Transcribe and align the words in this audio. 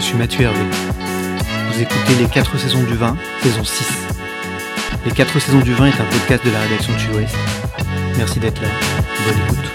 je 0.00 0.06
suis 0.06 0.16
Mathieu 0.16 0.42
Hervé. 0.42 0.64
Vous 1.70 1.82
écoutez 1.82 2.14
Les 2.18 2.26
4 2.26 2.58
saisons 2.58 2.82
du 2.84 2.94
vin, 2.94 3.16
saison 3.42 3.62
6. 3.62 4.08
Les 5.04 5.12
4 5.12 5.38
saisons 5.38 5.60
du 5.60 5.74
vin 5.74 5.86
est 5.86 6.00
un 6.00 6.06
podcast 6.06 6.44
de 6.44 6.50
la 6.50 6.60
rédaction 6.60 6.94
de 6.94 6.98
Sud-Ouest. 6.98 7.36
Merci 8.16 8.40
d'être 8.40 8.62
là. 8.62 8.68
Bonne 9.26 9.44
écoute. 9.44 9.70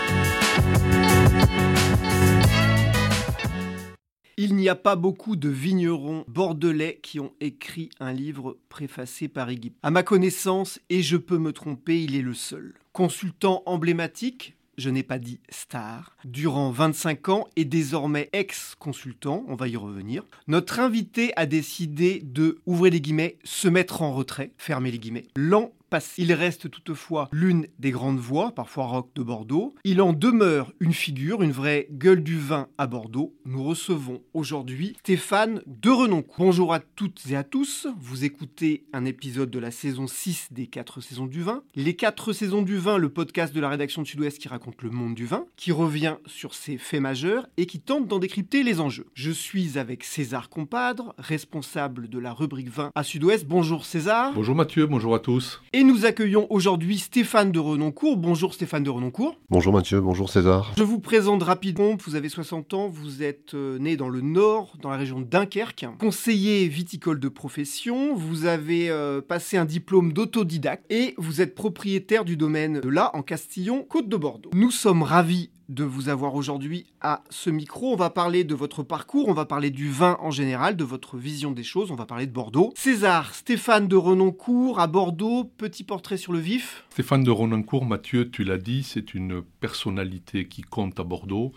Il 4.38 4.56
n'y 4.56 4.68
a 4.68 4.76
pas 4.76 4.96
beaucoup 4.96 5.36
de 5.36 5.48
vignerons 5.48 6.26
bordelais 6.28 7.00
qui 7.04 7.20
ont 7.20 7.34
écrit 7.40 7.92
un 8.00 8.12
livre 8.12 8.58
préfacé 8.68 9.28
par 9.28 9.52
Iggy. 9.52 9.74
À 9.84 9.92
ma 9.92 10.02
connaissance, 10.02 10.80
et 10.90 11.04
je 11.04 11.18
peux 11.18 11.38
me 11.38 11.54
tromper, 11.54 12.04
il 12.04 12.16
est 12.16 12.22
le 12.22 12.34
seul. 12.34 12.74
Consultant 12.94 13.62
emblématique, 13.68 14.55
je 14.78 14.90
n'ai 14.90 15.04
pas 15.04 15.20
dit 15.20 15.40
star, 15.50 16.16
durant 16.26 16.72
25 16.72 17.30
ans 17.30 17.48
et 17.56 17.66
désormais 17.66 18.30
ex-consultant, 18.34 19.46
on 19.48 19.56
va 19.56 19.68
y 19.68 19.76
revenir. 19.76 20.24
Notre 20.48 20.80
invité 20.80 21.34
a 21.36 21.46
décidé 21.46 22.22
de, 22.24 22.60
ouvrez 22.66 22.90
les 22.90 23.02
guillemets, 23.02 23.38
se 23.44 23.68
mettre 23.68 24.02
en 24.02 24.14
retrait, 24.14 24.52
fermez 24.58 24.92
les 24.92 25.00
guillemets, 25.00 25.28
l'an 25.36 25.72
il 26.18 26.34
reste 26.34 26.70
toutefois 26.70 27.30
l'une 27.32 27.68
des 27.80 27.92
grandes 27.92 28.20
voix, 28.20 28.52
parfois 28.52 28.86
rock 28.86 29.10
de 29.16 29.24
Bordeaux. 29.24 29.74
Il 29.84 30.02
en 30.02 30.14
demeure 30.14 30.74
une 30.80 30.94
figure, 30.94 31.42
une 31.42 31.52
vraie 31.52 31.88
gueule 31.92 32.24
du 32.24 32.38
vin 32.38 32.68
à 32.78 32.88
Bordeaux. 32.88 33.34
Nous 33.46 33.64
recevons 33.64 34.22
aujourd'hui 34.34 34.96
Stéphane 35.00 35.62
de 35.68 35.90
Renoncourt. 35.90 36.36
Bonjour 36.46 36.74
à 36.74 36.80
toutes 36.80 37.22
et 37.30 37.36
à 37.36 37.44
tous. 37.44 37.88
Vous 38.00 38.26
écoutez 38.26 38.86
un 38.94 39.06
épisode 39.06 39.50
de 39.50 39.60
la 39.60 39.72
saison 39.72 40.08
6 40.08 40.50
des 40.52 40.68
4 40.68 41.02
saisons 41.02 41.28
du 41.28 41.42
vin. 41.42 41.64
Les 41.76 41.96
4 41.96 42.34
saisons 42.34 42.62
du 42.62 42.78
vin, 42.78 42.98
le 42.98 43.10
podcast 43.10 43.54
de 43.54 43.62
la 43.62 43.70
rédaction 43.70 44.02
de 44.02 44.08
Sud-Ouest 44.08 44.40
qui 44.40 44.48
raconte 44.48 44.82
le 44.82 44.90
monde 44.90 45.16
du 45.16 45.26
vin, 45.26 45.46
qui 45.56 45.72
revient 45.72 46.16
sur 46.26 46.56
ses 46.56 46.78
faits 46.78 47.02
majeurs 47.02 47.48
et 47.58 47.66
qui 47.66 47.80
tente 47.80 48.08
d'en 48.08 48.20
décrypter 48.20 48.64
les 48.64 48.80
enjeux. 48.80 49.06
Je 49.14 49.32
suis 49.32 49.78
avec 49.78 50.04
César 50.04 50.50
Compadre, 50.50 51.14
responsable 51.18 52.10
de 52.10 52.20
la 52.20 52.34
rubrique 52.34 52.70
vin 52.70 52.92
à 52.96 53.04
Sud-Ouest. 53.04 53.46
Bonjour 53.46 53.86
César. 53.86 54.34
Bonjour 54.34 54.56
Mathieu, 54.56 54.88
bonjour 54.88 55.16
à 55.16 55.20
tous. 55.20 55.62
Et 55.78 55.84
nous 55.84 56.06
accueillons 56.06 56.48
aujourd'hui 56.52 57.00
Stéphane 57.00 57.52
de 57.52 57.60
Renoncourt. 57.60 58.16
Bonjour 58.16 58.54
Stéphane 58.54 58.84
de 58.84 58.90
Renoncourt. 58.90 59.36
Bonjour 59.50 59.74
Mathieu, 59.74 60.00
bonjour 60.00 60.30
César. 60.30 60.72
Je 60.78 60.84
vous 60.84 61.02
présente 61.02 61.44
rapidement, 61.44 61.98
vous 62.02 62.16
avez 62.16 62.30
60 62.30 62.74
ans, 62.74 62.88
vous 62.88 63.24
êtes 63.24 63.56
euh, 63.56 63.78
né 63.78 63.98
dans 63.98 64.08
le 64.08 64.22
Nord, 64.22 64.78
dans 64.82 64.90
la 64.90 64.96
région 64.96 65.20
de 65.20 65.26
Dunkerque, 65.26 65.86
conseiller 66.00 66.70
viticole 66.70 67.20
de 67.20 67.28
profession, 67.28 68.16
vous 68.16 68.46
avez 68.46 68.90
euh, 68.90 69.20
passé 69.20 69.58
un 69.58 69.66
diplôme 69.66 70.14
d'autodidacte 70.14 70.90
et 70.90 71.14
vous 71.18 71.42
êtes 71.42 71.56
propriétaire 71.56 72.24
du 72.24 72.38
domaine 72.38 72.80
de 72.80 72.88
La 72.88 73.14
en 73.14 73.22
Castillon, 73.22 73.84
Côte 73.84 74.08
de 74.08 74.16
Bordeaux. 74.16 74.52
Nous 74.54 74.72
sommes 74.72 75.04
ravis 75.04 75.50
de 75.70 75.84
vous 75.84 76.10
avoir 76.10 76.36
aujourd'hui 76.36 76.86
à 77.02 77.24
ce 77.30 77.50
micro. 77.50 77.94
On 77.94 77.96
va 77.96 78.10
parler 78.10 78.44
de 78.44 78.56
votre 78.56 78.84
parcours, 78.84 79.28
on 79.28 79.34
va 79.34 79.46
parler 79.46 79.72
du 79.72 79.90
vin 79.90 80.18
en 80.20 80.32
général, 80.32 80.76
de 80.76 80.84
votre 80.84 81.18
vision 81.18 81.52
des 81.52 81.64
choses, 81.64 81.92
on 81.92 81.96
va 81.96 82.06
parler 82.06 82.28
de 82.28 82.32
Bordeaux. 82.32 82.74
César, 82.76 83.34
Stéphane 83.34 83.88
de 83.88 83.96
Renoncourt 83.96 84.80
à 84.80 84.88
Bordeaux, 84.88 85.44
petit 85.44 85.84
portrait 85.84 86.18
sur 86.18 86.34
le 86.34 86.40
vif. 86.40 86.86
Stéphane 86.90 87.24
de 87.24 87.32
Renoncourt, 87.32 87.86
Mathieu, 87.86 88.30
tu 88.30 88.44
l'as 88.44 88.58
dit, 88.58 88.84
c'est 88.84 89.14
une 89.14 89.42
personnalité 89.60 90.48
qui 90.48 90.62
compte 90.62 91.00
à 91.00 91.04
Bordeaux 91.04 91.52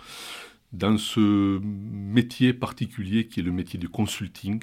dans 0.72 0.98
ce 0.98 1.60
métier 1.62 2.52
particulier 2.52 3.26
qui 3.26 3.40
est 3.40 3.42
le 3.42 3.52
métier 3.52 3.78
du 3.78 3.88
consulting. 3.88 4.62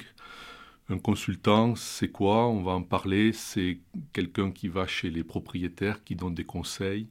Un 0.88 0.98
consultant, 0.98 1.74
c'est 1.74 2.10
quoi? 2.10 2.46
On 2.46 2.62
va 2.62 2.72
en 2.72 2.82
parler. 2.82 3.32
C'est 3.32 3.80
quelqu'un 4.12 4.52
qui 4.52 4.68
va 4.68 4.86
chez 4.86 5.10
les 5.10 5.24
propriétaires, 5.24 6.04
qui 6.04 6.14
donne 6.14 6.34
des 6.34 6.44
conseils. 6.44 7.08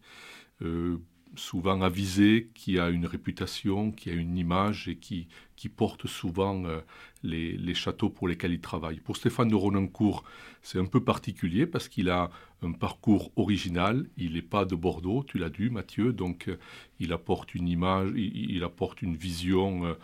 Euh, 0.62 0.98
souvent 1.38 1.82
avisé, 1.82 2.50
qui 2.54 2.80
a 2.80 2.90
une 2.90 3.06
réputation, 3.06 3.92
qui 3.92 4.10
a 4.10 4.14
une 4.14 4.38
image 4.38 4.88
et 4.88 4.96
qui, 4.98 5.28
porte 5.76 6.06
souvent 6.06 6.64
euh, 6.66 6.80
les, 7.24 7.74
châteaux 7.74 8.10
pour 8.10 8.28
lesquels 8.28 8.54
il 8.54 8.62
travaille. 8.62 9.00
Pour 9.00 9.18
Stéphane 9.18 9.48
de 9.48 9.56
Ronancourt, 9.56 10.24
c'est 10.62 10.78
un 10.78 10.86
peu 10.86 11.04
particulier 11.04 11.66
parce 11.66 11.88
qu'il 11.88 12.12
a 12.12 12.30
un 12.62 12.72
parcours 12.72 13.32
original. 13.36 14.06
Il 14.16 14.34
n'est 14.34 14.44
pas 14.44 14.66
de 14.66 14.76
Bordeaux, 14.76 15.24
tu 15.24 15.40
l'as 15.40 15.50
dit, 15.50 15.72
Mathieu, 15.72 16.14
donc 16.14 16.50
euh, 16.50 16.60
il 17.00 17.14
apporte 17.14 17.56
une 17.56 17.68
image, 17.68 18.12
il, 18.16 18.64
apporte 18.64 19.02
une 19.02 19.16
vision, 19.16 19.96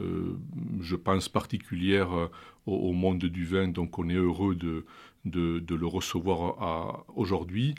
euh, 0.00 0.38
je 0.80 0.96
pense, 0.96 1.28
particulière 1.28 2.30
au, 2.64 2.92
monde 2.92 3.26
du 3.26 3.44
vin. 3.44 3.68
Donc 3.68 3.98
on 3.98 4.08
est 4.08 4.14
heureux 4.14 4.54
de 4.54 4.84
le 5.26 5.86
recevoir 5.86 7.04
aujourd'hui. 7.14 7.74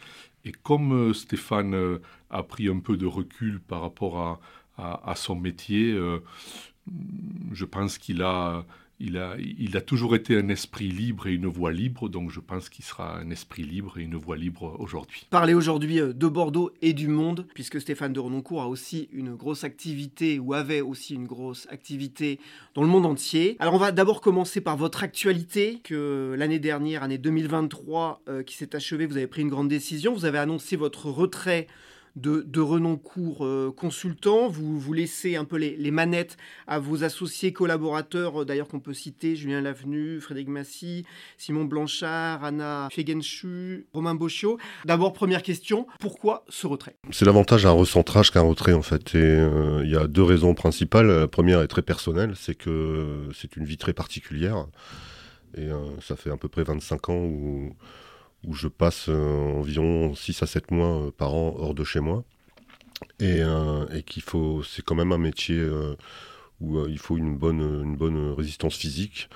Et 0.46 0.52
comme 0.52 0.94
euh, 0.94 1.14
Stéphane 1.14 1.76
euh, 1.76 2.02
a 2.30 2.44
pris 2.44 2.68
un 2.68 2.80
peu 2.80 2.98
de 2.98 3.06
recul 3.06 3.60
par 3.60 3.82
rapport 3.82 4.40
à, 4.78 5.16
son 5.16 5.36
métier, 5.36 5.92
euh, 5.92 6.24
je 7.52 7.66
pense 7.66 8.00
qu'il 8.00 8.24
a, 8.24 8.66
il 9.02 9.78
a, 9.78 9.82
toujours 9.82 10.16
été 10.16 10.38
un 10.38 10.48
esprit 10.50 10.88
libre 10.88 11.28
et 11.28 11.34
une 11.34 11.48
voix 11.48 11.72
libre, 11.72 12.08
donc 12.08 12.30
je 12.30 12.40
pense 12.40 12.70
qu'il 12.70 12.86
sera 12.86 13.18
un 13.18 13.30
esprit 13.32 13.64
libre 13.64 13.98
et 13.98 14.04
une 14.04 14.16
voix 14.16 14.38
libre 14.38 14.76
aujourd'hui. 14.80 15.26
Parler 15.30 15.54
aujourd'hui 15.54 16.00
euh, 16.00 16.14
de 16.14 16.28
Bordeaux 16.28 16.72
et 16.82 16.94
du 16.94 17.08
monde, 17.08 17.48
puisque 17.54 17.82
Stéphane 17.82 18.14
de 18.14 18.20
Renoncourt 18.20 18.62
a 18.62 18.68
aussi 18.68 19.10
une 19.12 19.36
grosse 19.36 19.64
activité, 19.64 20.40
ou 20.40 20.54
avait 20.54 20.82
aussi 20.82 21.16
une 21.16 21.26
grosse 21.26 21.68
activité 21.70 22.40
dans 22.76 22.84
le 22.84 22.88
monde 22.88 23.06
entier. 23.06 23.58
Alors 23.60 23.74
on 23.74 23.80
va 23.80 23.92
d'abord 23.92 24.22
commencer 24.22 24.62
par 24.62 24.78
votre 24.78 25.04
actualité, 25.04 25.80
que 25.84 26.36
l'année 26.38 26.60
dernière, 26.60 27.04
année 27.04 27.18
2023, 27.18 28.22
euh, 28.28 28.44
qui 28.44 28.56
s'est 28.56 28.76
achevée, 28.76 29.08
vous 29.08 29.18
avez 29.18 29.28
pris 29.28 29.42
une 29.42 29.50
grande 29.50 29.70
décision, 29.70 30.14
vous 30.14 30.26
avez 30.26 30.38
annoncé 30.38 30.76
votre 30.76 31.08
retrait 31.08 31.68
de, 32.16 32.44
de 32.48 32.60
Renoncourt 32.60 33.46
euh, 33.46 33.74
consultant. 33.76 34.50
Vous, 34.50 34.80
vous 34.80 34.94
laissez 34.94 35.36
un 35.36 35.46
peu 35.46 35.58
les, 35.58 35.92
manettes 35.92 36.38
à 36.68 36.80
vos 36.80 37.04
associés 37.04 37.54
collaborateurs, 37.54 38.42
euh, 38.42 38.46
d'ailleurs 38.46 38.68
qu'on 38.68 38.80
peut 38.80 38.94
citer 38.94 39.36
Julien 39.36 39.62
Lavenu, 39.62 40.20
Frédéric 40.20 40.50
Massy, 40.50 41.06
Simon 41.38 41.66
Blanchard, 41.66 42.44
Anna 42.44 42.88
Fegenchu, 42.92 43.86
Romain 43.94 44.16
Bochio. 44.16 44.58
D'abord, 44.86 45.14
première 45.14 45.44
question, 45.44 45.88
pourquoi 46.00 46.46
ce 46.50 46.68
retrait? 46.68 46.96
C'est 47.12 47.26
l'avantage 47.26 47.64
d'un 47.64 47.72
recentrage 47.72 48.32
qu'un 48.32 48.42
retrait 48.42 48.74
en 48.74 48.82
fait. 48.82 49.16
Et 49.16 49.18
euh, 49.18 49.82
il 49.84 49.92
y 49.92 49.98
a 49.98 50.08
deux 50.08 50.24
raisons 50.24 50.54
principales. 50.54 51.08
La 51.08 51.28
première 51.28 51.62
est 51.62 51.68
très 51.68 51.82
personnelle, 51.82 52.34
c'est 52.36 52.56
que 52.56 53.30
c'est 53.34 53.56
une 53.56 53.66
vie 53.66 53.78
très 53.78 53.94
particulière. 53.94 54.68
Et 55.58 55.68
ça 56.00 56.16
fait 56.16 56.30
à 56.30 56.38
peu 56.38 56.48
près 56.48 56.64
25 56.64 57.10
ans 57.10 57.26
où 57.26 57.76
où 58.46 58.54
je 58.54 58.68
passe 58.68 59.08
euh, 59.10 59.54
environ 59.54 60.16
6 60.16 60.44
à 60.44 60.48
7 60.48 60.72
mois 60.72 61.08
euh, 61.08 61.12
par 61.12 61.34
an 61.34 61.56
hors 61.58 61.74
de 61.74 61.84
chez 61.84 62.00
moi. 62.00 62.24
Et, 63.20 63.42
euh, 63.42 63.88
et 63.90 64.04
qu'il 64.04 64.24
faut, 64.24 64.64
c'est 64.64 64.84
quand 64.84 64.96
même 64.96 65.12
un 65.12 65.18
métier 65.18 65.60
où 66.60 66.86
il 66.88 67.00
faut 67.00 67.18
une 67.18 67.36
bonne, 67.36 67.62
une 67.62 67.96
bonne 67.96 68.34
résistance 68.34 68.76
physique, 68.78 69.28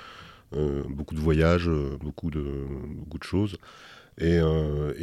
beaucoup 0.51 1.15
de 1.15 1.19
voyages, 1.19 1.67
beaucoup, 1.99 2.29
de, 2.29 2.67
beaucoup 2.89 3.17
de 3.17 3.23
choses. 3.23 3.57
Et, 4.19 4.39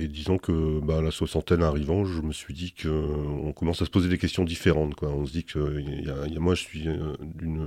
disons 0.06 0.38
que 0.38 0.78
bah, 0.78 1.02
la 1.02 1.10
soixantaine 1.10 1.64
arrivant, 1.64 2.04
je 2.04 2.22
me 2.22 2.32
suis 2.32 2.54
dit 2.54 2.72
qu'on 2.72 3.52
commence 3.52 3.82
à 3.82 3.84
se 3.84 3.90
poser 3.90 4.08
des 4.08 4.18
questions 4.18 4.44
différentes. 4.44 4.94
On 5.02 5.26
se 5.26 5.32
dit 5.32 5.44
que 5.44 6.38
moi, 6.38 6.54
je 6.54 6.62
suis 6.62 6.86
d'une 7.34 7.66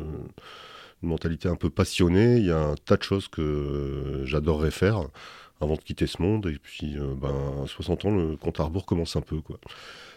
une 1.04 1.10
mentalité 1.10 1.48
un 1.50 1.56
peu 1.56 1.70
passionnée. 1.70 2.38
Il 2.38 2.46
y 2.46 2.52
a 2.52 2.60
un 2.60 2.76
tas 2.76 2.98
de 2.98 3.04
choses 3.04 3.28
que 3.28 4.22
j'adorerais 4.26 4.72
faire 4.72 5.10
avant 5.62 5.75
de 5.75 5.81
quitter 5.81 6.07
ce 6.07 6.22
monde. 6.22 6.48
Et 6.48 6.60
puis, 6.62 6.96
ben, 7.22 7.63
à 7.63 7.68
60 7.68 8.06
ans, 8.06 8.16
le 8.16 8.36
compte 8.36 8.60
à 8.60 8.63
rebours 8.63 8.86
commence 8.86 9.16
un 9.16 9.22
peu. 9.22 9.40
Quoi. 9.42 9.60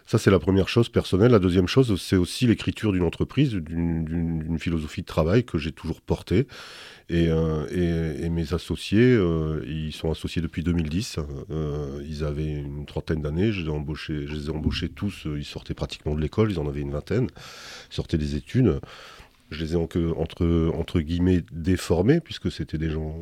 Ça, 0.08 0.16
c'est 0.16 0.30
la 0.30 0.38
première 0.38 0.70
chose 0.70 0.88
personnelle. 0.88 1.32
La 1.32 1.38
deuxième 1.38 1.66
chose, 1.66 2.00
c'est 2.00 2.16
aussi 2.16 2.46
l'écriture 2.46 2.92
d'une 2.92 3.02
entreprise, 3.02 3.52
d'une 3.52 4.58
philosophie 4.58 5.02
de 5.02 5.06
travail 5.06 5.44
que 5.44 5.58
j'ai 5.58 5.70
toujours 5.70 6.00
portée. 6.00 6.46
Et, 7.10 7.26
euh, 7.28 8.30
mes 8.30 8.54
associés, 8.54 9.02
euh, 9.02 9.62
ils 9.66 9.92
sont 9.92 10.10
associés 10.10 10.40
depuis 10.40 10.62
2010. 10.62 11.18
Euh, 11.50 12.02
ils 12.08 12.24
avaient 12.24 12.50
une 12.50 12.86
trentaine 12.86 13.20
d'années. 13.20 13.52
Je, 13.52 13.62
je 13.66 14.34
les 14.34 14.46
ai 14.46 14.48
embauchés 14.48 14.88
tous. 14.88 15.26
Ils 15.26 15.44
sortaient 15.44 15.74
pratiquement 15.74 16.14
de 16.14 16.22
l'école. 16.22 16.52
Ils 16.52 16.58
en 16.58 16.66
avaient 16.66 16.80
une 16.80 16.92
vingtaine. 16.92 17.26
Ils 17.90 17.94
sortaient 17.94 18.16
des 18.16 18.34
études. 18.34 18.80
Je 19.50 19.62
les 19.62 19.74
ai 19.74 19.76
entre 19.76 21.00
guillemets 21.00 21.44
déformés, 21.52 22.20
puisque 22.20 22.50
c'était 22.50 22.78
des 22.78 22.88
gens 22.88 23.14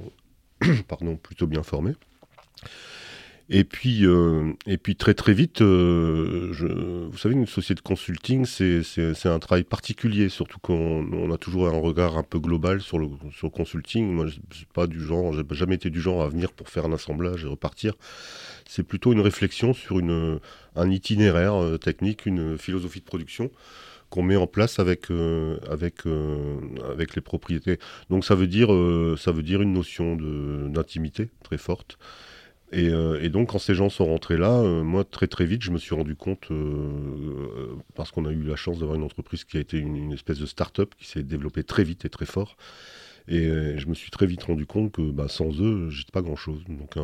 pardon, 0.88 1.16
plutôt 1.16 1.46
bien 1.46 1.62
formés. 1.62 1.94
Et 3.48 3.62
puis, 3.62 4.04
euh, 4.04 4.54
et 4.66 4.76
puis 4.76 4.96
très 4.96 5.14
très 5.14 5.32
vite, 5.32 5.60
euh, 5.60 6.50
vous 7.08 7.16
savez, 7.16 7.36
une 7.36 7.46
société 7.46 7.76
de 7.76 7.80
consulting, 7.80 8.44
c'est 8.44 9.26
un 9.26 9.38
travail 9.38 9.62
particulier, 9.62 10.28
surtout 10.28 10.58
qu'on 10.58 11.06
on 11.12 11.30
a 11.32 11.38
toujours 11.38 11.68
un 11.68 11.78
regard 11.78 12.18
un 12.18 12.24
peu 12.24 12.40
global 12.40 12.80
sur 12.80 12.98
le, 12.98 13.08
sur 13.30 13.52
consulting. 13.52 14.10
Moi, 14.10 14.26
je 14.26 14.64
pas 14.74 14.88
du 14.88 15.00
genre, 15.00 15.32
j'ai 15.32 15.44
jamais 15.52 15.76
été 15.76 15.90
du 15.90 16.00
genre 16.00 16.24
à 16.24 16.28
venir 16.28 16.52
pour 16.52 16.68
faire 16.68 16.86
un 16.86 16.92
assemblage 16.92 17.44
et 17.44 17.46
repartir. 17.46 17.94
C'est 18.68 18.82
plutôt 18.82 19.12
une 19.12 19.20
réflexion 19.20 19.74
sur 19.74 20.00
une, 20.00 20.40
un 20.74 20.90
itinéraire 20.90 21.54
euh, 21.54 21.78
technique, 21.78 22.26
une 22.26 22.58
philosophie 22.58 23.00
de 23.00 23.04
production 23.04 23.52
qu'on 24.10 24.22
met 24.22 24.36
en 24.36 24.46
place 24.46 24.78
avec, 24.78 25.08
avec, 25.70 26.02
avec 26.88 27.14
les 27.14 27.22
propriétés. 27.22 27.78
Donc 28.10 28.24
ça 28.24 28.34
veut 28.34 28.46
dire, 28.46 28.68
ça 29.18 29.32
veut 29.32 29.42
dire 29.42 29.62
une 29.62 29.72
notion 29.72 30.16
d'intimité 30.68 31.30
très 31.42 31.58
forte. 31.58 31.98
Euh, 32.74 33.20
et, 33.22 33.28
donc, 33.28 33.50
quand 33.50 33.58
ces 33.58 33.74
gens 33.74 33.88
sont 33.88 34.06
rentrés 34.06 34.36
là, 34.36 34.50
euh, 34.50 34.82
moi, 34.82 35.04
très 35.04 35.26
très 35.26 35.46
vite, 35.46 35.62
je 35.62 35.70
me 35.70 35.78
suis 35.78 35.94
rendu 35.94 36.16
compte, 36.16 36.50
euh, 36.50 37.76
parce 37.94 38.10
qu'on 38.10 38.26
a 38.26 38.32
eu 38.32 38.42
la 38.42 38.56
chance 38.56 38.78
d'avoir 38.80 38.96
une 38.96 39.04
entreprise 39.04 39.44
qui 39.44 39.56
a 39.56 39.60
été 39.60 39.78
une, 39.78 40.12
espèce 40.12 40.38
de 40.38 40.46
start-up 40.46 40.94
qui 40.98 41.06
s'est 41.06 41.22
développée 41.22 41.62
très 41.62 41.84
vite 41.84 42.04
et 42.04 42.10
très 42.10 42.26
fort. 42.26 42.56
Et 43.28 43.48
je 43.76 43.86
me 43.88 43.94
suis 43.94 44.12
très 44.12 44.24
vite 44.24 44.44
rendu 44.44 44.66
compte 44.66 44.92
que 44.92 45.02
bah, 45.10 45.26
sans 45.26 45.60
eux, 45.60 45.90
j'étais 45.90 46.12
pas 46.12 46.22
grand-chose. 46.22 46.62
Donc, 46.68 46.94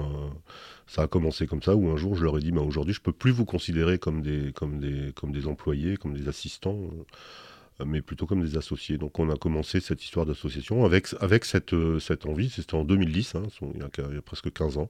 ça 0.92 1.02
a 1.02 1.06
commencé 1.06 1.46
comme 1.46 1.62
ça, 1.62 1.74
où 1.74 1.90
un 1.90 1.96
jour, 1.96 2.14
je 2.16 2.22
leur 2.22 2.36
ai 2.36 2.40
dit, 2.40 2.52
bah, 2.52 2.60
aujourd'hui, 2.60 2.92
je 2.92 3.00
peux 3.00 3.12
plus 3.12 3.30
vous 3.30 3.46
considérer 3.46 3.98
comme 3.98 4.20
des, 4.20 4.52
comme 4.52 4.78
des, 4.78 5.12
comme 5.14 5.32
des 5.32 5.46
employés, 5.46 5.96
comme 5.96 6.14
des 6.14 6.28
assistants 6.28 6.78
mais 7.84 8.02
plutôt 8.02 8.26
comme 8.26 8.44
des 8.44 8.56
associés. 8.56 8.98
Donc 8.98 9.18
on 9.18 9.30
a 9.30 9.36
commencé 9.36 9.80
cette 9.80 10.04
histoire 10.04 10.26
d'association 10.26 10.84
avec, 10.84 11.08
avec 11.20 11.44
cette, 11.44 11.74
cette 11.98 12.26
envie, 12.26 12.50
c'était 12.50 12.74
en 12.74 12.84
2010, 12.84 13.34
hein, 13.34 13.42
il, 13.74 13.80
y 13.80 13.82
a, 13.82 13.88
il, 14.10 14.14
y 14.14 14.18
a, 14.18 14.22
presque 14.22 14.52
15 14.52 14.78
ans, 14.78 14.88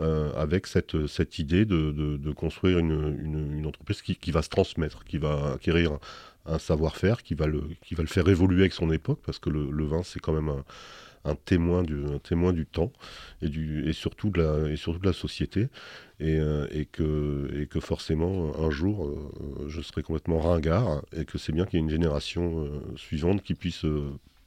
euh, 0.00 0.32
avec 0.34 0.66
cette, 0.66 1.06
cette 1.06 1.38
idée 1.38 1.64
de, 1.64 1.90
de, 1.90 2.32
construire 2.32 2.78
une, 2.78 3.18
une, 3.58 3.66
entreprise 3.66 4.02
qui, 4.02 4.16
qui, 4.16 4.30
va 4.30 4.42
se 4.42 4.48
transmettre, 4.48 5.04
qui 5.04 5.18
va 5.18 5.54
acquérir 5.54 5.98
un, 6.46 6.58
savoir-faire, 6.58 7.22
qui, 7.22 7.34
va 7.34 7.46
le, 7.46 7.64
qui 7.82 7.94
va 7.94 8.02
le 8.02 8.08
faire 8.08 8.28
évoluer 8.28 8.60
avec 8.60 8.72
son 8.72 8.90
époque, 8.92 9.20
parce 9.24 9.38
que 9.38 9.50
le, 9.50 9.70
le 9.70 9.84
vin, 9.84 10.02
c'est 10.02 10.20
quand 10.20 10.32
même 10.32 10.48
un, 10.48 10.64
un, 11.26 11.34
témoin 11.34 11.82
du, 11.82 12.04
un 12.06 12.18
témoin 12.18 12.52
du 12.52 12.66
temps 12.66 12.92
et, 13.42 13.48
du, 13.48 13.88
et, 13.88 13.92
surtout, 13.92 14.30
de 14.30 14.42
la, 14.42 14.70
et 14.70 14.76
surtout 14.76 15.00
de 15.00 15.06
la 15.06 15.12
société. 15.12 15.68
Et, 16.18 16.38
euh, 16.38 16.66
et, 16.70 16.86
que, 16.86 17.50
et 17.60 17.66
que 17.66 17.78
forcément, 17.78 18.58
un 18.58 18.70
jour, 18.70 19.06
euh, 19.06 19.66
je 19.68 19.82
serai 19.82 20.02
complètement 20.02 20.38
ringard, 20.38 21.02
et 21.14 21.26
que 21.26 21.36
c'est 21.36 21.52
bien 21.52 21.66
qu'il 21.66 21.78
y 21.78 21.82
ait 21.82 21.84
une 21.84 21.90
génération 21.90 22.70
suivante 22.96 23.42
qui 23.42 23.54
puisse 23.54 23.84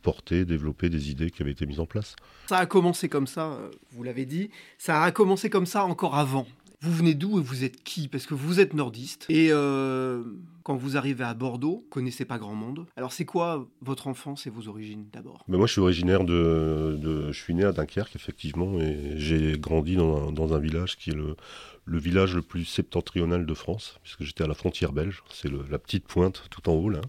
porter, 0.02 0.46
développer 0.46 0.90
des 0.90 1.12
idées 1.12 1.30
qui 1.30 1.42
avaient 1.42 1.52
été 1.52 1.66
mises 1.66 1.80
en 1.80 1.86
place. 1.86 2.16
Ça 2.48 2.58
a 2.58 2.66
commencé 2.66 3.10
comme 3.10 3.28
ça, 3.28 3.52
euh, 3.52 3.70
vous 3.92 4.04
l'avez 4.04 4.26
dit, 4.26 4.50
ça 4.78 5.04
a 5.04 5.12
commencé 5.12 5.50
comme 5.50 5.66
ça 5.66 5.84
encore 5.84 6.16
avant. 6.16 6.48
Vous 6.81 6.94
venez 6.94 7.14
d'où 7.14 7.40
et 7.40 7.42
vous 7.42 7.66
êtes 7.66 7.84
qui? 7.84 8.08
Parce 8.08 8.26
que 8.26 8.34
vous 8.34 8.62
êtes 8.62 8.74
nordiste. 8.74 9.26
Et 9.28 9.50
euh, 9.52 10.24
quand 10.64 10.78
vous 10.78 10.96
arrivez 10.96 11.26
à 11.26 11.34
Bordeaux, 11.34 11.84
vous 11.84 11.90
connaissez 11.90 12.24
pas 12.24 12.38
grand 12.38 12.56
monde. 12.56 12.86
Alors 12.96 13.12
c'est 13.12 13.26
quoi 13.26 13.68
votre 13.81 14.08
enfance 14.08 14.48
et 14.48 14.50
vos 14.50 14.70
origines 14.70 15.06
d'abord? 15.12 15.44
Ben 15.50 15.58
Moi 15.58 15.68
je 15.68 15.74
suis 15.74 15.81
originaire 15.81 16.24
de, 16.24 16.98
Je 17.31 17.38
suis 17.38 17.54
né 17.54 17.66
à 17.66 17.74
Dunkerque 17.74 18.16
effectivement 18.16 18.80
et 18.80 19.16
j'ai 19.18 19.58
grandi 19.60 19.98
dans 19.98 20.30
un, 20.30 20.31
dans 20.31 20.54
un, 20.54 20.60
village 20.60 20.96
qui 20.96 21.10
est 21.10 21.16
le, 21.16 21.36
le, 21.84 21.98
village 21.98 22.34
le 22.34 22.42
plus 22.42 22.64
septentrional 22.64 23.46
de 23.46 23.54
France, 23.54 24.00
puisque 24.04 24.24
j'étais 24.24 24.46
à 24.46 24.48
la 24.48 24.54
frontière 24.54 24.94
belge. 24.94 25.22
C'est 25.30 25.52
la 25.70 25.80
petite 25.80 26.08
pointe 26.08 26.44
tout 26.50 26.70
en 26.70 26.74
haut 26.74 26.90
là 26.90 27.02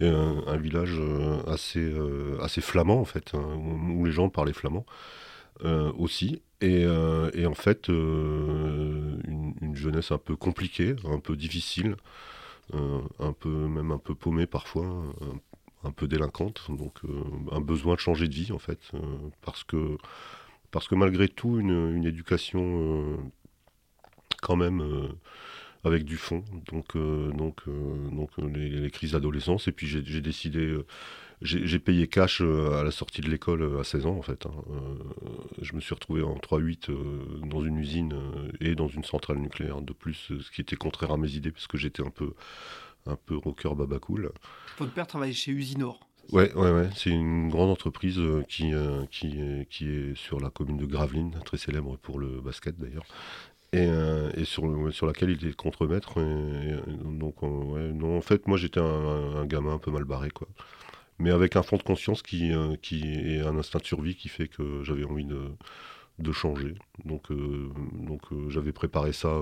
un, 0.00 0.56
village 0.56 0.96
euh, 0.98 1.42
assez, 1.46 1.78
euh, 1.78 2.38
assez 2.40 2.62
flamand 2.62 3.00
en 3.00 3.04
fait, 3.04 3.32
hein, 3.34 3.44
où, 3.94 4.04
les 4.06 4.12
gens 4.12 4.30
parlaient 4.30 4.54
flamand 4.54 4.86
aussi. 5.96 6.42
Et, 6.64 7.46
en 7.46 7.54
fait, 7.54 7.88
une, 7.88 9.74
jeunesse 9.74 10.12
un 10.12 10.18
peu 10.18 10.36
compliquée, 10.36 10.94
un 11.04 11.18
peu 11.18 11.36
difficile, 11.36 11.96
un 12.72 13.32
peu 13.38 13.50
même 13.50 13.90
un 13.90 13.98
peu 13.98 14.14
paumée 14.14 14.46
parfois, 14.46 14.86
un, 15.84 15.90
peu 15.90 16.06
délinquante. 16.08 16.66
Donc 16.70 17.00
un 17.52 17.60
besoin 17.60 17.94
de 17.94 18.00
changer 18.00 18.28
de 18.28 18.34
vie 18.34 18.52
en 18.52 18.58
fait, 18.58 18.78
parce 19.42 19.64
que 19.64 19.98
parce 20.70 20.88
que 20.88 20.94
malgré 20.94 21.28
tout 21.28 21.58
une, 21.60 21.96
une 21.96 22.04
éducation 22.04 23.18
quand 24.40 24.56
même 24.56 24.82
avec 25.84 26.04
du 26.04 26.16
fond, 26.16 26.42
donc, 26.72 26.96
euh, 26.96 27.30
donc, 27.32 27.60
euh, 27.68 28.08
donc 28.10 28.30
euh, 28.38 28.48
les, 28.48 28.90
crises 28.90 29.12
d'adolescence. 29.12 29.68
Et 29.68 29.72
puis 29.72 29.86
j'ai 29.86 30.20
décidé, 30.20 30.74
j'ai 31.44 31.78
payé 31.78 32.08
cash 32.08 32.40
à 32.40 32.82
la 32.82 32.90
sortie 32.90 33.20
de 33.20 33.30
l'école 33.30 33.78
à 33.78 33.84
16 33.84 34.06
ans 34.06 34.16
en 34.16 34.22
fait. 34.22 34.46
Hein. 34.46 34.52
je 35.60 35.74
me 35.74 35.80
suis 35.80 35.94
retrouvé 35.94 36.22
en 36.22 36.36
3-8 36.36 36.90
dans 37.48 37.62
une 37.62 37.78
usine 37.78 38.14
et 38.60 38.74
dans 38.74 38.88
une 38.88 39.04
centrale 39.04 39.38
nucléaire 39.38 39.80
de 39.80 39.92
plus, 39.92 40.32
ce 40.40 40.50
qui 40.50 40.60
était 40.60 40.76
contraire 40.76 41.12
à 41.12 41.16
mes 41.16 41.32
idées 41.32 41.52
parce 41.52 41.66
que 41.66 41.76
j'étais 41.76 42.02
un 42.02 42.10
peu, 42.10 42.32
un 43.06 43.16
peu 43.16 43.36
rocker 43.36 43.74
baba 43.76 43.98
cool. 43.98 44.32
Votre 44.78 44.92
père 44.92 45.06
travaillait 45.06 45.34
chez 45.34 45.52
Usinor 45.52 46.00
Ouais, 46.32 46.50
ouais, 46.54 46.70
ouais. 46.70 46.88
c'est 46.96 47.10
une 47.10 47.50
grande 47.50 47.68
entreprise 47.68 48.18
qui, 48.48 48.72
qui, 49.10 49.36
qui, 49.68 49.88
est 49.90 50.14
sur 50.16 50.40
la 50.40 50.48
commune 50.48 50.78
de 50.78 50.86
Gravelines, 50.86 51.38
très 51.44 51.58
célèbre 51.58 51.98
pour 51.98 52.18
le 52.18 52.40
basket 52.40 52.78
d'ailleurs, 52.78 53.04
et, 53.74 53.88
euh, 53.88 54.30
et 54.36 54.44
sur, 54.44 54.62
sur, 54.92 55.06
laquelle 55.06 55.30
il 55.30 55.46
est 55.48 55.56
contremaître. 55.56 56.14
donc, 57.04 57.42
ouais, 57.42 57.92
non, 57.92 58.16
en 58.16 58.20
fait, 58.20 58.46
moi, 58.46 58.56
j'étais 58.56 58.80
un, 58.80 59.44
gamin 59.46 59.74
un 59.74 59.78
peu 59.78 59.90
mal 59.90 60.04
barré, 60.04 60.30
quoi. 60.30 60.46
Mais 61.18 61.30
avec 61.30 61.56
un 61.56 61.62
fond 61.62 61.76
de 61.76 61.82
conscience 61.82 62.22
qui, 62.22 62.52
euh, 62.52 62.76
qui 62.76 63.02
est 63.04 63.40
un 63.40 63.56
instinct 63.56 63.78
de 63.78 63.84
survie 63.84 64.16
qui 64.16 64.28
fait 64.28 64.48
que 64.48 64.82
j'avais 64.82 65.04
envie 65.04 65.24
de, 65.24 65.42
de, 66.18 66.32
changer. 66.32 66.74
Donc, 67.04 67.30
euh, 67.30 67.70
donc 67.92 68.22
j'avais 68.48 68.72
préparé 68.72 69.12
ça 69.12 69.38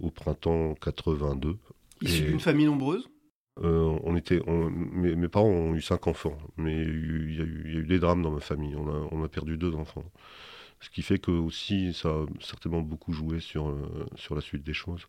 au 0.00 0.10
printemps 0.10 0.74
82. 0.74 1.58
Issu 2.02 2.22
d'une 2.22 2.40
famille 2.40 2.66
nombreuse? 2.66 3.08
On 3.62 4.16
était, 4.16 4.40
mes, 4.46 5.14
mes, 5.14 5.28
parents 5.28 5.48
ont 5.48 5.74
eu 5.74 5.82
cinq 5.82 6.06
enfants, 6.06 6.38
mais 6.56 6.72
il 6.80 7.34
y, 7.36 7.40
a 7.40 7.44
eu, 7.44 7.64
il 7.66 7.74
y, 7.74 7.76
a 7.76 7.80
eu, 7.80 7.86
des 7.86 7.98
drames 7.98 8.22
dans 8.22 8.30
ma 8.30 8.40
famille. 8.40 8.74
On 8.74 8.88
a, 8.88 9.08
on 9.10 9.22
a 9.22 9.28
perdu 9.28 9.58
deux 9.58 9.74
enfants. 9.74 10.04
Ce 10.80 10.88
qui 10.88 11.02
fait 11.02 11.18
que 11.18 11.30
aussi 11.30 11.92
ça 11.92 12.08
a 12.08 12.26
certainement 12.40 12.80
beaucoup 12.80 13.12
joué 13.12 13.40
sur, 13.40 13.68
euh, 13.68 14.06
sur 14.16 14.34
la 14.34 14.40
suite 14.40 14.62
des 14.62 14.72
choses. 14.72 15.06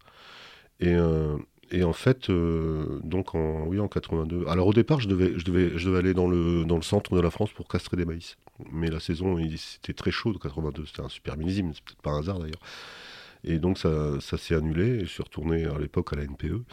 Et, 0.79 0.93
euh, 0.93 1.38
et 1.72 1.84
en 1.84 1.94
fait, 1.94 2.30
euh, 2.30 3.00
donc 3.04 3.34
en, 3.34 3.66
oui, 3.66 3.80
en 3.80 3.88
82. 3.88 4.46
Alors 4.48 4.68
au 4.68 4.74
départ, 4.74 5.00
je 5.00 5.08
devais, 5.08 5.34
je 5.38 5.46
devais, 5.46 5.78
je 5.78 5.88
devais 5.88 6.00
aller 6.00 6.13
dans 6.13 6.28
le, 6.28 6.66
dans 6.66 6.75
le 6.75 6.82
centre 6.82 7.16
de 7.16 7.22
la 7.22 7.32
France 7.32 7.51
pour 7.51 7.68
castrer 7.68 7.98
des 7.98 8.06
maïs. 8.06 8.38
Mais 8.72 8.90
la 8.90 9.00
saison, 9.00 9.38
c'était 9.58 9.94
très 9.94 10.12
chaud 10.12 10.34
de 10.34 10.38
82. 10.38 10.86
C'était 10.86 11.01
un 11.01 11.10
super 11.10 11.38
millésime, 11.38 11.72
c'est 11.74 11.84
peut-être 11.84 12.01
pas 12.01 12.12
un 12.12 12.20
hasard 12.20 12.40
d'ailleurs. 12.40 12.62
Et 13.44 13.58
donc 13.58 13.78
ça, 13.78 14.20
ça 14.20 14.38
s'est 14.38 14.56
annulé. 14.56 15.00
Je 15.01 15.06
suis 15.06 15.24
retourné 15.24 15.66
à 15.66 15.78
l'époque 15.80 16.13
à 16.13 16.18
la 16.18 16.24
NPE 16.25 16.63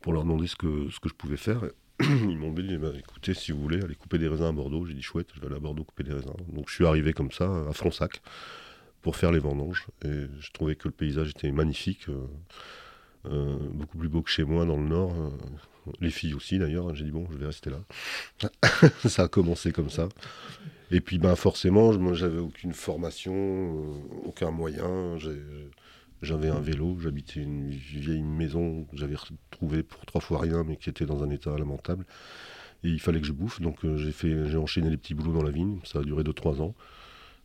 pour 0.00 0.12
leur 0.12 0.22
demander 0.22 0.46
ce 0.46 0.56
que, 0.56 0.88
ce 0.90 1.00
que 1.00 1.08
je 1.08 1.14
pouvais 1.14 1.36
faire. 1.36 1.62
ils 2.00 2.38
m'ont 2.38 2.52
dit, 2.52 2.76
bah, 2.76 2.92
écoutez, 2.96 3.34
si 3.34 3.50
vous 3.50 3.60
voulez, 3.60 3.82
aller 3.82 3.96
couper 3.96 4.18
des 4.18 4.28
raisins 4.28 4.44
à 4.44 4.52
Bordeaux. 4.52 4.86
J'ai 4.86 4.94
dit, 4.94 5.02
chouette, 5.02 5.28
je 5.34 5.40
vais 5.40 5.46
aller 5.46 5.56
à 5.56 5.60
Bordeaux 5.60 5.84
couper 5.84 6.04
des 6.04 6.12
raisins. 6.12 6.32
Donc 6.48 6.68
je 6.68 6.74
suis 6.74 6.86
arrivé 6.86 7.12
comme 7.12 7.32
ça, 7.32 7.66
à 7.68 7.72
Fronsac, 7.72 8.22
pour 9.02 9.16
faire 9.16 9.32
les 9.32 9.40
vendanges. 9.40 9.86
Et 10.04 10.26
je 10.38 10.50
trouvais 10.52 10.76
que 10.76 10.86
le 10.86 10.92
paysage 10.92 11.30
était 11.30 11.50
magnifique, 11.50 12.08
euh, 12.08 12.26
beaucoup 13.24 13.98
plus 13.98 14.08
beau 14.08 14.22
que 14.22 14.30
chez 14.30 14.44
moi 14.44 14.64
dans 14.64 14.76
le 14.76 14.88
nord. 14.88 15.12
Euh, 15.12 15.30
les 16.00 16.10
filles 16.10 16.34
aussi 16.34 16.58
d'ailleurs. 16.58 16.94
J'ai 16.94 17.04
dit, 17.04 17.10
bon, 17.10 17.26
je 17.30 17.38
vais 17.38 17.46
rester 17.46 17.70
là. 17.70 17.80
ça 19.04 19.24
a 19.24 19.28
commencé 19.28 19.72
comme 19.72 19.90
ça. 19.90 20.08
Et 20.90 21.00
puis, 21.00 21.18
ben, 21.18 21.36
forcément, 21.36 21.92
moi, 21.94 22.14
j'avais 22.14 22.38
aucune 22.38 22.72
formation, 22.72 24.00
aucun 24.24 24.50
moyen. 24.50 25.18
J'avais 26.22 26.48
un 26.48 26.60
vélo, 26.60 26.96
j'habitais 27.00 27.40
une 27.40 27.70
vieille 27.70 28.22
maison 28.22 28.84
que 28.84 28.96
j'avais 28.96 29.16
retrouvée 29.16 29.82
pour 29.82 30.04
trois 30.06 30.20
fois 30.20 30.40
rien, 30.40 30.64
mais 30.64 30.76
qui 30.76 30.88
était 30.90 31.06
dans 31.06 31.22
un 31.22 31.30
état 31.30 31.56
lamentable. 31.56 32.06
Et 32.84 32.88
il 32.88 33.00
fallait 33.00 33.20
que 33.20 33.26
je 33.26 33.32
bouffe, 33.32 33.60
donc 33.60 33.84
euh, 33.84 33.96
j'ai 33.96 34.56
enchaîné 34.56 34.88
les 34.88 34.96
petits 34.96 35.14
boulots 35.14 35.32
dans 35.32 35.42
la 35.42 35.50
vigne. 35.50 35.78
Ça 35.84 35.98
a 35.98 36.02
duré 36.02 36.22
2-3 36.22 36.62
ans. 36.62 36.74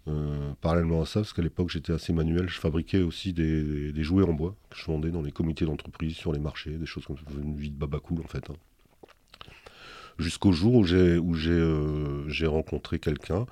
Euh, 0.10 0.54
parallèlement 0.60 1.02
à 1.02 1.06
ça, 1.06 1.22
parce 1.22 1.32
qu'à 1.32 1.42
l'époque 1.42 1.70
j'étais 1.70 1.94
assez 1.94 2.12
manuel, 2.12 2.50
je 2.50 2.60
fabriquais 2.60 3.02
aussi 3.02 3.32
des, 3.32 4.04
jouets 4.04 4.26
en 4.26 4.34
bois 4.34 4.54
que 4.70 4.76
je 4.78 4.86
vendais 4.86 5.12
dans 5.12 5.22
les 5.22 5.32
comités 5.32 5.66
d'entreprise, 5.66 6.16
sur 6.16 6.34
les 6.34 6.40
marchés, 6.40 6.72
des 6.72 6.86
choses 6.86 7.06
comme 7.06 7.18
ça, 7.18 7.24
une 7.42 7.56
vie 7.56 7.72
de 7.72 7.78
baba 7.78 8.00
cool 8.00 8.20
en 8.20 8.28
fait. 8.28 8.50
Hein. 8.50 8.56
Jusqu'au 10.20 10.52
jour 10.52 10.76
où 10.76 10.84
j'ai 10.84 11.20
j'ai 12.28 12.46
rencontré 12.46 13.00
quelqu'un, 13.00 13.46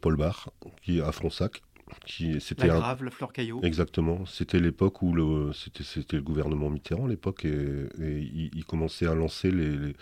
Paul 0.00 0.16
Barr, 0.16 0.50
qui 0.82 1.00
à 1.00 1.12
Fronsac, 1.12 1.62
c'était 2.06 2.66
la 2.66 2.76
grave, 2.76 3.04
la 3.04 3.10
fleur 3.10 3.32
caillot. 3.32 3.60
Exactement. 3.62 4.26
C'était 4.26 4.60
l'époque 4.60 5.02
où 5.02 5.12
le, 5.12 5.52
c'était, 5.52 5.84
c'était 5.84 6.16
le 6.16 6.22
gouvernement 6.22 6.70
Mitterrand 6.70 7.06
à 7.06 7.08
l'époque 7.08 7.44
et, 7.44 7.88
il, 7.98 8.64
commençait 8.64 9.06
à 9.06 9.14
lancer 9.14 9.50
les, 9.50 9.76
les, 9.76 9.96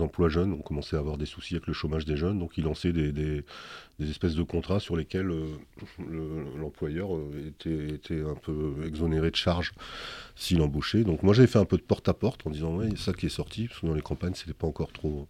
emplois 0.00 0.28
jeunes. 0.28 0.52
On 0.52 0.62
commençait 0.62 0.96
à 0.96 0.98
avoir 0.98 1.16
des 1.16 1.26
soucis 1.26 1.54
avec 1.54 1.66
le 1.66 1.72
chômage 1.72 2.04
des 2.04 2.16
jeunes, 2.16 2.38
donc 2.38 2.52
il 2.56 2.64
lançait 2.64 2.92
des, 2.92 3.44
espèces 4.00 4.34
de 4.34 4.42
contrats 4.42 4.80
sur 4.80 4.96
lesquels 4.96 5.30
euh, 5.30 6.44
l'employeur 6.56 7.16
euh, 7.16 7.52
était, 7.94 8.20
un 8.22 8.34
peu 8.34 8.74
exonéré 8.86 9.30
de 9.30 9.36
charges 9.36 9.72
s'il 10.34 10.60
embauchait. 10.60 11.04
Donc 11.04 11.22
moi 11.22 11.34
j'avais 11.34 11.48
fait 11.48 11.58
un 11.58 11.64
peu 11.64 11.76
de 11.76 11.82
porte 11.82 12.08
à 12.08 12.14
porte 12.14 12.46
en 12.46 12.50
disant 12.50 12.76
ouais, 12.76 12.90
ça 12.96 13.12
qui 13.12 13.26
est 13.26 13.30
sorti 13.30 13.68
parce 13.68 13.80
que 13.80 13.86
dans 13.86 13.94
les 13.94 14.02
campagnes 14.02 14.34
c'était 14.34 14.54
pas 14.54 14.66
encore 14.66 14.92
trop 14.92 15.26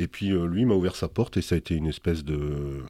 et 0.00 0.06
puis 0.06 0.30
euh, 0.30 0.46
lui 0.46 0.64
m'a 0.64 0.74
ouvert 0.74 0.94
sa 0.94 1.08
porte 1.08 1.36
et 1.38 1.42
ça 1.42 1.56
a 1.56 1.58
été 1.58 1.74
une 1.74 1.88
espèce 1.88 2.24
de, 2.24 2.84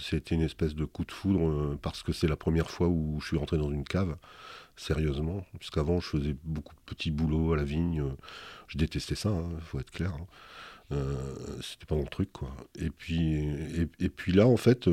c'était 0.00 0.34
une 0.34 0.42
espèce 0.42 0.74
de 0.74 0.84
coup 0.84 1.04
de 1.04 1.12
foudre 1.12 1.76
parce 1.82 2.02
que 2.02 2.12
c'est 2.12 2.26
la 2.26 2.36
première 2.36 2.70
fois 2.70 2.88
où 2.88 3.20
je 3.20 3.28
suis 3.28 3.36
rentré 3.36 3.58
dans 3.58 3.70
une 3.70 3.84
cave 3.84 4.16
sérieusement. 4.78 5.44
Puisqu'avant 5.58 6.00
je 6.00 6.06
faisais 6.06 6.36
beaucoup 6.44 6.74
de 6.74 6.80
petits 6.86 7.10
boulots 7.10 7.52
à 7.52 7.56
la 7.56 7.64
vigne. 7.64 8.04
Je 8.68 8.78
détestais 8.78 9.14
ça, 9.14 9.30
il 9.30 9.56
hein, 9.56 9.60
faut 9.62 9.80
être 9.80 9.90
clair. 9.90 10.12
Hein. 10.14 10.26
Euh, 10.92 11.14
c'était 11.60 11.86
pas 11.86 11.96
mon 11.96 12.04
truc. 12.04 12.30
Et 12.78 12.90
puis 12.90 14.32
là 14.32 14.46
en 14.46 14.56
fait. 14.56 14.88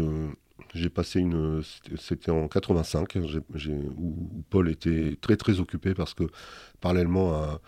j'ai 0.74 0.90
passé 0.90 1.20
une. 1.20 1.62
C'était 1.98 2.32
en 2.32 2.48
85, 2.48 3.18
où, 3.98 4.44
Paul 4.50 4.70
était 4.70 5.18
très 5.22 5.38
très 5.38 5.60
occupé 5.60 5.94
parce 5.94 6.14
que, 6.14 6.24
parallèlement 6.82 7.60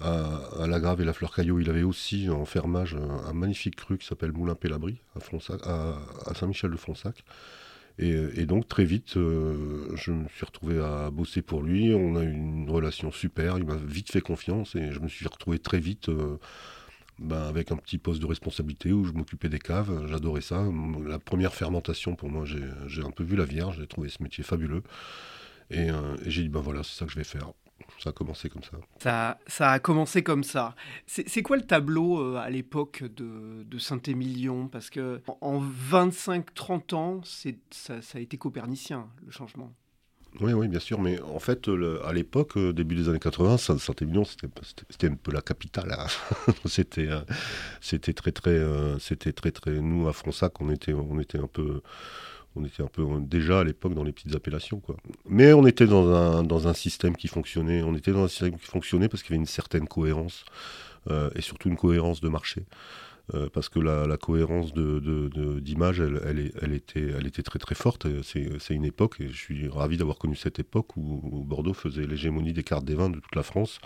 à, 0.00 0.66
la 0.66 0.80
Grave 0.80 1.00
et 1.00 1.04
la 1.04 1.12
Fleur 1.12 1.34
Caillot, 1.34 1.60
il 1.60 1.70
avait 1.70 1.82
aussi 1.82 2.28
en 2.28 2.44
fermage 2.44 2.94
un, 2.94 3.32
magnifique 3.32 3.76
cru 3.76 3.98
qui 3.98 4.06
s'appelle 4.06 4.32
Moulin 4.32 4.54
Pélabri 4.54 5.00
à, 5.14 5.20
à, 6.26 6.34
Saint-Michel-de-Fronsac. 6.34 7.24
Et, 7.98 8.46
donc 8.46 8.68
très 8.68 8.84
vite, 8.84 9.16
euh, 9.16 9.94
je 9.96 10.12
me 10.12 10.28
suis 10.28 10.44
retrouvé 10.44 10.80
à 10.80 11.10
bosser 11.10 11.42
pour 11.42 11.62
lui. 11.62 11.94
On 11.94 12.16
a 12.16 12.22
eu 12.22 12.32
une 12.32 12.68
relation 12.70 13.12
super. 13.12 13.58
Il 13.58 13.64
m'a 13.64 13.76
vite 13.76 14.10
fait 14.10 14.20
confiance 14.20 14.74
et 14.74 14.92
je 14.92 15.00
me 15.00 15.08
suis 15.08 15.26
retrouvé 15.26 15.58
très 15.58 15.78
vite 15.78 16.08
euh, 16.08 16.38
ben, 17.18 17.42
avec 17.42 17.70
un 17.70 17.76
petit 17.76 17.98
poste 17.98 18.20
de 18.20 18.26
responsabilité 18.26 18.92
où 18.92 19.04
je 19.04 19.12
m'occupais 19.12 19.48
des 19.48 19.58
caves. 19.58 20.06
J'adorais 20.08 20.40
ça. 20.40 20.64
La 21.06 21.18
première 21.18 21.54
fermentation, 21.54 22.16
pour 22.16 22.30
moi, 22.30 22.44
j'ai 22.46 23.02
un 23.02 23.10
peu 23.10 23.24
vu 23.24 23.36
la 23.36 23.44
vierge. 23.44 23.78
J'ai 23.78 23.86
trouvé 23.86 24.08
ce 24.08 24.22
métier 24.22 24.42
fabuleux. 24.42 24.82
Et, 25.70 25.90
euh, 25.90 26.16
et 26.24 26.30
j'ai 26.30 26.42
dit, 26.42 26.48
ben 26.48 26.60
voilà, 26.60 26.82
c'est 26.82 26.98
ça 26.98 27.06
que 27.06 27.12
je 27.12 27.16
vais 27.18 27.24
faire 27.24 27.52
ça 27.98 28.10
a 28.10 28.12
commencé 28.12 28.48
comme 28.48 28.62
ça. 28.62 28.78
Ça, 28.98 29.38
ça 29.46 29.70
a 29.70 29.78
commencé 29.78 30.22
comme 30.22 30.44
ça. 30.44 30.74
C'est 31.06 31.42
quoi 31.42 31.56
le 31.56 31.66
tableau 31.66 32.20
euh, 32.20 32.36
à 32.36 32.50
l'époque 32.50 33.02
de, 33.02 33.62
de 33.64 33.78
Saint-Émilion? 33.78 34.68
Parce 34.68 34.90
que 34.90 35.20
en 35.40 35.60
25-30 35.62 36.94
ans, 36.94 37.20
ça, 37.24 38.02
ça 38.02 38.18
a 38.18 38.20
été 38.20 38.36
copernicien, 38.38 39.08
le 39.24 39.30
changement. 39.30 39.72
Oui, 40.40 40.54
oui, 40.54 40.66
bien 40.66 40.80
sûr, 40.80 40.98
mais 40.98 41.20
en 41.20 41.38
fait, 41.38 41.68
à 42.04 42.12
l'époque, 42.14 42.56
euh, 42.56 42.72
début 42.72 42.94
des 42.94 43.10
années 43.10 43.18
80, 43.18 43.58
Saint-Émilion, 43.58 44.24
c'était 44.24 45.08
un 45.08 45.14
peu 45.14 45.30
la 45.30 45.42
capitale. 45.42 45.94
Hein. 45.96 46.52
c'était, 46.64 47.08
euh, 47.08 47.20
c'était 47.82 48.14
très, 48.14 48.32
très, 48.32 48.58
c'était 48.98 49.32
très, 49.32 49.50
très. 49.50 49.72
Nous, 49.72 50.08
à 50.08 50.14
Fronsac, 50.14 50.58
on 50.60 50.70
était, 50.70 50.94
on 50.94 51.20
était 51.20 51.38
un 51.38 51.48
peu 51.48 51.82
on 52.56 52.64
était 52.64 52.82
un 52.82 52.88
peu 52.88 53.04
déjà 53.20 53.60
à 53.60 53.64
l'époque 53.64 53.94
dans 53.94 54.04
les 54.04 54.12
petites 54.12 54.34
appellations. 54.34 54.80
Quoi. 54.80 54.96
Mais 55.28 55.52
on 55.52 55.66
était 55.66 55.86
dans 55.86 56.08
un, 56.14 56.42
dans 56.42 56.68
un 56.68 56.74
système 56.74 57.16
qui 57.16 57.28
fonctionnait. 57.28 57.82
On 57.82 57.94
était 57.94 58.12
dans 58.12 58.24
un 58.24 58.28
système 58.28 58.58
qui 58.58 58.66
fonctionnait 58.66 59.08
parce 59.08 59.22
qu'il 59.22 59.32
y 59.32 59.34
avait 59.34 59.42
une 59.42 59.46
certaine 59.46 59.88
cohérence 59.88 60.44
euh, 61.10 61.30
et 61.34 61.40
surtout 61.40 61.68
une 61.68 61.76
cohérence 61.76 62.20
de 62.20 62.28
marché. 62.28 62.64
Euh, 63.34 63.48
parce 63.52 63.68
que 63.68 63.78
la, 63.78 64.16
cohérence 64.16 64.74
d'image, 64.74 66.00
elle, 66.00 66.74
était, 66.74 67.42
très 67.42 67.58
très 67.58 67.74
forte. 67.74 68.06
C'est 68.22 68.74
une 68.74 68.84
époque, 68.84 69.20
et 69.20 69.28
je 69.28 69.36
suis 69.36 69.68
ravi 69.68 69.96
d'avoir 69.96 70.18
connu 70.18 70.34
cette 70.34 70.58
époque 70.58 70.96
où, 70.96 71.44
Bordeaux 71.46 71.72
faisait 71.72 72.06
l'hégémonie 72.06 72.52
des 72.52 72.64
cartes 72.64 72.84
des 72.84 72.94
vins 72.94 73.10
de 73.10 73.20
toute 73.20 73.36
la 73.36 73.44
France, 73.44 73.78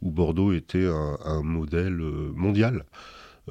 où 0.00 0.10
Bordeaux 0.10 0.52
était 0.52 0.86
un, 0.86 1.18
un 1.24 1.42
modèle 1.42 2.00
euh, 2.00 2.30
mondial. 2.34 2.84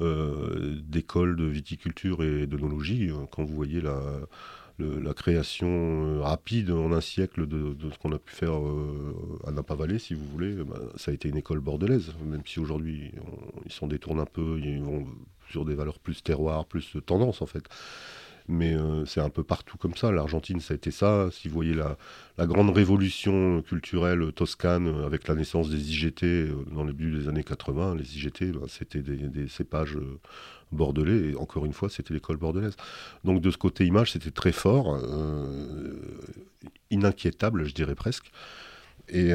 Euh, 0.00 0.76
d'écoles 0.84 1.34
de 1.34 1.44
viticulture 1.44 2.22
et 2.22 2.46
d'onologie. 2.46 3.10
Euh, 3.10 3.24
quand 3.32 3.42
vous 3.42 3.54
voyez 3.54 3.80
la, 3.80 4.20
création 5.14 5.66
euh, 5.68 6.20
rapide 6.20 6.70
en 6.70 6.92
un 6.92 7.00
siècle 7.00 7.48
de, 7.48 7.74
ce 7.90 7.98
qu'on 7.98 8.12
a 8.12 8.18
pu 8.18 8.32
faire 8.32 8.52
à 9.44 9.50
Napa-Vallée, 9.50 9.98
si 9.98 10.14
vous 10.14 10.24
voulez, 10.26 10.54
bah, 10.54 10.78
ça 10.96 11.10
a 11.10 11.14
été 11.14 11.28
une 11.28 11.36
école 11.36 11.58
bordelaise, 11.58 12.14
même 12.24 12.42
si 12.46 12.60
aujourd'hui 12.60 13.10
ils 13.66 13.72
s'en 13.72 13.88
détournent 13.88 14.20
un 14.20 14.26
peu, 14.26 14.60
ils 14.62 14.80
vont 14.80 15.06
sur 15.50 15.64
des 15.64 15.74
valeurs 15.74 15.98
plus 15.98 16.22
terroir, 16.22 16.66
plus 16.66 16.96
tendance 17.04 17.42
en 17.42 17.46
fait 17.46 17.64
mais 18.48 18.74
euh, 18.74 19.04
c'est 19.04 19.20
un 19.20 19.28
peu 19.28 19.44
partout 19.44 19.76
comme 19.76 19.94
ça. 19.94 20.10
L'Argentine, 20.10 20.60
ça 20.60 20.72
a 20.74 20.76
été 20.76 20.90
ça. 20.90 21.28
Si 21.30 21.48
vous 21.48 21.54
voyez 21.54 21.74
la, 21.74 21.96
grande 22.46 22.70
révolution 22.70 23.62
culturelle 23.62 24.32
toscane 24.32 24.88
euh, 24.88 25.06
avec 25.06 25.28
la 25.28 25.34
naissance 25.34 25.68
des 25.68 25.90
IGT 25.90 26.24
euh, 26.24 26.64
dans 26.72 26.84
le 26.84 26.92
début 26.92 27.12
des 27.18 27.28
années 27.28 27.44
80, 27.44 27.96
les 27.96 28.16
IGT, 28.16 28.52
ben, 28.52 28.66
c'était 28.66 29.00
des, 29.00 29.48
cépages 29.48 29.98
bordelais, 30.72 31.32
et 31.32 31.36
encore 31.36 31.66
une 31.66 31.72
fois, 31.72 31.88
c'était 31.90 32.14
l'école 32.14 32.38
bordelaise. 32.38 32.76
Donc 33.24 33.40
de 33.40 33.50
ce 33.50 33.58
côté 33.58 33.84
image, 33.84 34.12
c'était 34.12 34.30
très 34.30 34.52
fort, 34.52 34.98
ininquiétable, 36.90 37.64
je 37.64 37.74
dirais 37.74 37.94
presque. 37.94 38.30
Et, 39.08 39.32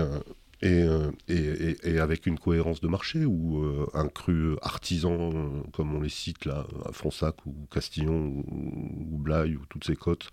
euh, 0.63 1.11
et, 1.27 1.99
avec 1.99 2.25
une 2.25 2.39
cohérence 2.39 2.79
de 2.79 2.87
marché 2.87 3.25
où 3.25 3.63
euh, 3.63 3.85
un 3.93 4.07
cru 4.07 4.55
artisan, 4.61 5.31
euh, 5.33 5.61
comme 5.73 5.93
on 5.93 6.01
les 6.01 6.09
cite 6.09 6.45
là, 6.45 6.65
à 6.85 6.91
Fronsac 6.93 7.45
ou 7.45 7.53
Castillon 7.69 8.43
ou, 8.47 9.17
Blaye 9.17 9.55
ou 9.57 9.65
toutes 9.67 9.83
ces 9.83 9.95
côtes, 9.95 10.29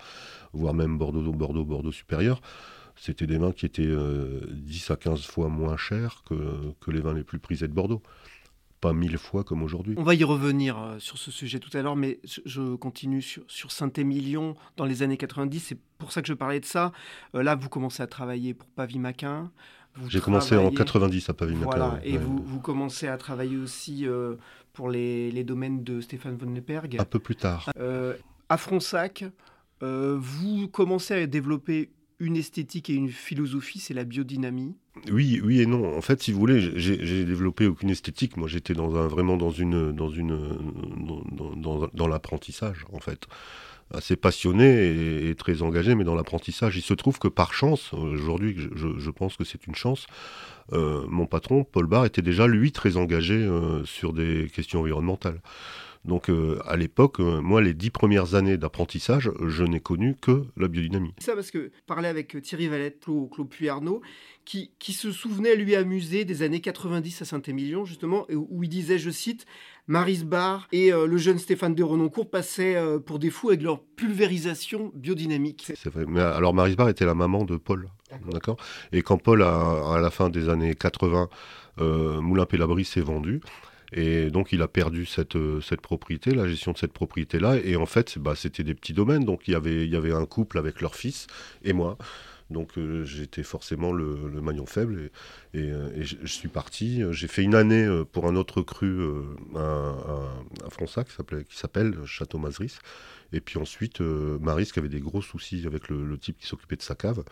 voire 0.52 0.74
même 0.74 0.98
Bordeaux, 0.98 1.32
Bordeaux, 1.32 1.64
Bordeaux 1.64 1.92
supérieur, 1.92 2.40
c'était 2.96 3.26
des 3.26 3.38
vins 3.38 3.52
qui 3.52 3.66
étaient 3.66 3.94
10 4.50 4.90
à 4.90 4.96
15 4.96 5.24
fois 5.24 5.48
moins 5.48 5.76
chers 5.76 6.22
que, 6.28 6.90
les 6.90 7.00
vins 7.00 7.14
les 7.14 7.24
plus 7.24 7.38
prisés 7.38 7.68
de 7.68 7.72
Bordeaux 7.72 8.02
pas 8.80 8.94
mille 8.94 9.18
fois 9.18 9.44
comme 9.44 9.62
aujourd'hui. 9.62 9.94
On 9.98 10.02
va 10.02 10.14
y 10.14 10.24
revenir 10.24 10.96
sur 11.00 11.18
ce 11.18 11.30
sujet 11.30 11.58
tout 11.58 11.68
à 11.76 11.82
l'heure, 11.82 11.96
mais 11.96 12.18
je 12.24 12.76
continue 12.76 13.20
sur, 13.20 13.72
Saint-Émilion 13.72 14.56
dans 14.78 14.86
les 14.86 15.02
années 15.02 15.18
90. 15.18 15.60
C'est 15.60 15.78
pour 15.98 16.12
ça 16.12 16.22
que 16.22 16.28
je 16.28 16.32
parlais 16.32 16.60
de 16.60 16.64
ça. 16.64 16.90
là, 17.34 17.56
vous 17.56 17.68
commencez 17.68 18.02
à 18.02 18.06
travailler 18.06 18.54
pour 18.54 18.66
Pavie-Maquin. 18.68 19.50
J'ai 20.08 20.20
commencé 20.20 20.56
en 20.56 20.70
90 20.70 21.28
à 21.28 21.34
Pavie 21.34 21.54
Voilà, 21.54 22.00
et 22.04 22.16
vous, 22.16 22.42
vous, 22.42 22.60
commencez 22.60 23.08
à 23.08 23.16
travailler 23.16 23.56
aussi 23.56 24.06
euh, 24.06 24.36
pour 24.72 24.88
les, 24.88 25.30
les, 25.30 25.44
domaines 25.44 25.82
de 25.82 26.00
Stéphane 26.00 26.36
von 26.36 26.50
Lepperg. 26.50 26.96
Un 26.98 27.04
peu 27.04 27.18
plus 27.18 27.36
tard. 27.36 27.70
Euh, 27.78 28.14
à 28.48 28.56
Fronsac, 28.56 29.24
euh, 29.82 30.16
vous 30.18 30.68
commencez 30.68 31.14
à 31.14 31.26
développer 31.26 31.90
une 32.18 32.36
esthétique 32.36 32.90
et 32.90 32.94
une 32.94 33.08
philosophie, 33.08 33.78
c'est 33.78 33.94
la 33.94 34.04
biodynamie. 34.04 34.76
Oui, 35.10 35.40
oui 35.42 35.60
et 35.60 35.66
non. 35.66 35.96
En 35.96 36.02
fait, 36.02 36.22
si 36.22 36.32
vous 36.32 36.38
voulez, 36.38 36.78
j'ai 36.78 37.24
développé 37.24 37.66
aucune 37.66 37.90
esthétique. 37.90 38.36
Moi, 38.36 38.46
j'étais 38.46 38.74
dans 38.74 38.94
un, 38.96 39.06
vraiment 39.06 39.36
dans 39.36 39.50
une, 39.50 39.92
dans 39.92 40.10
une, 40.10 40.36
dans, 41.32 41.56
dans, 41.56 41.88
dans 41.92 42.08
l'apprentissage, 42.08 42.84
en 42.92 43.00
fait 43.00 43.26
assez 43.92 44.16
passionné 44.16 45.28
et, 45.28 45.34
très 45.34 45.62
engagé, 45.62 45.94
mais 45.94 46.04
dans 46.04 46.14
l'apprentissage. 46.14 46.76
Il 46.76 46.82
se 46.82 46.94
trouve 46.94 47.18
que 47.18 47.28
par 47.28 47.52
chance, 47.52 47.92
aujourd'hui, 47.92 48.56
je, 48.56 49.10
pense 49.10 49.36
que 49.36 49.44
c'est 49.44 49.66
une 49.66 49.74
chance, 49.74 50.06
euh, 50.72 51.04
mon 51.08 51.26
patron, 51.26 51.64
Paul 51.64 51.86
Barr, 51.86 52.04
était 52.04 52.22
déjà, 52.22 52.46
lui, 52.46 52.72
très 52.72 52.96
engagé 52.96 53.34
euh, 53.34 53.84
sur 53.84 54.12
des 54.12 54.48
questions 54.54 54.80
environnementales. 54.80 55.40
Donc 56.06 56.30
euh, 56.30 56.58
à 56.64 56.76
l'époque, 56.76 57.18
moi, 57.18 57.60
les 57.60 57.74
dix 57.74 57.90
premières 57.90 58.34
années 58.34 58.56
d'apprentissage, 58.56 59.30
je 59.46 59.64
n'ai 59.64 59.80
connu 59.80 60.14
que 60.18 60.44
la 60.56 60.68
biodynamie. 60.68 61.12
Ça 61.18 61.34
parce 61.34 61.50
que 61.50 61.72
parler 61.86 62.08
avec 62.08 62.40
Thierry 62.40 62.68
Valette, 62.68 63.00
Claude, 63.00 63.28
Claude 63.28 64.00
qui, 64.46 64.92
se 64.92 65.12
souvenait, 65.12 65.56
lui, 65.56 65.76
amusé 65.76 66.24
des 66.24 66.42
années 66.42 66.60
90 66.60 67.22
à 67.22 67.24
Saint-Émilion, 67.24 67.84
justement, 67.84 68.26
où 68.30 68.64
il 68.64 68.68
disait, 68.68 68.98
je 68.98 69.10
cite, 69.10 69.44
Maris 69.90 70.22
Barr 70.22 70.68
et 70.70 70.92
euh, 70.92 71.04
le 71.04 71.16
jeune 71.16 71.40
Stéphane 71.40 71.74
de 71.74 71.82
Renoncourt 71.82 72.30
passaient 72.30 72.76
euh, 72.76 73.00
pour 73.00 73.18
des 73.18 73.28
fous 73.28 73.48
avec 73.48 73.60
leur 73.60 73.82
pulvérisation 73.82 74.92
biodynamique. 74.94 75.72
C'est 75.74 75.92
vrai. 75.92 76.04
Mais 76.06 76.20
alors 76.20 76.54
Maris 76.54 76.76
Barr 76.76 76.90
était 76.90 77.04
la 77.04 77.16
maman 77.16 77.44
de 77.44 77.56
Paul. 77.56 77.88
D'accord. 78.30 78.56
Et 78.92 79.02
quand 79.02 79.18
Paul, 79.18 79.42
a, 79.42 79.96
à 79.96 80.00
la 80.00 80.10
fin 80.10 80.30
des 80.30 80.48
années 80.48 80.76
80, 80.76 81.28
euh, 81.80 82.20
Moulin 82.20 82.46
Pélabri 82.46 82.84
s'est 82.84 83.00
vendu, 83.00 83.40
et 83.92 84.30
donc 84.30 84.52
il 84.52 84.62
a 84.62 84.68
perdu 84.68 85.06
cette, 85.06 85.36
cette 85.60 85.80
propriété, 85.80 86.30
la 86.36 86.46
gestion 86.46 86.70
de 86.70 86.78
cette 86.78 86.92
propriété-là. 86.92 87.56
Et 87.56 87.74
en 87.74 87.86
fait, 87.86 88.16
bah, 88.16 88.34
c'était 88.36 88.62
des 88.62 88.74
petits 88.74 88.92
domaines. 88.92 89.24
Donc 89.24 89.48
il 89.48 89.52
y, 89.52 89.56
avait, 89.56 89.86
il 89.86 89.90
y 89.90 89.96
avait 89.96 90.12
un 90.12 90.24
couple 90.24 90.58
avec 90.58 90.80
leur 90.80 90.94
fils 90.94 91.26
et 91.64 91.72
moi. 91.72 91.98
Donc 92.50 92.76
euh, 92.76 93.04
j'étais 93.04 93.44
forcément 93.44 93.92
le, 93.92 94.28
maillon 94.40 94.66
faible 94.66 95.10
et, 95.54 95.70
euh, 95.70 96.02
je, 96.02 96.26
suis 96.26 96.48
parti. 96.48 97.02
J'ai 97.12 97.28
fait 97.28 97.42
une 97.42 97.54
année 97.54 97.84
euh, 97.84 98.04
pour 98.04 98.26
un 98.26 98.34
autre 98.34 98.62
cru 98.62 99.00
à, 99.54 99.94
à, 100.64 100.70
Fronsac 100.70 101.08
qui 101.08 101.56
s'appelle 101.56 101.96
Château 102.04 102.38
Mazeris. 102.38 102.78
Et 103.32 103.40
puis 103.40 103.58
ensuite, 103.58 104.00
Maris, 104.00 104.70
qui 104.72 104.80
avait 104.80 104.88
des 104.88 104.98
gros 104.98 105.22
soucis 105.22 105.64
avec 105.66 105.88
le, 105.88 106.18
type 106.18 106.38
qui 106.38 106.46
s'occupait 106.46 106.76
de 106.76 106.82
sa 106.82 106.96
cave, 106.96 107.22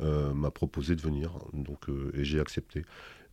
m'a 0.00 0.50
proposé 0.50 0.96
de 0.96 1.00
venir. 1.00 1.38
Donc, 1.52 1.86
et 2.14 2.24
j'ai 2.24 2.40
accepté. 2.40 2.84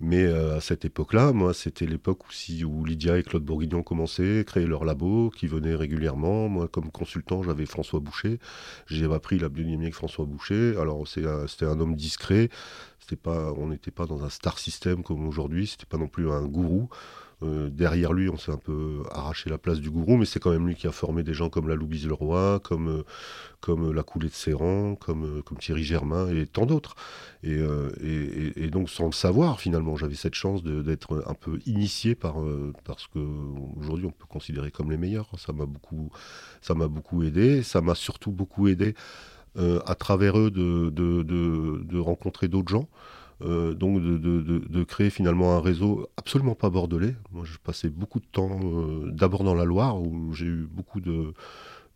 Mais 0.02 0.26
à 0.26 0.60
cette 0.60 0.84
époque-là, 0.84 1.32
moi, 1.32 1.54
c'était 1.54 1.86
l'époque 1.86 2.28
aussi 2.28 2.66
où 2.66 2.84
Lydia 2.84 3.18
et 3.18 3.24
Claude 3.24 3.44
Bourguignon 3.44 3.82
commençaient, 3.82 4.44
créer 4.46 4.66
leur 4.66 4.84
labo, 4.84 5.30
qui 5.30 5.48
venaient 5.48 5.74
régulièrement. 5.74 6.50
Moi, 6.50 6.68
comme 6.68 6.92
consultant, 6.92 7.44
j'avais 7.44 7.66
François 7.66 8.02
Boucher. 8.02 8.40
J'ai 8.88 9.06
appris 9.06 9.40
la 9.40 9.48
biodynamie 9.48 9.86
avec 9.86 9.96
François 9.96 10.26
Boucher. 10.26 10.76
Alors, 10.80 11.08
c'était 11.08 11.66
un 11.66 11.80
homme 11.80 11.96
discret. 11.96 12.50
Pas, 13.22 13.54
on 13.54 13.68
n'était 13.68 13.92
pas 13.92 14.08
dans 14.08 14.24
un 14.24 14.30
star 14.30 14.58
system 14.60 15.04
comme 15.04 15.28
aujourd'hui. 15.28 15.68
C'était 15.68 15.86
pas 15.86 15.98
non 15.98 16.08
plus 16.08 16.30
un 16.30 16.46
gourou. 16.46 16.90
Euh, 17.44 17.70
derrière 17.70 18.14
lui, 18.14 18.30
on 18.30 18.38
s'est 18.38 18.52
un 18.52 18.58
peu 18.58 19.04
arraché 19.12 19.50
la 19.50 19.58
place 19.58 19.80
du 19.80 19.90
gourou, 19.90 20.18
mais 20.18 20.26
c'est 20.26 20.40
quand 20.40 20.52
même 20.52 20.68
lui 20.68 20.76
qui 20.76 20.88
a 20.88 20.92
formé 20.92 21.24
des 21.24 21.34
gens 21.34 21.50
comme 21.50 21.68
la 21.68 21.76
Louise 21.76 22.08
Leroy, 22.08 22.60
comme, 22.64 22.88
euh, 22.88 23.04
comme 23.60 23.92
la 23.92 24.04
Coulée 24.04 24.30
de 24.30 24.34
Serran, 24.34 24.96
comme, 24.96 25.26
euh, 25.26 25.42
comme 25.42 25.58
Thierry 25.58 25.84
Germain 25.84 26.30
et 26.34 26.46
tant 26.48 26.66
d'autres. 26.66 26.96
Et, 27.44 27.60
et, 28.56 28.70
donc, 28.72 28.90
sans 28.90 29.06
le 29.06 29.12
savoir, 29.12 29.60
finalement, 29.60 29.96
j'avais 29.98 30.16
cette 30.16 30.34
chance 30.34 30.64
d'être 30.64 31.24
un 31.28 31.36
peu 31.36 31.60
initié 31.68 32.16
par, 32.16 32.38
parce 32.86 33.06
qu'aujourd'hui, 33.06 34.08
on 34.08 34.12
peut 34.12 34.26
considérer 34.28 34.72
comme 34.72 34.90
les 34.90 34.98
meilleurs. 34.98 35.30
Ça 35.38 35.54
m'a 35.54 35.68
beaucoup, 35.68 36.10
beaucoup 36.90 37.22
aidé. 37.22 37.62
Ça 37.62 37.82
m'a 37.82 37.94
surtout 37.94 38.32
beaucoup 38.32 38.68
aidé 38.68 38.96
à 39.56 39.94
travers 39.94 40.40
eux 40.40 40.50
de, 40.50 40.90
de, 40.90 41.22
de 41.22 42.00
rencontrer 42.00 42.48
d'autres 42.48 42.70
gens. 42.70 42.90
Euh, 43.42 43.74
donc 43.74 44.02
de, 44.02 44.84
créer 44.84 45.10
finalement 45.10 45.58
un 45.58 45.62
réseau 45.62 46.08
absolument 46.18 46.56
pas 46.56 46.70
bordelais. 46.70 47.16
Moi, 47.32 47.44
je 47.44 47.58
passais 47.58 47.90
beaucoup 47.90 48.20
de 48.20 48.26
temps 48.26 48.60
euh, 48.64 49.12
d'abord 49.12 49.44
dans 49.44 49.54
la 49.54 49.66
Loire 49.66 50.02
où 50.02 50.34
j'ai 50.34 50.46
eu 50.46 50.68
beaucoup 50.72 51.02
de 51.02 51.34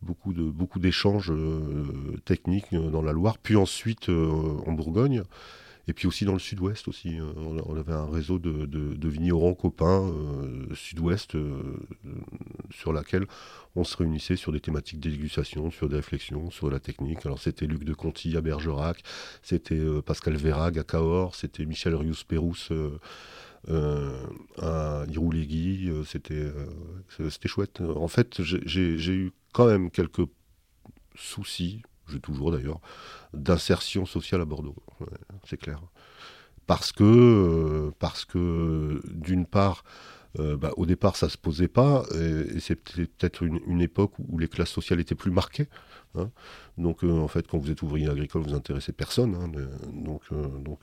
beaucoup 0.02 0.80
d'échanges 0.80 1.32
euh, 1.32 2.18
techniques 2.26 2.74
dans 2.74 3.02
la 3.02 3.12
Loire, 3.12 3.38
puis 3.38 3.56
ensuite 3.56 4.10
en 4.10 4.72
Bourgogne. 4.72 5.24
Et 5.90 5.94
puis 5.94 6.06
aussi 6.06 6.24
dans 6.24 6.34
le 6.34 6.40
sud-ouest 6.40 6.88
aussi, 6.88 7.20
euh, 7.20 7.34
on 7.36 7.76
avait 7.76 7.94
un 7.94 8.06
réseau 8.06 8.38
de, 8.38 8.68
de, 8.68 9.10
vignerons 9.10 9.56
copains 9.56 10.08
euh, 10.08 10.76
sud-ouest 10.76 11.34
euh, 11.34 11.64
sur 12.70 12.94
laquelle 12.94 13.26
on 13.76 13.84
se 13.84 13.98
réunissait 13.98 14.36
sur 14.36 14.52
des 14.52 14.60
thématiques 14.60 15.00
d'éducation, 15.00 15.72
sur 15.72 15.90
des 15.90 15.96
réflexions, 15.96 16.52
sur 16.52 16.70
la 16.70 16.80
technique. 16.80 17.26
Alors 17.26 17.40
c'était 17.40 17.66
Luc 17.66 17.86
de 17.86 17.96
Conti 17.96 18.38
à 18.38 18.42
Bergerac, 18.42 19.02
c'était 19.42 19.82
Pascal 20.06 20.36
Vérag 20.36 20.78
à 20.78 20.84
Cahors, 20.84 21.34
c'était 21.34 21.66
Michel 21.66 21.96
Rius-Pérousse 21.96 22.72
à 23.68 25.06
Irouléguy, 25.10 25.92
c'était 26.06 26.54
c'était 27.10 27.48
chouette. 27.48 27.82
En 27.82 28.08
fait, 28.08 28.44
j'ai 28.44 29.12
eu 29.12 29.32
quand 29.54 29.66
même 29.66 29.90
quelques 29.90 30.28
soucis, 31.16 31.82
j'ai 32.12 32.20
toujours 32.20 32.52
d'ailleurs, 32.52 32.80
d'insertion 33.34 34.06
sociale 34.06 34.42
à 34.42 34.46
Bordeaux, 34.46 34.76
c'est 35.46 35.58
clair. 35.58 35.82
Parce 36.70 36.92
que, 36.92 37.04
euh, 37.04 37.92
parce 37.98 38.26
que 38.26 39.02
d'une 39.10 39.48
part, 39.48 39.84
euh, 40.38 40.56
bah, 40.56 40.72
au 40.78 40.86
départ, 40.86 41.16
ça 41.16 41.26
ne 41.26 41.32
se 41.32 41.38
posait 41.40 41.68
pas, 41.68 42.04
et, 42.14 42.60
c'était 42.60 43.08
peut-être 43.08 43.42
une, 43.42 43.82
époque 43.82 44.12
où 44.20 44.38
les 44.38 44.48
classes 44.48 44.70
sociales 44.70 45.00
étaient 45.00 45.16
plus 45.16 45.32
marquées. 45.32 45.68
Hein. 46.14 46.30
Donc, 46.78 47.04
euh, 47.04 47.12
en 47.12 47.28
fait, 47.28 47.48
quand 47.48 47.58
vous 47.58 47.72
êtes 47.72 47.82
ouvrier 47.82 48.08
agricole, 48.08 48.44
vous 48.44 48.54
intéressez 48.54 48.92
personne. 48.92 49.34
Hein, 49.34 49.50
donc, 49.92 50.22
donc, 50.64 50.82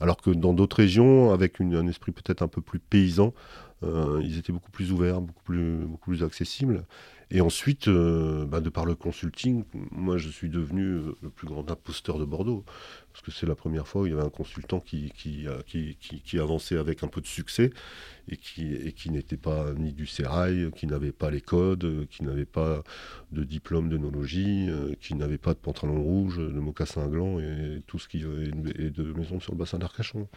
alors 0.00 0.16
que 0.16 0.30
dans 0.30 0.54
d'autres 0.54 0.76
régions, 0.76 1.32
avec 1.32 1.60
un 1.60 1.86
esprit 1.86 2.12
peut-être 2.12 2.40
un 2.40 2.48
peu 2.48 2.62
plus 2.62 2.78
paysan, 2.78 3.34
ils 3.82 4.38
étaient 4.38 4.54
beaucoup 4.54 4.70
plus 4.70 4.90
ouverts, 4.90 5.20
beaucoup 5.20 5.42
plus, 5.42 5.84
beaucoup 5.84 6.08
plus 6.12 6.22
accessibles. 6.24 6.86
Et 7.30 7.40
ensuite, 7.40 7.88
euh, 7.88 8.44
bah, 8.44 8.60
de 8.60 8.68
par 8.68 8.84
le 8.84 8.94
consulting, 8.94 9.64
moi 9.90 10.18
je 10.18 10.28
suis 10.28 10.48
devenu 10.48 10.82
euh, 10.82 11.14
le 11.22 11.30
plus 11.30 11.46
grand 11.46 11.70
imposteur 11.70 12.18
de 12.18 12.24
Bordeaux. 12.24 12.64
Parce 13.12 13.24
que 13.24 13.30
c'est 13.30 13.46
la 13.46 13.54
première 13.54 13.86
fois 13.86 14.02
où 14.02 14.06
il 14.06 14.10
y 14.10 14.12
avait 14.12 14.24
un 14.24 14.30
consultant 14.30 14.80
qui, 14.80 15.12
qui, 15.14 16.38
avançait 16.38 16.76
avec 16.76 17.04
un 17.04 17.08
peu 17.08 17.20
de 17.20 17.26
succès 17.26 17.70
et 18.28 18.36
qui, 18.36 18.74
et 18.74 18.92
qui 18.92 19.10
n'était 19.10 19.36
pas 19.36 19.72
ni 19.76 19.92
du 19.92 20.06
sérail, 20.06 20.70
qui 20.76 20.86
n'avait 20.86 21.12
pas 21.12 21.30
les 21.30 21.40
codes, 21.40 22.06
qui 22.10 22.24
n'avait 22.24 22.44
pas 22.44 22.82
de 23.32 23.44
diplôme 23.44 23.88
d'œnologie, 23.88 24.68
euh, 24.68 24.94
qui 25.00 25.14
n'avait 25.14 25.38
pas 25.38 25.54
de 25.54 25.58
pantalon 25.58 26.02
rouge, 26.02 26.38
de 26.38 26.60
mocassin 26.60 27.06
gland 27.08 27.38
et 27.40 27.82
tout 27.86 27.98
ce 27.98 28.08
qui 28.08 28.18
est 28.18 28.90
de 28.90 29.12
maison 29.12 29.40
sur 29.40 29.52
le 29.52 29.58
bassin 29.58 29.78
d'Arcachon. 29.78 30.28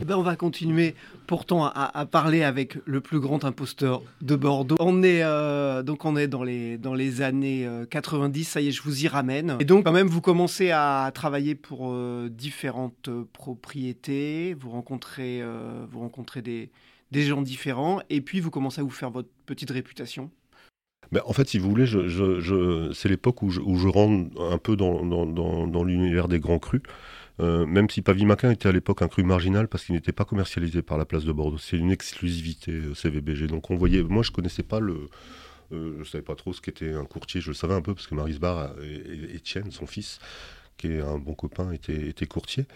Eh 0.00 0.04
ben 0.04 0.16
on 0.16 0.22
va 0.22 0.36
continuer 0.36 0.94
pourtant 1.26 1.66
à, 1.66 2.06
parler 2.06 2.42
avec 2.42 2.76
le 2.84 3.00
plus 3.00 3.20
grand 3.20 3.44
imposteur 3.44 4.02
de 4.20 4.36
Bordeaux. 4.36 4.76
On 4.80 5.02
est, 5.02 5.22
donc 5.84 6.04
on 6.04 6.16
est 6.16 6.28
dans 6.28 6.42
les, 6.42 6.78
dans 6.78 6.94
les 6.94 7.22
années 7.22 7.68
90, 7.90 8.40
euh, 8.40 8.50
ça 8.50 8.60
y 8.60 8.68
est, 8.68 8.70
je 8.70 8.82
vous 8.82 9.04
y 9.04 9.08
ramène. 9.08 9.56
Et 9.60 9.64
donc, 9.64 9.84
quand 9.84 9.92
même, 9.92 10.08
vous 10.08 10.20
commencez 10.20 10.70
à 10.70 11.10
travailler 11.14 11.54
pour 11.54 11.90
euh, 11.90 12.28
différentes 12.30 13.08
euh, 13.08 13.24
propriétés, 13.32 14.54
vous 14.54 14.70
rencontrez, 14.70 15.42
vous 15.90 16.00
rencontrez 16.00 16.42
des, 16.42 16.70
des 17.10 17.22
gens 17.22 17.42
différents, 17.42 18.00
et 18.10 18.20
puis 18.20 18.40
vous 18.40 18.50
commencez 18.50 18.80
à 18.80 18.84
vous 18.84 18.90
faire 18.90 19.10
votre 19.10 19.28
petite 19.46 19.70
réputation. 19.70 20.30
Ben, 21.12 21.20
en 21.26 21.32
fait, 21.32 21.48
si 21.48 21.58
vous 21.58 21.68
voulez, 21.68 21.86
c'est 22.94 23.08
l'époque 23.08 23.42
où 23.42 23.50
je, 23.50 23.88
rentre 23.88 24.40
un 24.40 24.58
peu 24.58 24.76
dans, 24.76 25.84
l'univers 25.84 26.28
des 26.28 26.40
grands 26.40 26.58
crus. 26.58 26.82
même 27.38 27.88
si 27.90 28.02
Pavimaquin 28.02 28.50
était 28.50 28.68
à 28.68 28.72
l'époque 28.72 29.02
un 29.02 29.08
cru 29.08 29.22
marginal 29.22 29.68
parce 29.68 29.84
qu'il 29.84 29.94
n'était 29.94 30.12
pas 30.12 30.24
commercialisé 30.24 30.82
par 30.82 30.98
la 30.98 31.04
place 31.04 31.24
de 31.24 31.32
Bordeaux. 31.32 31.58
C'est 31.58 31.76
une 31.76 31.92
exclusivité 31.92 32.80
CVBG. 32.94 33.46
Donc 33.46 33.70
on 33.70 33.76
voyait, 33.76 34.02
moi 34.02 34.22
je 34.22 34.30
connaissais 34.30 34.62
pas 34.62 34.80
le, 34.80 35.08
euh, 35.72 35.98
je 36.02 36.04
savais 36.04 36.24
pas 36.24 36.34
trop 36.34 36.52
ce 36.52 36.60
qu'était 36.60 36.92
un 36.92 37.04
courtier. 37.04 37.40
Je 37.40 37.48
le 37.48 37.54
savais 37.54 37.74
un 37.74 37.82
peu 37.82 37.94
parce 37.94 38.06
que 38.06 38.14
Maris 38.14 38.38
Barr 38.38 38.74
et 38.82 39.34
Étienne, 39.36 39.70
son 39.70 39.86
fils, 39.86 40.18
qui 40.76 40.88
est 40.88 41.00
un 41.00 41.18
bon 41.18 41.34
copain, 41.34 41.72
était, 41.72 42.08
était 42.08 42.26
courtier. 42.26 42.66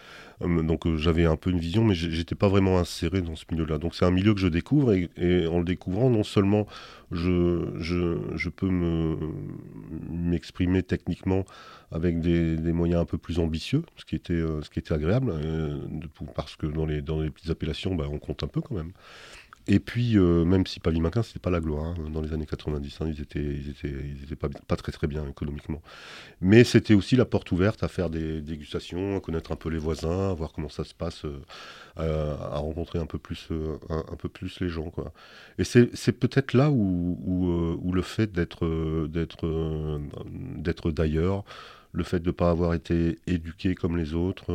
Euh, 0.43 0.63
donc 0.63 0.87
euh, 0.87 0.97
j'avais 0.97 1.25
un 1.25 1.37
peu 1.37 1.51
une 1.51 1.59
vision, 1.59 1.85
mais 1.85 1.95
j'étais 1.95 2.35
pas 2.35 2.49
vraiment 2.49 2.79
inséré 2.79 3.21
dans 3.21 3.37
ce 3.37 3.45
milieu-là. 3.51 3.79
Donc 3.79 3.95
c'est 3.95 4.05
un 4.05 4.11
milieu 4.11 4.35
que 4.35 4.41
je 4.41 4.49
découvre 4.49 4.93
et, 4.93 5.47
en 5.47 5.59
le 5.59 5.65
découvrant, 5.65 6.11
non 6.11 6.23
seulement 6.23 6.67
je, 7.11 7.71
je, 7.79 8.19
je 8.35 8.49
peux 8.49 8.69
m'exprimer 10.11 10.83
techniquement 10.83 11.45
avec 11.91 12.21
des, 12.21 12.57
des, 12.57 12.73
moyens 12.73 13.01
un 13.01 13.07
peu 13.07 13.17
plus 13.17 13.39
ambitieux, 13.39 13.83
ce 13.97 14.05
qui 14.05 14.15
était, 14.15 14.43
ce 14.63 14.69
qui 14.69 14.79
était 14.79 14.93
agréable, 14.93 15.33
parce 16.35 16.55
que 16.57 16.67
dans 16.67 16.85
les, 16.85 17.01
dans 17.01 17.23
les 17.23 17.31
petites 17.31 17.51
appellations, 17.51 17.95
bah, 17.95 18.05
on 18.11 18.19
compte 18.19 18.43
un 18.43 18.47
peu 18.47 18.61
quand 18.61 18.75
même. 18.75 18.93
Et 19.71 19.81
puis, 19.81 20.17
euh, 20.17 20.47
même 20.47 20.67
si 20.67 20.81
Pavimaquin, 20.81 21.23
c'était 21.23 21.39
pas 21.39 21.51
la 21.51 21.61
gloire 21.61 21.85
hein, 21.85 22.11
dans 22.11 22.23
les 22.23 22.33
années 22.33 22.47
90, 22.47 22.99
hein, 23.01 23.07
ils 23.07 23.21
étaient, 23.21 24.37
pas, 24.37 24.77
très 24.77 24.93
très 24.93 25.07
bien 25.07 25.29
économiquement. 25.29 25.83
Mais 26.41 26.65
c'était 26.65 26.95
aussi 26.95 27.17
la 27.17 27.27
porte 27.27 27.53
ouverte 27.53 27.83
à 27.83 27.89
faire 27.89 28.09
des 28.09 28.41
dégustations, 28.41 29.19
à 29.19 29.21
connaître 29.21 29.53
un 29.53 29.57
peu 29.57 29.69
les 29.69 29.77
voisins, 29.77 30.31
à 30.31 30.33
voir 30.33 30.53
comment 30.55 30.71
ça 30.71 30.85
se 30.85 30.95
passe, 30.95 31.27
euh, 31.27 32.35
à, 32.39 32.57
rencontrer 32.57 32.99
un 32.99 33.05
peu 33.05 33.19
plus, 33.19 33.49
euh, 33.51 33.77
les 34.61 34.69
gens. 34.71 34.91
Et 35.59 35.65
c'est 35.65 36.13
peut-être 36.13 36.55
là 36.55 36.71
où, 36.71 37.93
le 37.93 38.03
fait 38.03 38.33
d'être 38.33 39.07
d'être 39.07 40.91
d'ailleurs, 40.93 41.45
le 41.93 42.05
fait 42.05 42.21
de 42.21 42.29
ne 42.29 42.33
pas 42.33 42.49
avoir 42.49 42.73
été 42.73 43.19
éduqué 43.27 43.75
comme 43.75 43.99
les 43.99 44.15
autres, 44.15 44.47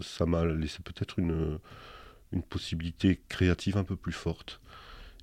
ça 0.00 0.26
m'a 0.26 0.44
laissé 0.44 0.78
peut-être 0.84 1.18
une 1.18 1.58
une 2.32 2.42
possibilité 2.42 3.20
créative 3.28 3.76
un 3.76 3.84
peu 3.84 3.96
plus 3.96 4.12
forte. 4.12 4.60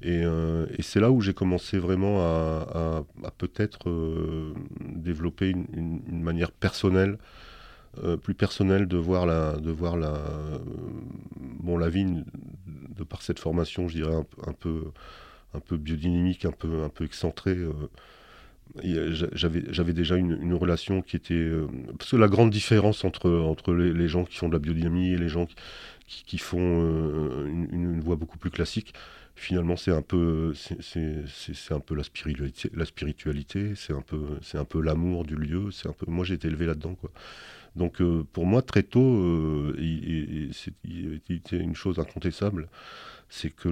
Et, 0.01 0.23
euh, 0.23 0.65
c'est 0.79 0.99
là 0.99 1.11
où 1.11 1.21
j'ai 1.21 1.33
commencé 1.33 1.77
vraiment 1.77 2.21
à, 2.21 3.03
peut-être 3.37 3.89
euh, 3.89 4.53
développer 4.79 5.49
une, 5.49 6.21
manière 6.21 6.51
personnelle, 6.51 7.17
euh, 8.03 8.15
plus 8.17 8.33
personnelle 8.33 8.87
de 8.87 8.97
voir 8.97 9.25
la, 9.25 9.57
de 9.57 9.71
vie 11.89 12.05
de 12.05 13.03
par 13.03 13.21
cette 13.21 13.39
formation, 13.39 13.87
je 13.87 13.95
dirais 13.95 14.15
un, 14.47 14.53
peu, 14.53 14.85
un 15.53 15.59
peu 15.59 15.77
biodynamique, 15.77 16.45
un 16.45 16.51
peu, 16.51 16.83
un 16.83 16.89
peu 16.89 17.03
excentrée. 17.05 17.57
J'avais 18.83 19.93
déjà 19.93 20.15
une, 20.15 20.53
relation 20.53 21.01
qui 21.01 21.15
était 21.15 21.49
parce 21.97 22.11
que 22.11 22.17
la 22.17 22.27
grande 22.27 22.49
différence 22.51 23.03
entre 23.03 23.29
entre 23.29 23.73
les, 23.73 24.07
gens 24.07 24.25
qui 24.25 24.37
font 24.37 24.47
de 24.47 24.53
la 24.53 24.59
biodynamie 24.59 25.13
et 25.13 25.17
les 25.17 25.29
gens 25.29 25.45
qui, 25.45 26.23
qui, 26.25 26.37
font 26.37 26.59
euh, 26.59 27.45
une, 27.47 27.99
voix 28.01 28.15
beaucoup 28.15 28.37
plus 28.37 28.49
classique. 28.49 28.93
Finalement, 29.35 29.77
c'est 29.77 29.91
un 29.91 30.01
peu, 30.01 30.53
un 31.69 31.79
peu 31.79 31.95
la 31.95 32.03
spiritualité, 32.03 32.69
la 32.73 32.83
spiritualité, 32.83 33.73
c'est 33.75 33.93
un 33.93 34.01
peu, 34.01 34.39
peu 34.67 34.81
l'amour 34.81 35.23
du 35.23 35.35
lieu. 35.35 35.69
Un 35.85 35.93
peu, 35.93 36.05
moi, 36.11 36.25
j'ai 36.25 36.33
été 36.33 36.49
élevé 36.49 36.65
là-dedans. 36.65 36.97
Donc, 37.75 38.01
euh, 38.01 38.25
pour 38.33 38.45
moi, 38.45 38.61
très 38.61 38.83
tôt, 38.83 39.15
euh, 39.23 39.75
il, 39.77 40.51
une 41.53 41.75
chose 41.75 41.99
incontestable, 41.99 42.67
c'est 43.29 43.51
que 43.51 43.69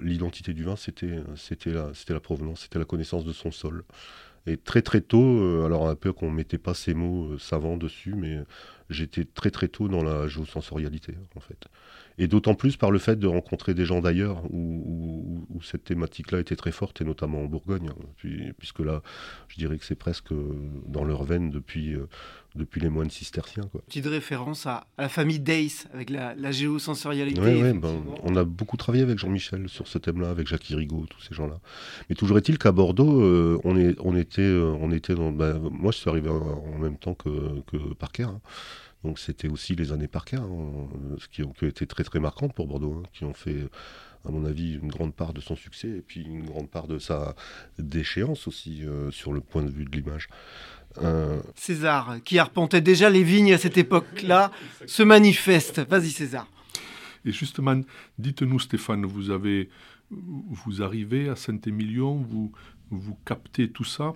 l'identité 0.00 0.52
du 0.52 0.64
vin, 0.64 0.76
c'était, 0.76 1.16
la, 1.66 1.92
la 2.08 2.20
provenance, 2.20 2.62
c'était 2.62 2.78
la 2.78 2.84
connaissance 2.84 3.24
de 3.24 3.32
son 3.32 3.50
sol. 3.50 3.84
Et 4.46 4.58
très 4.58 4.82
très 4.82 5.00
tôt, 5.00 5.64
alors 5.64 5.88
un 5.88 5.94
peu 5.94 6.12
qu'on 6.12 6.30
mettait 6.30 6.58
pas 6.58 6.74
ces 6.74 6.92
mots 6.92 7.38
savants 7.38 7.78
dessus, 7.78 8.14
mais 8.14 8.40
j'étais 8.90 9.24
très 9.24 9.50
très 9.50 9.68
tôt 9.68 9.88
dans 9.88 10.02
la 10.02 10.28
géosensorialité 10.28 11.14
en 11.34 11.40
fait. 11.40 11.66
Et 12.18 12.28
d'autant 12.28 12.54
plus 12.54 12.76
par 12.76 12.90
le 12.90 12.98
fait 12.98 13.18
de 13.18 13.26
rencontrer 13.26 13.74
des 13.74 13.84
gens 13.84 14.00
d'ailleurs 14.00 14.44
où, 14.52 15.46
cette 15.62 15.84
thématique-là 15.84 16.40
était 16.40 16.56
très 16.56 16.72
forte, 16.72 17.00
et 17.00 17.04
notamment 17.04 17.42
en 17.42 17.46
Bourgogne, 17.46 17.88
hein. 17.88 18.52
puisque 18.58 18.80
là, 18.80 19.02
je 19.48 19.56
dirais 19.56 19.78
que 19.78 19.84
c'est 19.84 19.94
presque 19.94 20.34
dans 20.86 21.04
leur 21.04 21.24
veine 21.24 21.50
depuis, 21.50 21.94
euh, 21.94 22.06
depuis 22.54 22.80
les 22.80 22.88
moines 22.88 23.10
cisterciens. 23.10 23.64
Quoi. 23.70 23.82
Petite 23.86 24.06
référence 24.06 24.66
à, 24.66 24.86
la 24.98 25.08
famille 25.08 25.40
Dace, 25.40 25.86
avec 25.92 26.10
la, 26.10 26.34
la 26.34 26.52
géosensorialité. 26.52 27.40
Oui, 27.40 27.72
ben, 27.72 28.02
on 28.22 28.36
a 28.36 28.44
beaucoup 28.44 28.76
travaillé 28.76 29.02
avec 29.02 29.18
Jean-Michel 29.18 29.68
sur 29.68 29.88
ce 29.88 29.98
thème-là, 29.98 30.30
avec 30.30 30.46
Jacques 30.46 30.68
Irigo, 30.70 31.06
tous 31.08 31.20
ces 31.22 31.34
gens-là. 31.34 31.58
Mais 32.08 32.16
toujours 32.16 32.38
est-il 32.38 32.58
qu'à 32.58 32.72
Bordeaux, 32.72 33.22
euh, 33.22 33.60
on, 33.64 33.76
est, 33.76 33.96
on, 34.00 34.16
était, 34.16 34.42
euh, 34.42 34.76
on 34.80 34.90
était 34.92 35.14
dans... 35.14 35.32
Ben, 35.32 35.58
moi, 35.58 35.90
je 35.92 35.98
suis 35.98 36.10
arrivé 36.10 36.30
en, 36.30 36.78
même 36.78 36.96
temps 36.96 37.14
que, 37.14 37.60
que 37.66 37.94
Parker. 37.94 38.24
Hein. 38.24 38.40
Donc 39.04 39.18
c'était 39.18 39.48
aussi 39.48 39.76
les 39.76 39.92
années 39.92 40.08
Parker, 40.08 40.38
hein, 40.38 40.88
ce 41.18 41.28
qui 41.28 41.42
ont, 41.42 41.52
été 41.62 41.86
très 41.86 42.04
très 42.04 42.20
marquantes 42.20 42.54
pour 42.54 42.66
Bordeaux, 42.66 42.94
hein, 42.94 43.08
qui 43.12 43.24
ont 43.24 43.34
fait, 43.34 43.68
à 44.26 44.30
mon 44.30 44.46
avis, 44.46 44.76
une 44.76 44.88
grande 44.88 45.14
part 45.14 45.34
de 45.34 45.42
son 45.42 45.56
succès 45.56 45.88
et 45.88 46.00
puis 46.00 46.22
une 46.22 46.46
grande 46.46 46.70
part 46.70 46.88
de 46.88 46.98
sa 46.98 47.36
déchéance 47.78 48.48
aussi 48.48 48.82
euh, 48.84 49.10
sur 49.10 49.34
le 49.34 49.42
point 49.42 49.62
de 49.62 49.70
vue 49.70 49.84
de 49.84 49.90
l'image. 49.90 50.28
Euh, 51.02 51.40
César, 51.56 52.16
qui 52.24 52.38
arpentait 52.38 52.80
déjà 52.80 53.10
les 53.10 53.22
vignes 53.22 53.52
à 53.52 53.58
cette 53.58 53.78
époque-là, 53.78 54.50
se 54.86 55.02
manifeste. 55.02 55.80
Vas-y 55.88 56.10
César. 56.10 56.46
Et 57.24 57.32
justement, 57.32 57.80
dites-nous 58.18 58.60
Stéphane, 58.60 59.04
vous 59.04 59.30
avez, 59.30 59.70
vous 60.10 60.82
arrivez 60.82 61.28
à 61.28 61.36
Saint-Émilion, 61.36 62.16
vous, 62.16 62.52
vous 62.90 63.16
captez 63.24 63.70
tout 63.70 63.84
ça. 63.84 64.14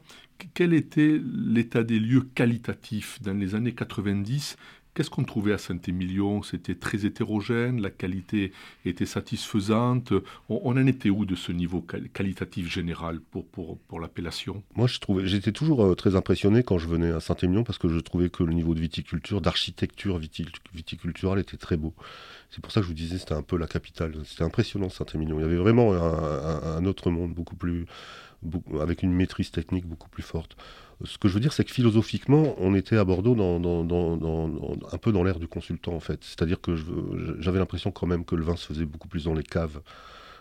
Quel 0.55 0.73
était 0.73 1.21
l'état 1.25 1.83
des 1.83 1.99
lieux 1.99 2.29
qualitatifs 2.35 3.21
dans 3.23 3.37
les 3.37 3.55
années 3.55 3.75
90 3.75 4.57
Qu'est-ce 4.99 5.11
qu'on 5.11 5.23
trouvait 5.23 5.53
à 5.53 5.59
Saint-Émilion? 5.59 6.43
C'était 6.43 6.75
très 6.75 7.07
hétérogène, 7.07 7.81
la 7.81 7.91
qualité 7.91 8.51
était 8.85 9.07
satisfaisante. 9.07 10.13
On, 10.49 10.73
en 10.73 10.87
était 10.89 11.09
où 11.09 11.25
de 11.25 11.37
ce 11.37 11.53
niveau 11.53 11.87
qualitatif 12.13 12.69
général 12.69 13.21
pour, 13.21 13.47
pour, 13.47 13.79
pour 13.79 14.01
l'appellation? 14.01 14.65
Moi, 14.75 14.89
j'étais 15.23 15.53
toujours 15.53 15.85
euh, 15.85 15.95
très 15.95 16.17
impressionné 16.17 16.65
quand 16.65 16.79
je 16.79 16.89
venais 16.89 17.13
à 17.13 17.21
Saint-Émilion 17.21 17.63
parce 17.63 17.79
que 17.79 17.87
je 17.87 18.01
trouvais 18.01 18.29
que 18.29 18.43
le 18.43 18.53
niveau 18.53 18.75
de 18.75 18.81
viticulture, 18.81 19.41
d'architecture 19.41 20.19
viticulturelle 20.75 21.39
était 21.39 21.59
très 21.59 21.77
beau. 21.77 21.95
C'est 22.51 22.61
pour 22.61 22.73
ça 22.73 22.81
que 22.81 22.87
je 22.87 22.89
vous 22.89 22.97
disais, 22.97 23.19
c'était 23.19 23.35
un 23.35 23.43
peu 23.43 23.57
la 23.57 23.69
capitale. 23.69 24.17
C'était 24.25 24.43
impressionnant, 24.43 24.89
Saint-Émilion. 24.89 25.39
Il 25.39 25.43
y 25.43 25.45
avait 25.45 25.59
vraiment 25.59 25.93
un, 25.93 26.85
autre 26.87 27.13
monde 27.13 27.33
beaucoup 27.33 27.55
plus, 27.55 27.87
avec 28.81 29.05
une 29.05 29.13
maîtrise 29.13 29.53
technique 29.53 29.87
beaucoup 29.87 30.09
plus 30.09 30.25
forte. 30.25 30.57
Ce 31.05 31.17
que 31.17 31.29
je 31.29 31.35
veux 31.35 31.41
dire, 31.41 31.53
c'est 31.53 31.65
que 31.65 31.71
philosophiquement, 31.71 32.57
on 32.59 32.75
était 32.75 32.97
à 32.97 33.05
Bordeaux 33.05 33.37
un 33.41 34.99
peu 34.99 35.13
dans 35.13 35.23
l'ère 35.23 35.39
du 35.39 35.47
consultant, 35.47 35.93
en 35.93 36.01
fait. 36.01 36.25
C'est-à-dire 36.25 36.61
que 36.61 36.75
j'avais 37.39 37.59
l'impression 37.59 37.93
quand 37.93 38.07
même 38.07 38.25
que 38.25 38.35
le 38.35 38.43
vin 38.43 38.57
se 38.57 38.67
faisait 38.67 38.85
beaucoup 38.85 39.07
plus 39.07 39.25
dans 39.25 39.35
les 39.35 39.45
caves 39.45 39.81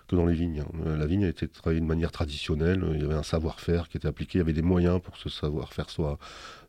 que 0.08 0.16
dans 0.16 0.26
les 0.26 0.34
vignes. 0.34 0.64
La 0.86 1.06
vigne 1.06 1.26
a 1.26 1.28
été 1.28 1.48
travaillée 1.48 1.82
de 1.82 1.86
manière 1.86 2.12
traditionnelle, 2.12 2.84
il 2.96 3.02
y 3.02 3.04
avait 3.04 3.14
un 3.14 3.24
savoir-faire 3.24 3.90
qui 3.90 3.98
était 3.98 4.08
appliqué, 4.08 4.38
il 4.38 4.40
y 4.40 4.42
avait 4.42 4.54
des 4.54 4.62
moyens 4.62 5.02
pour 5.02 5.14
que 5.14 5.20
ce 5.20 5.30
savoir-faire 5.30 5.90
soit 5.90 6.18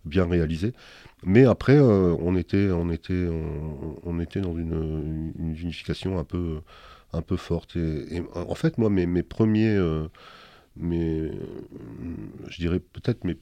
bien 0.05 0.27
réalisé. 0.29 0.75
Mais 1.23 1.45
après, 1.45 1.77
euh, 1.77 2.15
on, 2.21 2.37
était, 2.37 2.69
dans 2.69 2.85
une, 4.55 5.33
vinification 5.55 6.19
un 6.19 6.25
peu, 6.25 6.61
forte. 7.37 7.77
Et, 7.77 8.23
en 8.35 8.55
fait, 8.55 8.77
moi, 8.77 8.91
mes, 8.91 9.23
premiers... 9.23 9.77
Euh, 9.77 10.09
je 10.81 12.57
dirais 12.59 12.79
peut-être 12.79 13.25
mes 13.25 13.37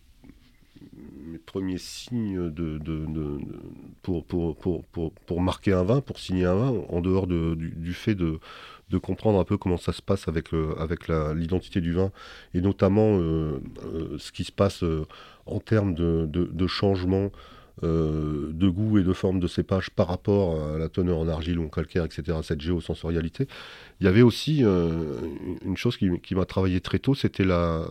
mes 1.27 1.39
premiers 1.39 1.79
signes 1.79 2.51
de, 2.51 2.79
pour, 4.03 4.25
pour, 4.25 4.57
pour, 4.57 4.85
pour, 4.85 5.41
marquer 5.41 5.73
un 5.73 5.83
vin, 5.83 6.01
pour 6.01 6.19
signer 6.19 6.45
un 6.45 6.55
vin, 6.55 6.75
en 6.89 7.01
dehors 7.01 7.27
du, 7.27 7.93
fait 7.93 8.15
de, 8.15 8.39
de 8.91 8.99
comprendre 8.99 9.39
un 9.39 9.45
peu 9.45 9.57
comment 9.57 9.77
ça 9.77 9.93
se 9.93 10.03
passe 10.03 10.29
avec, 10.29 10.55
euh, 10.55 10.75
avec 10.79 11.09
l'identité 11.09 11.81
du 11.81 11.93
vin, 11.93 12.13
et 12.55 12.61
notamment 12.61 13.19
euh, 13.19 13.61
euh, 13.85 14.17
ce 14.19 14.33
qui 14.33 14.45
se 14.45 14.53
passe 14.53 14.85
en 15.47 15.61
termes 15.61 15.95
de, 15.95 16.27
de, 16.27 16.67
changement 16.67 17.31
de 17.83 18.69
goût 18.69 18.99
et 18.99 19.03
de 19.03 19.13
forme 19.13 19.39
de 19.39 19.47
cépage 19.47 19.91
par 19.91 20.09
rapport 20.09 20.75
à 20.75 20.79
la 20.79 20.89
teneur 20.89 21.19
en 21.19 21.29
argile 21.29 21.59
ou 21.59 21.67
en 21.67 21.69
calcaire, 21.69 22.05
etc., 22.05 22.39
cette 22.43 22.61
géosensorialité. 22.61 23.49
Il 24.01 24.05
y 24.05 24.09
avait 24.09 24.23
aussi 24.23 24.61
une 24.63 25.77
chose 25.77 25.97
qui 25.97 26.35
m'a 26.35 26.47
travaillé 26.47 26.81
très 26.81 26.99
tôt, 26.99 27.15
c'était 27.15 27.45
la 27.45 27.87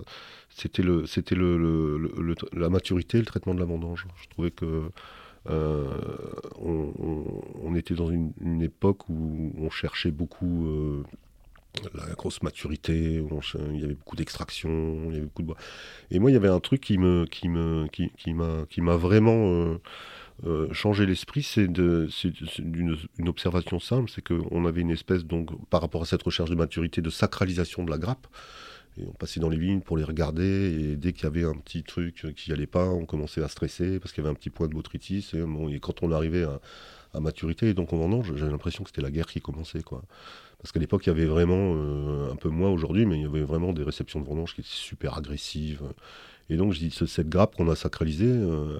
c'était 0.55 0.83
le, 0.83 1.05
c'était 1.05 1.35
le, 1.35 2.09
la 2.53 2.69
maturité, 2.69 3.19
le 3.19 3.25
traitement 3.25 3.53
de 3.53 3.59
la 3.59 3.65
vendange. 3.65 4.07
Je 4.23 4.29
trouvais 4.29 4.51
que 4.51 4.89
euh, 5.49 5.85
on, 6.61 7.75
était 7.75 7.93
dans 7.93 8.09
une, 8.09 8.61
époque 8.61 9.09
où 9.09 9.51
on 9.57 9.69
cherchait 9.69 10.11
beaucoup 10.11 10.65
euh, 10.67 11.03
la 11.93 12.05
grosse 12.13 12.41
maturité, 12.41 13.21
il 13.69 13.79
y 13.79 13.83
avait 13.83 13.95
beaucoup 13.95 14.15
d'extraction, 14.15 15.09
il 15.09 15.13
y 15.13 15.17
avait 15.17 15.25
beaucoup 15.25 15.43
de. 15.43 15.53
Et 16.09 16.19
moi, 16.19 16.31
il 16.31 16.35
y 16.35 16.37
avait 16.37 16.47
un 16.47 16.61
truc 16.61 16.79
qui 16.79 16.97
me, 16.97 17.25
qui 17.25 17.49
me, 17.49 17.87
qui, 17.91 18.09
qui 18.17 18.33
m'a, 18.33 18.65
qui 18.69 18.79
m'a 18.79 18.95
vraiment 18.95 19.77
euh, 20.45 20.71
changé 20.71 21.05
l'esprit, 21.05 21.43
c'est, 21.43 21.65
une, 21.65 22.97
une, 23.17 23.27
observation 23.27 23.81
simple, 23.81 24.09
c'est 24.09 24.25
qu'on 24.25 24.65
avait 24.65 24.81
une 24.81 24.91
espèce, 24.91 25.25
donc, 25.25 25.49
par 25.69 25.81
rapport 25.81 26.03
à 26.03 26.05
cette 26.05 26.23
recherche 26.23 26.49
de 26.49 26.55
maturité, 26.55 27.01
de 27.01 27.09
sacralisation 27.09 27.83
de 27.83 27.91
la 27.91 27.97
grappe. 27.97 28.27
On 28.97 29.11
passait 29.11 29.39
dans 29.39 29.49
les 29.49 29.57
vignes 29.57 29.81
pour 29.81 29.97
les 29.97 30.03
regarder, 30.03 30.91
et 30.91 30.95
dès 30.95 31.13
qu'il 31.13 31.23
y 31.23 31.27
avait 31.27 31.43
un 31.43 31.55
petit 31.55 31.83
truc 31.83 32.27
qui 32.35 32.51
allait 32.51 32.67
pas, 32.67 32.87
on 32.87 33.05
commençait 33.05 33.43
à 33.43 33.47
stresser 33.47 33.99
parce 33.99 34.13
qu'il 34.13 34.23
y 34.23 34.27
avait 34.27 34.31
un 34.31 34.37
petit 34.37 34.49
point 34.49 34.67
de 34.67 34.73
botrytis. 34.73 35.31
Et, 35.33 35.79
quand 35.79 36.03
on 36.03 36.11
arrivait 36.11 36.43
à, 36.43 36.59
maturité 37.19 37.69
et 37.69 37.73
donc 37.73 37.93
en 37.93 37.97
vendange, 37.97 38.33
j'avais 38.35 38.51
l'impression 38.51 38.83
que 38.83 38.89
c'était 38.89 39.01
la 39.01 39.11
guerre 39.11 39.27
qui 39.27 39.39
commençait. 39.39 39.79
Parce 40.59 40.71
qu'à 40.73 40.79
l'époque, 40.79 41.05
il 41.05 41.09
y 41.09 41.11
avait 41.11 41.25
vraiment, 41.25 41.75
euh, 41.75 42.31
un 42.31 42.35
peu 42.35 42.49
moins 42.49 42.69
aujourd'hui, 42.69 43.05
mais 43.05 43.17
il 43.17 43.21
y 43.21 43.25
avait 43.25 43.43
vraiment 43.43 43.71
des 43.71 43.83
réceptions 43.83 44.19
de 44.19 44.25
vendange 44.25 44.53
qui 44.53 44.61
étaient 44.61 44.69
super 44.69 45.17
agressives. 45.17 45.83
Et 46.49 46.57
donc, 46.57 46.73
je 46.73 46.79
dis, 46.79 46.91
cette 46.91 47.29
grappe 47.29 47.55
qu'on 47.55 47.69
a 47.69 47.75
sacralisée, 47.75 48.25
euh, 48.27 48.79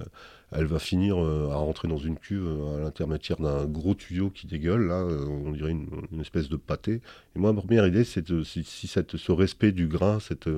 elle 0.57 0.65
va 0.65 0.79
finir 0.79 1.21
euh, 1.21 1.49
à 1.51 1.55
rentrer 1.55 1.87
dans 1.87 1.97
une 1.97 2.17
cuve 2.17 2.47
euh, 2.47 2.77
à 2.77 2.79
l'intermédiaire 2.79 3.37
d'un 3.37 3.65
gros 3.65 3.93
tuyau 3.93 4.29
qui 4.29 4.47
dégueule, 4.47 4.87
là, 4.87 5.03
on 5.03 5.51
dirait 5.51 5.71
une, 5.71 5.89
espèce 6.21 6.49
de 6.49 6.55
pâté. 6.55 7.01
Et 7.35 7.39
moi, 7.39 7.53
ma 7.53 7.61
première 7.61 7.85
idée, 7.85 8.03
c'est 8.03 8.25
si, 8.43 8.63
si 8.63 8.87
ce 8.87 9.31
respect 9.31 9.71
du 9.71 9.87
grain, 9.87 10.19
cette, 10.19 10.49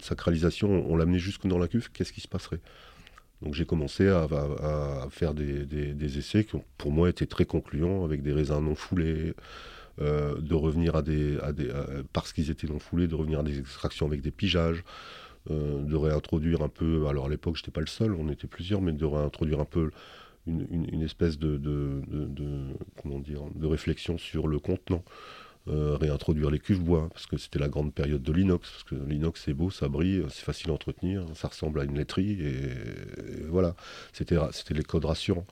sacralisation, 0.00 0.84
on 0.90 0.96
l'amenait 0.96 1.18
jusque 1.18 1.46
dans 1.46 1.58
la 1.58 1.68
cuve, 1.68 1.90
qu'est-ce 1.92 2.12
qui 2.12 2.20
se 2.20 2.28
passerait? 2.28 2.60
Donc 3.42 3.54
j'ai 3.54 3.66
commencé 3.66 4.08
à, 4.08 4.26
faire 5.10 5.34
des, 5.34 6.18
essais 6.18 6.44
qui 6.44 6.56
ont 6.56 6.64
pour 6.78 6.90
moi 6.90 7.10
été 7.10 7.26
très 7.26 7.44
concluants 7.44 8.04
avec 8.04 8.22
des 8.22 8.32
raisins 8.32 8.60
non 8.60 8.74
foulés, 8.74 9.34
de 9.98 10.54
revenir 10.54 10.96
à 10.96 11.02
des, 11.02 11.38
à 11.40 11.52
des 11.52 11.70
parce 12.14 12.32
qu'ils 12.32 12.50
étaient 12.50 12.66
non 12.66 12.78
foulés, 12.78 13.08
de 13.08 13.14
revenir 13.14 13.40
à 13.40 13.42
des 13.42 13.58
extractions 13.58 14.06
avec 14.06 14.22
des 14.22 14.30
pigeages, 14.30 14.82
euh, 15.50 15.82
de 15.82 15.96
réintroduire 15.96 16.62
un 16.62 16.68
peu, 16.68 17.06
alors 17.06 17.26
à 17.26 17.28
l'époque 17.28 17.56
je 17.56 17.62
n'étais 17.62 17.70
pas 17.70 17.80
le 17.80 17.86
seul, 17.86 18.12
on 18.14 18.28
était 18.28 18.46
plusieurs, 18.46 18.80
mais 18.80 18.92
de 18.92 19.04
réintroduire 19.04 19.60
un 19.60 19.64
peu 19.64 19.90
une, 20.46 21.02
espèce 21.02 21.38
de, 21.38 21.60
comment 23.02 23.18
dire, 23.18 23.42
de 23.54 23.66
réflexion 23.66 24.16
sur 24.16 24.46
le 24.46 24.60
contenant. 24.60 25.02
Euh, 25.68 25.96
réintroduire 25.96 26.48
les 26.48 26.60
cuves 26.60 26.84
bois, 26.84 27.08
parce 27.12 27.26
que 27.26 27.36
c'était 27.36 27.58
la 27.58 27.68
grande 27.68 27.92
période 27.92 28.22
de 28.22 28.32
l'inox, 28.32 28.70
parce 28.70 28.84
que 28.84 28.94
l'inox 28.94 29.42
c'est 29.44 29.52
beau, 29.52 29.68
ça 29.68 29.88
brille, 29.88 30.24
c'est 30.28 30.44
facile 30.44 30.70
à 30.70 30.74
entretenir, 30.74 31.24
ça 31.34 31.48
ressemble 31.48 31.80
à 31.80 31.84
une 31.84 31.96
laiterie, 31.96 32.40
et, 32.40 33.42
voilà, 33.48 33.74
c'était 34.12 34.36
les 34.70 34.84
codes 34.84 35.06
rassurants. 35.06 35.46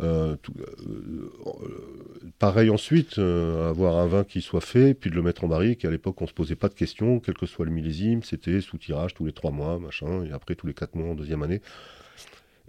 Euh, 0.00 0.36
euh, 0.56 2.30
pareil 2.38 2.70
ensuite, 2.70 3.18
euh, 3.18 3.68
avoir 3.68 3.96
un 3.96 4.06
vin 4.06 4.24
qui 4.24 4.40
soit 4.42 4.60
fait, 4.60 4.94
puis 4.94 5.10
de 5.10 5.16
le 5.16 5.22
mettre 5.22 5.44
en 5.44 5.48
barrique. 5.48 5.84
À 5.84 5.90
l'époque, 5.90 6.20
on 6.22 6.26
se 6.26 6.32
posait 6.32 6.56
pas 6.56 6.68
de 6.68 6.74
questions, 6.74 7.20
quel 7.20 7.34
que 7.34 7.46
soit 7.46 7.64
le 7.64 7.72
millésime, 7.72 8.22
c'était 8.22 8.60
sous 8.60 8.78
tirage 8.78 9.14
tous 9.14 9.26
les 9.26 9.32
trois 9.32 9.50
mois, 9.50 9.78
machin, 9.78 10.24
et 10.24 10.32
après 10.32 10.54
tous 10.54 10.66
les 10.66 10.74
quatre 10.74 10.94
mois 10.94 11.08
en 11.08 11.14
deuxième 11.14 11.42
année. 11.42 11.60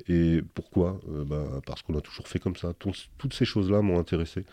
Et 0.07 0.41
pourquoi? 0.53 0.99
Bah, 1.07 1.61
Parce 1.65 1.81
qu'on 1.81 1.97
a 1.97 2.01
toujours 2.01 2.27
fait 2.27 2.39
comme 2.39 2.55
ça. 2.55 2.73
toutes 2.73 3.33
ces 3.33 3.45
choses-là 3.45 3.81
m'ont 3.81 3.99
intéressé. 3.99 4.45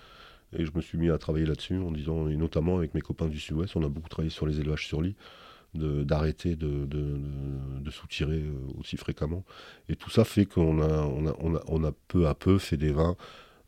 Et 0.56 0.64
je 0.64 0.70
me 0.74 0.80
suis 0.80 0.98
mis 0.98 1.10
à 1.10 1.18
travailler 1.18 1.46
là-dessus 1.46 1.76
en 1.78 1.90
disant, 1.90 2.28
et 2.28 2.36
notamment 2.36 2.76
avec 2.76 2.94
mes 2.94 3.00
copains 3.00 3.28
du 3.28 3.38
Sud-Ouest, 3.38 3.76
on 3.76 3.84
a 3.84 3.88
beaucoup 3.88 4.08
travaillé 4.08 4.30
sur 4.30 4.46
les 4.46 4.60
élevages 4.60 4.86
sur 4.86 5.02
lit 5.02 5.16
d'arrêter 5.76 6.56
de, 6.56 6.86
de, 6.86 7.20
de, 7.80 7.90
soutirer 7.90 8.40
euh, 8.40 8.80
aussi 8.80 8.96
fréquemment. 8.96 9.44
Et 9.88 9.96
tout 9.96 10.10
ça 10.10 10.24
fait 10.24 10.46
qu'on 10.46 10.80
a, 10.80 11.02
on 11.02 11.26
a, 11.26 11.34
on 11.38 11.54
a, 11.54 11.62
on 11.68 11.84
a, 11.84 11.92
peu 12.08 12.26
à 12.26 12.34
peu 12.34 12.58
fait 12.58 12.76
des 12.76 12.92
vins 12.92 13.16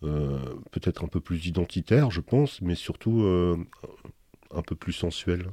euh, 0.05 0.39
peut-être 0.71 1.05
un 1.05 1.09
peu 1.09 1.21
plus 1.21 1.47
identitaires, 1.47 2.11
je 2.11 2.21
pense, 2.21 2.61
mais 2.63 2.75
surtout 2.75 3.23
euh, 3.23 3.57
un 4.55 4.63
peu 4.63 4.75
plus 4.75 4.93
sensuels. 4.93 5.49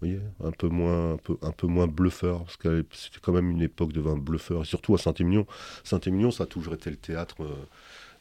Vous 0.00 0.08
un 0.44 0.52
peu 0.52 0.68
moins, 0.68 1.14
un 1.14 1.16
peu, 1.16 1.36
un 1.42 1.50
peu 1.50 1.66
moins 1.66 1.88
bluffeur, 1.88 2.44
parce 2.44 2.56
que 2.56 2.86
c'était 2.92 3.18
quand 3.20 3.32
même 3.32 3.50
une 3.50 3.62
époque 3.62 3.92
de 3.92 4.00
vin 4.00 4.16
bluffeur, 4.16 4.62
et 4.62 4.64
surtout 4.64 4.94
à 4.94 4.98
Saint-Émilion. 4.98 5.44
Saint-Émilion, 5.82 6.30
ça 6.30 6.44
a 6.44 6.46
toujours 6.46 6.74
été 6.74 6.88
le 6.88 6.96
théâtre 6.96 7.44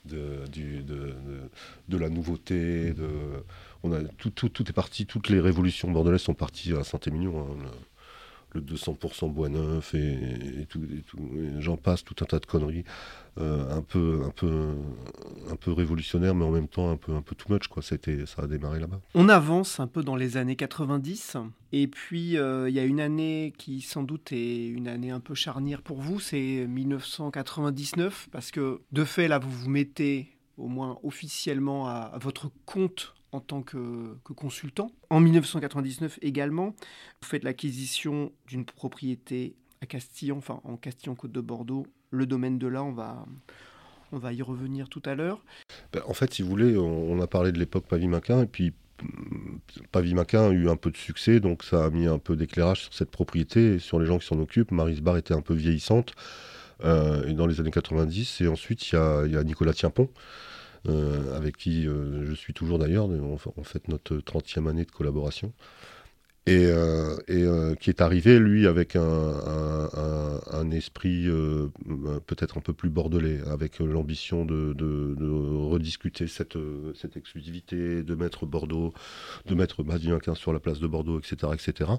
de, 0.06 0.48
du, 0.52 0.82
de, 0.82 1.14
de, 1.88 1.98
la 1.98 2.10
nouveauté, 2.10 2.94
de, 2.94 3.10
on 3.84 3.92
a, 3.92 4.04
tout, 4.18 4.30
tout, 4.30 4.50
tout, 4.50 4.68
est 4.70 4.74
parti, 4.74 5.06
toutes 5.06 5.30
les 5.30 5.40
révolutions 5.40 5.92
bordelaises 5.92 6.22
sont 6.22 6.34
parties 6.34 6.74
à 6.74 6.84
Saint-Émilion. 6.84 7.40
Hein. 7.40 7.70
le 8.54 8.62
200% 8.62 9.32
bois 9.32 9.50
neuf 9.50 9.94
et, 9.94 10.66
tout, 10.70 10.82
j'en 11.60 11.78
passe, 11.78 12.04
tout 12.04 12.16
un 12.22 12.26
tas 12.26 12.40
de 12.40 12.46
conneries, 12.46 12.86
euh, 13.38 13.76
un 13.76 13.82
peu, 13.82 14.24
un 14.26 14.32
peu, 14.32 14.74
un 15.52 15.56
peu 15.56 15.72
révolutionnaire, 15.72 16.34
mais 16.34 16.46
en 16.46 16.52
même 16.52 16.68
temps 16.68 16.90
un 16.90 16.98
peu, 16.98 17.14
un 17.14 17.22
peu 17.22 17.36
too 17.36 17.54
much 17.54 17.68
quoi. 17.68 17.84
Ça 17.84 17.96
a 17.96 18.48
démarré 18.48 18.80
là-bas. 18.80 19.00
On 19.14 19.30
avance 19.30 19.80
un 19.80 19.88
peu 19.88 20.02
dans 20.02 20.16
les 20.16 20.38
années 20.38 20.56
90, 20.56 21.38
et 21.72 21.88
puis 21.88 22.38
euh, 22.38 22.70
il 22.70 22.76
y 22.76 22.80
a 22.80 22.84
une 22.84 23.00
année 23.00 23.54
qui 23.58 23.82
sans 23.82 24.04
doute 24.04 24.32
est 24.32 24.68
une 24.68 24.88
année 24.88 25.12
un 25.12 25.20
peu 25.20 25.36
charnière 25.36 25.82
pour 25.82 26.02
vous, 26.02 26.20
c'est 26.20 26.66
1999, 26.68 28.30
parce 28.32 28.52
que 28.52 28.82
de 28.92 29.04
fait 29.04 29.28
là 29.28 29.40
vous 29.40 29.52
vous 29.52 29.70
mettez 29.70 30.30
au 30.58 30.68
moins 30.68 30.98
officiellement 31.04 31.88
à 31.88 32.18
votre 32.20 32.50
compte 32.66 33.14
en 33.32 33.40
tant 33.40 33.62
que, 33.62 34.16
consultant. 34.36 34.92
En 35.10 35.20
1999 35.20 36.20
également, 36.22 36.76
vous 37.22 37.28
faites 37.28 37.44
l'acquisition 37.44 38.32
d'une 38.48 38.66
propriété 38.66 39.56
à 39.82 39.86
Castillon, 39.86 40.38
enfin 40.38 40.60
en 40.64 40.78
Castillon-Côte 40.78 41.32
de 41.32 41.42
Bordeaux, 41.42 41.86
le 42.10 42.26
domaine 42.26 42.58
de 42.58 42.68
là, 42.68 42.84
on 42.84 42.94
va, 42.94 43.26
on 44.12 44.18
va 44.18 44.34
y 44.34 44.42
revenir 44.42 44.90
tout 44.90 45.02
à 45.06 45.16
l'heure. 45.16 45.44
Ben, 45.94 46.02
en 46.08 46.14
fait, 46.14 46.34
si 46.34 46.42
vous 46.42 46.50
voulez, 46.50 46.78
on, 46.78 47.20
a 47.22 47.28
parlé 47.28 47.52
de 47.52 47.60
l'époque 47.60 47.86
Pavimaquin, 47.88 48.44
et 48.44 48.48
puis 48.48 48.74
mm, 49.02 49.58
Pavimaquin 49.92 50.50
a 50.50 50.52
eu 50.52 50.70
un 50.70 50.78
peu 50.78 50.90
de 50.90 50.98
succès, 50.98 51.40
donc 51.40 51.64
ça 51.64 51.86
a 51.86 51.90
mis 51.90 52.08
un 52.08 52.20
peu 52.20 52.36
d'éclairage 52.36 52.84
sur 52.84 52.94
cette 52.94 53.12
propriété 53.12 53.76
et 53.76 53.80
sur 53.80 54.00
les 54.00 54.06
gens 54.06 54.18
qui 54.20 54.28
s'en 54.28 54.40
occupent. 54.40 54.72
Marisbar 54.72 55.18
était 55.18 55.34
un 55.34 55.42
peu 55.42 55.54
vieillissante 55.54 56.14
euh, 56.84 57.28
et 57.28 57.34
dans 57.34 57.48
les 57.48 57.60
années 57.60 57.72
90, 57.72 58.42
et 58.42 58.48
ensuite 58.48 58.92
il 58.92 58.96
y 58.96 58.98
a, 58.98 59.44
Nicolas 59.44 59.74
Tienpont. 59.74 60.10
Euh, 60.88 61.36
avec 61.36 61.58
qui 61.58 61.88
euh, 61.88 62.26
je 62.26 62.34
suis 62.34 62.54
toujours 62.54 62.80
d'ailleurs. 62.80 63.08
On, 63.10 63.64
fait 63.64 63.88
notre 63.88 64.18
30e 64.18 64.70
année 64.70 64.86
de 64.86 64.92
collaboration 64.92 65.54
et, 66.48 66.66
euh, 66.66 67.18
euh, 67.30 67.76
qui 67.76 67.90
est 67.90 68.00
arrivé, 68.00 68.40
lui, 68.40 68.68
avec 68.68 68.96
un, 68.96 70.72
esprit 70.72 71.28
euh, 71.28 71.70
peut-être 72.26 72.58
un 72.58 72.62
peu 72.62 72.74
plus 72.74 72.90
bordelais, 72.90 73.40
avec 73.50 73.80
l'ambition 73.80 74.46
de, 74.46 74.76
rediscuter 75.70 76.28
cette, 76.28 76.58
exclusivité, 77.16 78.04
de 78.04 78.16
mettre 78.16 78.46
Bordeaux, 78.46 78.94
de 79.46 79.56
mettre 79.56 79.84
Badianquin 79.84 80.36
sur 80.36 80.54
la 80.54 80.60
place 80.60 80.80
de 80.80 80.88
Bordeaux, 80.88 81.20
etc. 81.20 81.52
etc. 81.54 81.92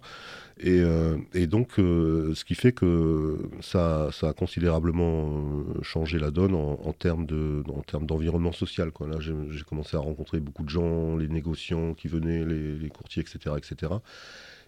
Et, 0.60 1.46
donc, 1.46 1.72
ce 1.76 2.44
qui 2.44 2.54
fait 2.54 2.72
que 2.72 3.38
ça, 3.60 4.10
a 4.22 4.32
considérablement 4.32 5.44
changé 5.82 6.18
la 6.18 6.30
donne 6.30 6.54
en, 6.54 6.92
termes 6.92 7.26
d'environnement 7.26 8.52
social. 8.52 8.92
Là, 9.00 9.18
j'ai 9.20 9.64
commencé 9.66 9.96
à 9.96 10.00
rencontrer 10.00 10.40
beaucoup 10.40 10.64
de 10.64 10.70
gens, 10.70 11.16
les 11.16 11.28
négociants 11.28 11.94
qui 11.94 12.08
venaient, 12.08 12.44
les, 12.44 12.76
les 12.76 12.88
courtiers, 12.90 13.22
etc. 13.22 13.56
etc 13.56 13.92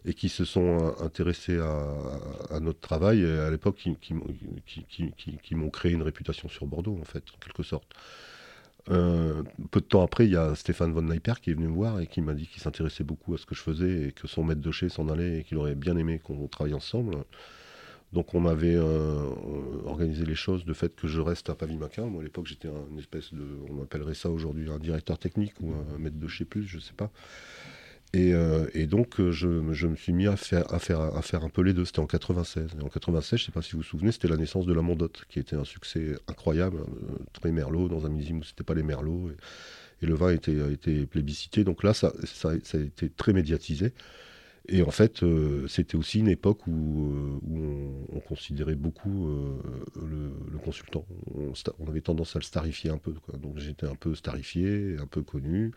et 0.05 0.15
qui 0.15 0.29
se 0.29 0.45
sont 0.45 0.79
euh, 0.79 1.05
intéressés 1.05 1.59
à, 1.59 2.61
notre 2.61 2.81
travail 2.81 3.23
et 3.23 3.39
à 3.39 3.51
l'époque 3.51 3.77
qui, 4.01 5.55
m'ont 5.55 5.71
créé 5.71 5.93
une 5.93 6.03
réputation 6.03 6.49
sur 6.49 6.67
Bordeaux 6.67 6.99
en 7.01 7.05
fait, 7.05 7.25
en 7.35 7.39
quelque 7.39 7.63
sorte. 7.63 7.93
Euh, 8.89 9.43
peu 9.71 9.81
de 9.81 9.85
temps 9.85 10.03
après, 10.03 10.25
il 10.25 10.33
y 10.33 10.37
a 10.37 10.55
Stéphane 10.55 10.93
von 10.93 11.03
Neiper 11.03 11.41
qui 11.41 11.51
est 11.51 11.55
venu 11.55 11.69
me 11.69 11.75
voir 11.75 12.01
et 12.01 12.07
qui 12.07 12.23
m'a 12.23 12.35
dit 12.35 12.47
qu'il 12.47 12.63
s'intéressait 12.63 13.05
beaucoup 13.05 13.35
à 13.35 13.39
ce 13.39 13.47
que 13.47 13.55
je 13.55 13.61
faisais 13.61 14.09
et 14.09 14.13
que 14.13 14.27
son 14.27 14.43
maître 14.43 14.61
de 14.61 14.71
chez 14.71 14.89
s'en 14.89 15.09
allait 15.09 15.41
et 15.41 15.45
qu'il 15.45 15.59
aurait 15.59 15.75
bien 15.75 15.97
aimé 15.97 16.19
qu'on 16.19 16.47
travaille 16.49 16.75
ensemble. 16.75 17.17
Donc 18.13 18.35
on 18.35 18.47
avait 18.47 18.75
euh, 18.75 19.31
organisé 19.85 20.25
les 20.25 20.35
choses 20.35 20.65
de 20.65 20.73
fait 20.73 20.97
que 20.97 21.07
je 21.07 21.21
reste 21.21 21.51
à 21.51 21.55
Pavimaquin. 21.55 22.07
Moi 22.07 22.23
à 22.23 22.25
l'époque 22.25 22.47
j'étais 22.47 22.69
une 22.91 22.99
espèce 22.99 23.33
de, 23.33 23.47
on 23.71 23.83
appellerait 23.83 24.15
ça 24.15 24.31
aujourd'hui 24.31 24.69
un 24.71 24.79
directeur 24.79 25.19
technique 25.19 25.55
ou 25.61 25.73
un 25.73 25.99
maître 25.99 26.19
de 26.19 26.29
chez 26.29 26.45
plus, 26.45 26.67
je 26.67 26.81
sais 26.81 26.95
pas. 26.95 27.11
Euh, 28.16 28.68
et, 28.75 28.87
donc, 28.87 29.20
euh, 29.20 29.31
je, 29.31 29.46
me 29.46 29.96
suis 29.96 30.12
mis 30.12 30.27
à 30.27 30.37
faire, 30.37 30.64
un 30.73 31.49
peu 31.49 31.62
les 31.62 31.73
deux. 31.73 31.85
C'était 31.85 32.01
en 32.01 32.07
96. 32.07 32.70
Et 32.79 32.83
en 32.83 32.88
96, 32.88 33.38
je 33.38 33.44
ne 33.44 33.46
sais 33.46 33.53
pas 33.53 33.62
si 33.62 33.73
vous 33.73 33.79
vous 33.79 33.85
souvenez, 33.85 34.12
c'était 34.12 34.29
la 34.29 34.37
naissance 34.37 34.66
de 34.66 34.73
la 34.73 34.83
Mondotte, 34.83 35.25
qui 35.29 35.38
était 35.38 35.57
un 35.57 35.64
succès 35.64 36.16
incroyable, 36.29 36.79
euh, 36.79 37.18
très 37.33 37.53
merlot, 37.53 37.88
dans 37.88 38.07
un 38.07 38.09
millésime 38.09 38.38
où 38.38 38.42
ce 38.42 38.51
n'était 38.51 38.64
pas 38.64 38.75
les 38.75 38.83
merlots. 38.83 39.31
Et, 39.31 40.07
le 40.07 40.14
vin 40.14 40.33
était, 40.33 40.57
été 40.73 41.05
plébiscité. 41.05 41.62
Donc 41.62 41.85
là, 41.85 41.92
ça, 41.92 42.12
ça, 42.25 42.53
a 42.53 42.55
été 42.55 43.11
très 43.11 43.35
médiatisé. 43.35 43.92
Et 44.66 44.83
en 44.83 44.90
fait, 44.90 45.23
c'était 45.68 45.96
aussi 45.96 46.20
une 46.20 46.29
époque 46.29 46.66
où, 46.66 47.38
on, 48.11 48.20
considérait 48.20 48.77
beaucoup 48.77 49.29
le, 49.96 50.59
consultant. 50.64 51.05
On, 51.79 51.87
avait 51.87 52.01
tendance 52.01 52.35
à 52.35 52.38
le 52.38 52.44
starifier 52.44 52.88
un 52.88 52.96
peu. 52.96 53.12
Donc 53.42 53.59
j'étais 53.59 53.87
un 53.87 53.94
peu 53.94 54.14
starifié, 54.14 54.96
un 54.99 55.07
peu 55.07 55.20
connu. 55.20 55.73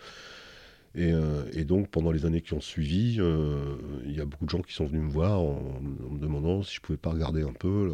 Euh, 0.97 1.45
et, 1.53 1.63
donc, 1.63 1.89
pendant 1.89 2.11
les 2.11 2.25
années 2.25 2.41
qui 2.41 2.53
ont 2.53 2.61
suivi, 2.61 3.17
euh, 3.19 3.75
il 4.05 4.15
y 4.15 4.21
a 4.21 4.25
beaucoup 4.25 4.45
de 4.45 4.49
gens 4.49 4.61
qui 4.61 4.73
sont 4.73 4.85
venus 4.85 5.01
me 5.01 5.09
voir 5.09 5.39
en, 5.39 5.81
me 5.81 6.19
demandant 6.19 6.61
si 6.63 6.75
je 6.75 6.81
pouvais 6.81 6.97
pas 6.97 7.09
regarder 7.11 7.41
un 7.41 7.53
peu. 7.53 7.91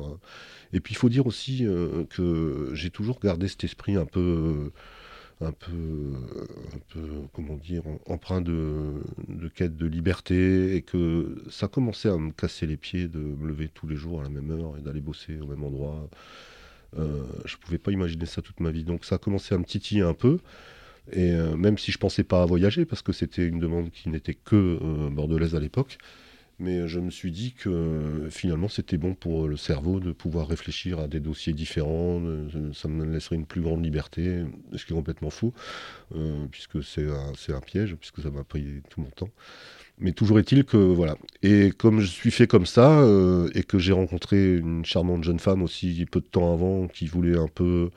Et 0.74 0.80
puis, 0.80 0.94
il 0.94 0.98
faut 0.98 1.10
dire 1.10 1.26
aussi 1.26 1.66
euh, 1.66 2.04
que 2.10 2.72
j'ai 2.74 2.90
toujours 2.90 3.20
gardé 3.20 3.48
cet 3.48 3.64
esprit 3.64 3.96
un 3.96 4.06
peu, 4.06 4.72
un 5.42 5.52
peu, 5.54 6.14
comment 7.34 7.56
dire, 7.56 7.84
empreint 8.06 8.42
de, 8.42 9.02
de, 9.30 9.48
quête 9.48 9.78
de 9.78 9.86
liberté, 9.86 10.76
et 10.76 10.82
que 10.82 11.42
ça 11.50 11.68
commençait 11.70 12.10
à 12.10 12.18
me 12.18 12.32
casser 12.32 12.68
les 12.68 12.78
pieds 12.78 13.08
de 13.08 13.20
me 13.20 13.48
lever 13.48 13.70
tous 13.70 13.88
les 13.88 13.96
jours 13.96 14.20
à 14.20 14.24
la 14.24 14.30
même 14.30 14.52
heure 14.52 14.78
et 14.78 14.82
d'aller 14.82 15.02
bosser 15.02 15.40
au 15.40 15.48
même 15.48 15.64
endroit. 15.64 16.10
je 16.98 17.02
ne 17.02 17.62
pouvais 17.62 17.78
pas 17.78 17.92
imaginer 17.92 18.26
ça 18.26 18.42
toute 18.42 18.60
ma 18.60 18.72
vie. 18.72 18.84
Donc, 18.84 19.06
ça 19.06 19.16
a 19.16 19.18
commencé 19.20 19.56
à 19.56 19.58
me 19.58 19.66
titiller 19.66 20.02
un 20.02 20.14
peu. 20.14 20.40
Et 21.12 21.32
euh, 21.32 21.56
même 21.56 21.78
si 21.78 21.92
je 21.92 21.98
pensais 21.98 22.24
pas 22.24 22.44
à 22.44 22.46
voyager, 22.46 22.86
parce 22.86 23.02
que 23.02 23.14
c'était 23.14 23.46
une 23.46 23.60
demande 23.60 23.92
qui 23.92 24.10
n'était 24.10 24.34
que 24.34 24.56
euh, 24.56 25.10
bordelaise 25.10 25.56
à 25.56 25.60
l'époque, 25.60 25.98
mais 26.60 26.88
je 26.88 27.00
me 27.00 27.10
suis 27.10 27.32
dit 27.32 27.54
que 27.54 27.70
euh, 27.70 28.30
finalement 28.30 28.68
c'était 28.68 28.98
bon 28.98 29.16
pour 29.16 29.48
le 29.48 29.56
cerveau 29.56 30.00
de 30.02 30.12
pouvoir 30.12 30.48
réfléchir 30.48 31.00
à 31.00 31.08
des 31.08 31.22
dossiers 31.22 31.54
différents, 31.54 32.22
ça 32.74 32.90
me 32.90 33.06
laisserait 33.06 33.38
une 33.38 33.46
plus 33.46 33.62
grande 33.62 33.84
liberté, 33.84 34.44
ce 34.76 34.86
qui 34.86 34.94
est 34.94 34.96
complètement 34.96 35.30
fou, 35.30 35.54
puisque 36.52 36.84
c'est 36.84 37.08
un, 37.54 37.62
piège, 37.62 37.96
puisque 37.96 38.22
ça 38.22 38.30
m'a 38.30 38.44
pris 38.44 38.82
tout 38.90 39.02
mon 39.02 39.10
temps. 39.10 39.30
Mais 40.00 40.12
toujours 40.12 40.40
est-il 40.40 40.64
que 40.64 40.78
voilà. 40.78 41.18
Et 41.44 41.72
comme 41.72 42.00
je 42.02 42.08
suis 42.08 42.32
fait 42.32 42.48
comme 42.48 42.66
ça, 42.66 43.06
et 43.54 43.64
que 43.64 43.80
j'ai 43.80 43.94
rencontré 43.94 44.58
une 44.58 44.84
charmante 44.84 45.24
jeune 45.24 45.40
femme 45.40 45.62
aussi 45.62 46.06
peu 46.12 46.20
de 46.20 46.26
temps 46.26 46.54
avant 46.54 46.88
qui 46.88 47.08
voulait 47.08 47.38
un 47.38 47.48
peu 47.48 47.90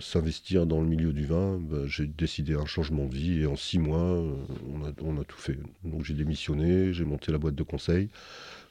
s'investir 0.00 0.66
dans 0.66 0.80
le 0.80 0.86
milieu 0.86 1.12
du 1.12 1.26
vin, 1.26 1.58
bah, 1.60 1.82
j'ai 1.86 2.06
décidé 2.06 2.54
un 2.54 2.66
changement 2.66 3.06
de 3.06 3.14
vie 3.14 3.40
et 3.40 3.46
en 3.46 3.56
six 3.56 3.78
mois, 3.78 3.98
euh, 4.00 4.32
on, 5.02 5.18
a, 5.18 5.24
tout 5.24 5.38
fait. 5.38 5.58
Donc 5.84 6.04
j'ai 6.04 6.14
démissionné, 6.14 6.92
j'ai 6.92 7.04
monté 7.04 7.32
la 7.32 7.38
boîte 7.38 7.54
de 7.54 7.62
conseil, 7.62 8.08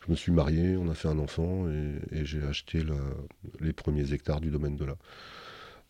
je 0.06 0.12
me 0.12 0.16
suis 0.16 0.32
marié, 0.32 0.78
on 0.78 0.90
a 0.90 0.94
fait 0.94 1.08
un 1.08 1.20
enfant 1.20 1.68
et, 2.12 2.26
j'ai 2.26 2.44
acheté 2.44 2.84
les 3.60 3.74
premiers 3.74 4.14
hectares 4.14 4.42
du 4.42 4.50
domaine 4.50 4.76
de 4.76 4.86
là. 4.86 4.96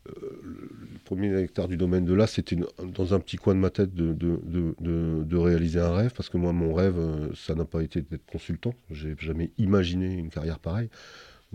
Euh, 0.09 0.11
le 0.43 0.99
premier 1.05 1.33
hectare 1.39 1.69
du 1.69 1.77
domaine 1.77 2.03
de 2.03 2.13
là, 2.13 2.27
c'était 2.27 2.57
dans 2.83 3.13
un 3.13 3.19
petit 3.21 3.37
coin 3.37 3.55
de 3.55 3.59
ma 3.59 3.69
tête 3.69 3.93
de, 3.93 4.13
de, 4.13 5.37
réaliser 5.37 5.79
un 5.79 5.95
rêve, 5.95 6.11
parce 6.13 6.29
que 6.29 6.37
moi, 6.37 6.51
mon 6.51 6.73
rêve, 6.73 6.99
ça 7.35 7.55
n'a 7.55 7.65
pas 7.65 7.81
été 7.81 8.01
d'être 8.01 8.25
consultant. 8.25 8.73
J'ai 8.91 9.15
jamais 9.17 9.51
imaginé 9.57 10.13
une 10.13 10.29
carrière 10.29 10.59
pareille. 10.59 10.89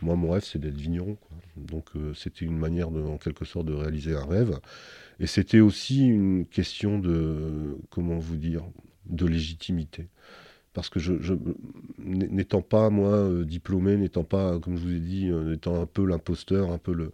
Moi, 0.02 0.16
mon 0.16 0.30
rêve, 0.30 0.44
c'est 0.44 0.58
d'être 0.58 0.76
vigneron. 0.76 1.16
Donc, 1.56 1.86
euh, 1.96 2.14
c'était 2.14 2.44
une 2.44 2.58
manière, 2.58 2.88
en 2.88 3.18
quelque 3.18 3.44
sorte, 3.44 3.66
de 3.66 3.74
réaliser 3.74 4.14
un 4.14 4.24
rêve. 4.24 4.58
Et 5.20 5.26
c'était 5.26 5.60
aussi 5.60 6.06
une 6.06 6.46
question 6.46 6.98
de, 6.98 7.76
comment 7.90 8.18
vous 8.18 8.36
dire, 8.36 8.62
de 9.06 9.26
légitimité. 9.26 10.08
Parce 10.74 10.90
que 10.90 11.00
je, 11.00 11.34
n'étant 11.98 12.62
pas, 12.62 12.88
moi, 12.90 13.14
euh, 13.14 13.44
diplômé, 13.44 13.96
n'étant 13.96 14.22
pas, 14.22 14.60
comme 14.60 14.76
je 14.76 14.82
vous 14.84 14.94
ai 14.94 15.00
dit, 15.00 15.28
euh, 15.28 15.54
étant 15.54 15.80
un 15.80 15.86
peu 15.86 16.06
l'imposteur, 16.06 16.70
un 16.70 16.78
peu 16.78 16.92
le. 16.92 17.12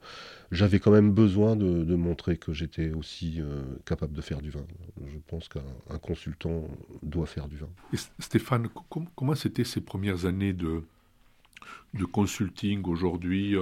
J'avais 0.51 0.81
quand 0.81 0.91
même 0.91 1.13
besoin 1.13 1.57
de, 1.57 1.95
montrer 1.97 2.37
que 2.37 2.53
j'étais 2.53 2.93
aussi 2.93 3.41
capable 3.87 4.13
de 4.13 4.21
faire 4.21 4.43
du 4.43 4.51
vin. 4.51 4.65
Je 5.07 5.17
pense 5.27 5.49
qu'un 5.49 5.99
consultant 6.03 6.69
doit 7.03 7.27
faire 7.27 7.49
du 7.49 7.57
vin. 7.57 7.69
Stéphane, 8.19 8.69
comment 9.17 9.35
c'était 9.35 9.65
ces 9.65 9.81
premières 9.81 10.27
années 10.27 10.53
de, 10.53 10.83
de 11.95 12.05
consulting. 12.05 12.83
Aujourd'hui, 12.87 13.57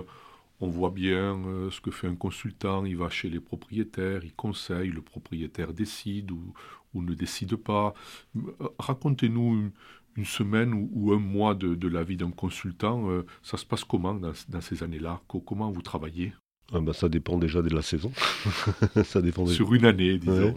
on 0.62 0.68
voit 0.68 0.90
bien 0.90 1.44
euh, 1.44 1.70
ce 1.70 1.80
que 1.80 1.90
fait 1.90 2.06
un 2.06 2.14
consultant, 2.14 2.84
il 2.84 2.96
va 2.96 3.10
chez 3.10 3.28
les 3.28 3.40
propriétaires, 3.40 4.24
il 4.24 4.32
conseille, 4.32 4.90
le 4.90 5.02
propriétaire 5.02 5.72
décide 5.72 6.30
ou, 6.30 6.54
ne 6.94 7.14
décide 7.14 7.56
pas. 7.56 7.94
Euh, 8.36 8.40
racontez-nous 8.78 9.72
une, 10.16 10.24
semaine 10.24 10.88
ou, 10.92 11.12
un 11.12 11.18
mois 11.18 11.54
de, 11.56 11.88
la 11.88 12.04
vie 12.04 12.16
d'un 12.16 12.30
consultant, 12.30 13.10
euh, 13.10 13.26
ça 13.42 13.56
se 13.56 13.66
passe 13.66 13.82
comment 13.82 14.14
dans, 14.14 14.32
ces 14.60 14.82
années-là? 14.84 15.20
Comment 15.26 15.72
vous 15.72 15.82
travaillez? 15.82 16.32
Ah 16.72 16.80
bah, 16.80 16.92
Ça 16.92 17.08
dépend 17.08 17.38
déjà 17.38 17.60
de 17.60 17.74
la 17.74 17.82
saison. 17.82 18.12
ça 19.04 19.20
dépend 19.20 19.46
Sur 19.46 19.74
une 19.74 19.84
année, 19.84 20.18
disons. 20.18 20.54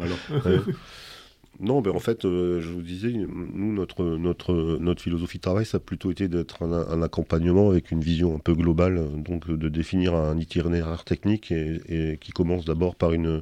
Non, 1.59 1.81
ben 1.81 1.91
en 1.91 1.99
fait, 1.99 2.25
euh, 2.25 2.59
je 2.59 2.69
vous 2.69 2.81
disais, 2.81 3.11
nous, 3.13 3.73
notre, 3.73 4.03
notre, 4.03 4.77
notre 4.79 5.01
philosophie 5.01 5.37
de 5.37 5.43
travail, 5.43 5.65
ça 5.65 5.77
a 5.77 5.79
plutôt 5.79 6.11
été 6.11 6.27
d'être 6.27 6.63
un, 6.63 7.01
accompagnement 7.01 7.69
avec 7.69 7.91
une 7.91 8.01
vision 8.01 8.35
un 8.35 8.39
peu 8.39 8.53
globale, 8.53 9.01
donc 9.23 9.49
de 9.49 9.69
définir 9.69 10.15
un 10.15 10.37
itinéraire 10.37 11.05
technique 11.05 11.51
et, 11.51 12.17
qui 12.19 12.31
commence 12.31 12.65
d'abord 12.65 12.95
par 12.95 13.13
une, 13.13 13.39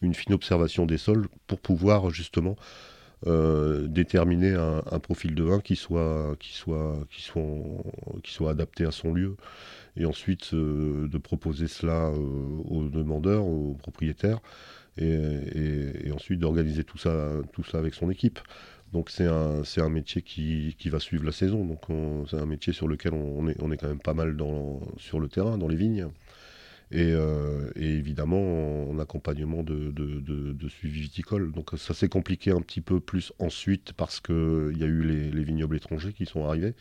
une 0.00 0.14
fine 0.14 0.34
observation 0.34 0.86
des 0.86 0.98
sols 0.98 1.26
pour 1.46 1.58
pouvoir 1.60 2.10
justement 2.10 2.56
déterminer 3.24 4.52
un, 4.52 4.98
profil 5.00 5.34
de 5.34 5.42
vin 5.42 5.58
qui 5.58 5.74
soit, 5.74 6.36
qui, 6.38 6.52
soit, 6.52 6.96
qui, 7.10 7.22
soit, 7.22 7.42
qui 8.22 8.32
soit 8.32 8.50
adapté 8.50 8.84
à 8.84 8.92
son 8.92 9.12
lieu. 9.12 9.36
Et 9.96 10.04
ensuite, 10.04 10.54
de 10.54 11.18
proposer 11.18 11.66
cela 11.66 12.10
aux 12.10 12.88
demandeurs, 12.88 13.44
aux 13.44 13.74
propriétaires, 13.74 14.38
et, 14.98 16.10
ensuite 16.12 16.40
d'organiser 16.40 16.84
tout 16.84 16.98
ça, 16.98 17.30
tout 17.52 17.64
ça 17.64 17.78
avec 17.78 17.94
son 17.94 18.10
équipe. 18.10 18.38
Donc 18.92 19.10
c'est 19.10 19.26
un, 19.26 19.62
un 19.76 19.88
métier 19.88 20.22
qui, 20.22 20.74
qui, 20.78 20.88
va 20.88 21.00
suivre 21.00 21.24
la 21.24 21.32
saison. 21.32 21.64
Donc 21.64 21.82
c'est 22.30 22.36
un 22.36 22.46
métier 22.46 22.72
sur 22.72 22.88
lequel 22.88 23.12
on, 23.14 23.48
est, 23.48 23.56
on 23.60 23.70
est 23.72 23.76
quand 23.76 23.88
même 23.88 24.00
pas 24.00 24.14
mal 24.14 24.36
dans, 24.36 24.80
sur 24.96 25.20
le 25.20 25.28
terrain, 25.28 25.58
dans 25.58 25.68
les 25.68 25.76
vignes. 25.76 26.08
Et, 26.92 27.10
euh, 27.12 27.70
évidemment 27.74 28.88
en 28.88 28.98
accompagnement 29.00 29.64
de, 29.64 29.90
de, 29.90 30.68
suivi 30.68 31.00
viticole. 31.02 31.52
Donc 31.52 31.70
ça 31.76 31.94
s'est 31.94 32.08
compliqué 32.08 32.52
un 32.52 32.60
petit 32.60 32.80
peu 32.80 33.00
plus 33.00 33.32
ensuite 33.38 33.92
parce 33.92 34.20
qu'il 34.20 34.76
y 34.78 34.84
a 34.84 34.86
eu 34.86 35.02
les, 35.02 35.30
les, 35.30 35.44
vignobles 35.44 35.76
étrangers 35.76 36.12
qui 36.12 36.26
sont 36.26 36.46
arrivés. 36.46 36.74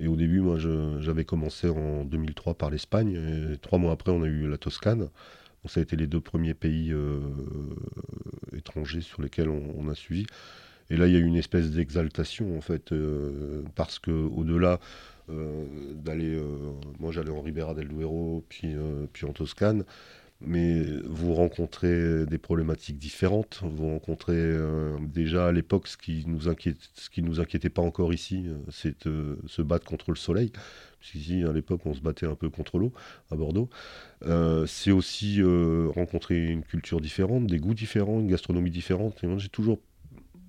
Et 0.00 0.06
au 0.06 0.16
début, 0.16 0.40
moi, 0.40 0.58
j'avais 0.58 1.24
commencé 1.24 1.68
en 1.68 2.04
2003 2.04 2.54
par 2.54 2.70
l'Espagne. 2.70 3.52
Et 3.52 3.58
trois 3.58 3.78
mois 3.78 3.92
après, 3.92 4.12
on 4.12 4.22
a 4.22 4.26
eu 4.26 4.48
la 4.48 4.56
Toscane. 4.56 5.08
Ça 5.66 5.80
a 5.80 5.82
été 5.82 5.96
les 5.96 6.06
deux 6.06 6.20
premiers 6.20 6.54
pays 6.54 6.92
euh, 6.92 7.20
étrangers 8.56 9.00
sur 9.00 9.20
lesquels 9.22 9.48
on, 9.48 9.88
a 9.88 9.94
suivi. 9.94 10.26
Et 10.90 10.96
là, 10.96 11.06
il 11.06 11.12
y 11.12 11.16
a 11.16 11.18
eu 11.18 11.24
une 11.24 11.36
espèce 11.36 11.70
d'exaltation, 11.70 12.56
en 12.56 12.60
fait, 12.60 12.92
euh, 12.92 13.62
parce 13.74 13.98
que 13.98 14.10
au-delà 14.10 14.80
euh, 15.30 15.64
d'aller. 15.94 16.40
Moi, 16.98 17.12
j'allais 17.12 17.30
en 17.30 17.42
Ribera 17.42 17.74
del 17.74 17.88
Duero, 17.88 18.44
puis, 18.48 18.74
puis 19.12 19.26
en 19.26 19.32
Toscane. 19.32 19.84
Mais 20.40 20.84
vous 21.04 21.34
rencontrez 21.34 22.24
des 22.26 22.38
problématiques 22.38 22.96
différentes. 22.96 23.58
Vous 23.62 23.88
rencontrez 23.88 24.56
déjà 25.00 25.48
à 25.48 25.52
l'époque 25.52 25.88
ce 25.88 25.96
qui 25.96 26.24
nous 26.26 26.48
nous 27.22 27.40
inquiétait 27.40 27.70
pas 27.70 27.82
encore 27.82 28.14
ici, 28.14 28.46
c'est 28.70 29.02
se 29.02 29.62
battre 29.62 29.84
contre 29.84 30.12
le 30.12 30.16
soleil. 30.16 30.52
Puisqu'ici, 31.00 31.44
à 31.44 31.52
l'époque, 31.52 31.82
on 31.84 31.94
se 31.94 32.00
battait 32.00 32.26
un 32.26 32.34
peu 32.34 32.50
contre 32.50 32.78
l'eau 32.78 32.92
à 33.30 33.36
Bordeaux. 33.36 33.68
c'est 34.66 34.90
aussi 34.90 35.40
rencontrer 35.94 36.46
une 36.46 36.62
culture 36.62 37.00
différente, 37.00 37.46
des 37.46 37.58
goûts 37.58 37.74
différents, 37.74 38.20
une 38.20 38.28
gastronomie 38.28 38.70
différente. 38.70 39.22
Et 39.22 39.38
j'ai 39.38 39.48
toujours 39.48 39.78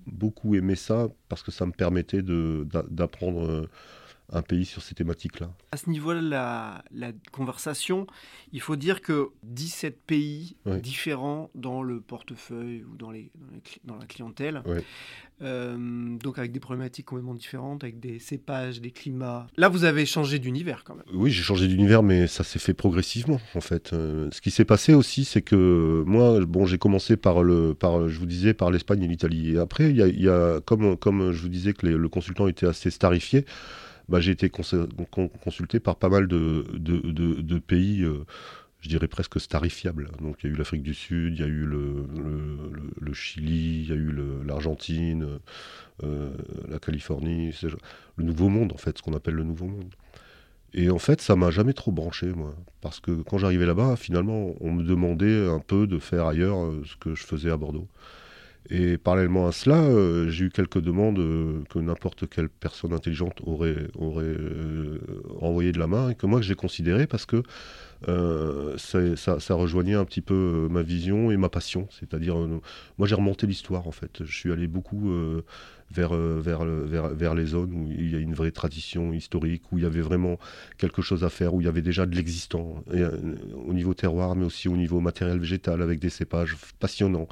beaucoup 0.06 0.54
aimé 0.54 0.74
ça 0.74 1.08
parce 1.28 1.42
que 1.42 1.50
ça 1.50 1.66
me 1.66 1.72
permettait 1.72 2.22
d'apprendre 2.22 3.46
euh, 3.46 3.68
un 4.32 4.42
pays 4.42 4.64
sur 4.64 4.82
ces 4.82 4.94
thématiques-là. 4.94 5.50
À 5.72 5.76
ce 5.76 5.90
niveau-là, 5.90 6.20
la, 6.20 6.84
la, 6.92 7.12
conversation, 7.32 8.06
il 8.52 8.60
faut 8.60 8.76
dire 8.76 9.00
que 9.00 9.28
17 9.44 10.00
pays 10.06 10.56
différents 10.82 11.50
dans 11.54 11.82
le 11.82 12.00
portefeuille 12.00 12.84
ou 12.84 12.96
dans, 12.96 13.10
les, 13.10 13.30
dans, 13.84 13.96
la 13.96 14.06
clientèle, 14.06 14.62
euh, 15.42 16.16
donc 16.18 16.38
avec 16.38 16.52
des 16.52 16.60
problématiques 16.60 17.06
complètement 17.06 17.34
différentes, 17.34 17.82
avec 17.82 17.98
des 17.98 18.18
cépages, 18.18 18.80
des 18.80 18.90
climats. 18.90 19.46
Là, 19.56 19.68
vous 19.68 19.84
avez 19.84 20.06
changé 20.06 20.38
d'univers 20.38 20.84
quand 20.84 20.94
même. 20.94 21.04
Oui, 21.14 21.30
j'ai 21.30 21.42
changé 21.42 21.66
d'univers, 21.66 22.02
mais 22.02 22.26
ça 22.26 22.44
s'est 22.44 22.58
fait 22.58 22.74
progressivement 22.74 23.40
en 23.54 23.60
fait. 23.60 23.92
Euh, 23.92 24.28
ce 24.32 24.40
qui 24.40 24.50
s'est 24.50 24.64
passé 24.64 24.94
aussi, 24.94 25.24
c'est 25.24 25.42
que 25.42 26.04
moi, 26.06 26.40
bon, 26.44 26.66
j'ai 26.66 26.78
commencé 26.78 27.16
par 27.16 27.42
le, 27.42 27.74
par, 27.74 28.08
je 28.08 28.18
vous 28.18 28.26
disais, 28.26 28.54
par 28.54 28.70
l'Espagne 28.70 29.02
et 29.02 29.08
l'Italie. 29.08 29.54
Et 29.54 29.58
après, 29.58 29.90
il 29.90 30.20
y 30.20 30.28
a, 30.28 30.60
comme, 30.60 30.96
comme 30.96 31.32
je 31.32 31.42
vous 31.42 31.48
disais 31.48 31.72
que 31.72 31.86
le 31.86 32.08
consultant 32.08 32.46
était 32.46 32.66
assez 32.66 32.90
starifié. 32.90 33.44
Bah, 34.10 34.18
j'ai 34.18 34.32
été 34.32 34.50
consulté 34.50 35.78
par 35.78 35.94
pas 35.94 36.08
mal 36.08 36.26
de, 36.26 37.58
pays, 37.58 38.02
euh, 38.02 38.26
je 38.80 38.88
dirais 38.88 39.06
presque 39.06 39.40
starifiables. 39.40 40.10
Donc 40.20 40.38
il 40.42 40.48
y 40.48 40.50
a 40.50 40.54
eu 40.54 40.58
l'Afrique 40.58 40.82
du 40.82 40.94
Sud, 40.94 41.34
il 41.34 41.40
y 41.40 41.44
a 41.44 41.46
eu 41.46 41.64
le, 41.64 42.06
le, 43.00 43.12
Chili, 43.14 43.82
il 43.82 43.88
y 43.88 43.92
a 43.92 43.94
eu 43.94 44.12
l'Argentine, 44.44 45.38
euh, 46.02 46.32
la 46.68 46.80
Californie, 46.80 47.54
le 48.16 48.24
Nouveau 48.24 48.48
Monde 48.48 48.72
en 48.72 48.78
fait, 48.78 48.98
ce 48.98 49.02
qu'on 49.02 49.14
appelle 49.14 49.34
le 49.34 49.44
Nouveau 49.44 49.66
Monde. 49.66 49.94
Et 50.74 50.90
en 50.90 50.98
fait, 50.98 51.20
ça 51.20 51.36
m'a 51.36 51.50
jamais 51.50 51.72
trop 51.72 51.92
branché, 51.92 52.26
moi. 52.26 52.54
Parce 52.80 53.00
que 53.00 53.22
quand 53.22 53.38
j'arrivais 53.38 53.66
là-bas, 53.66 53.96
finalement, 53.96 54.54
on 54.60 54.72
me 54.72 54.82
demandait 54.82 55.48
un 55.48 55.60
peu 55.60 55.86
de 55.86 55.98
faire 55.98 56.26
ailleurs 56.26 56.64
euh, 56.64 56.82
ce 56.84 56.96
que 56.96 57.14
je 57.14 57.24
faisais 57.24 57.50
à 57.50 57.56
Bordeaux. 57.56 57.88
Et 58.70 58.98
parallèlement 58.98 59.48
à 59.48 59.52
cela, 59.52 59.82
euh, 59.82 60.30
j'ai 60.30 60.44
eu 60.44 60.50
quelques 60.50 60.80
demandes 60.80 61.18
euh, 61.18 61.64
que 61.70 61.80
n'importe 61.80 62.28
quelle 62.28 62.48
personne 62.48 62.92
intelligente 62.92 63.40
aurait, 63.42 63.88
aurait 63.96 64.24
euh, 64.24 65.00
envoyé 65.40 65.72
de 65.72 65.78
la 65.80 65.88
main 65.88 66.10
et 66.10 66.14
que 66.14 66.26
moi 66.26 66.40
j'ai 66.40 66.54
considéré 66.54 67.08
parce 67.08 67.26
que 67.26 67.42
ça, 68.06 69.40
ça, 69.40 69.54
rejoignait 69.54 69.94
un 69.94 70.06
petit 70.06 70.22
peu 70.22 70.68
ma 70.70 70.82
vision 70.82 71.30
et 71.30 71.36
ma 71.36 71.50
passion. 71.50 71.86
C'est-à-dire, 71.90 72.36
moi 72.96 73.06
j'ai 73.06 73.14
remonté 73.14 73.46
l'histoire 73.46 73.86
en 73.86 73.92
fait. 73.92 74.24
Je 74.24 74.34
suis 74.34 74.50
allé 74.50 74.68
beaucoup 74.68 75.12
vers, 75.90 76.14
vers, 76.14 76.64
vers, 76.64 77.08
vers, 77.08 77.34
les 77.34 77.46
zones 77.46 77.72
où 77.72 77.90
il 77.90 78.10
y 78.10 78.16
a 78.16 78.18
une 78.18 78.34
vraie 78.34 78.50
tradition 78.50 79.12
historique, 79.12 79.62
où 79.72 79.78
il 79.78 79.84
y 79.84 79.86
avait 79.86 80.00
vraiment 80.00 80.38
quelque 80.78 81.02
chose 81.02 81.24
à 81.24 81.30
faire, 81.30 81.54
où 81.54 81.60
il 81.60 81.64
y 81.64 81.68
avait 81.68 81.82
déjà 81.82 82.06
de 82.06 82.14
l'existant, 82.14 82.84
au 83.66 83.72
niveau 83.72 83.94
terroir, 83.94 84.36
mais 84.36 84.44
aussi 84.44 84.68
au 84.68 84.76
niveau 84.76 85.00
matériel 85.00 85.38
végétal, 85.38 85.82
avec 85.82 85.98
des 85.98 86.10
cépages 86.10 86.56
passionnants 86.78 87.28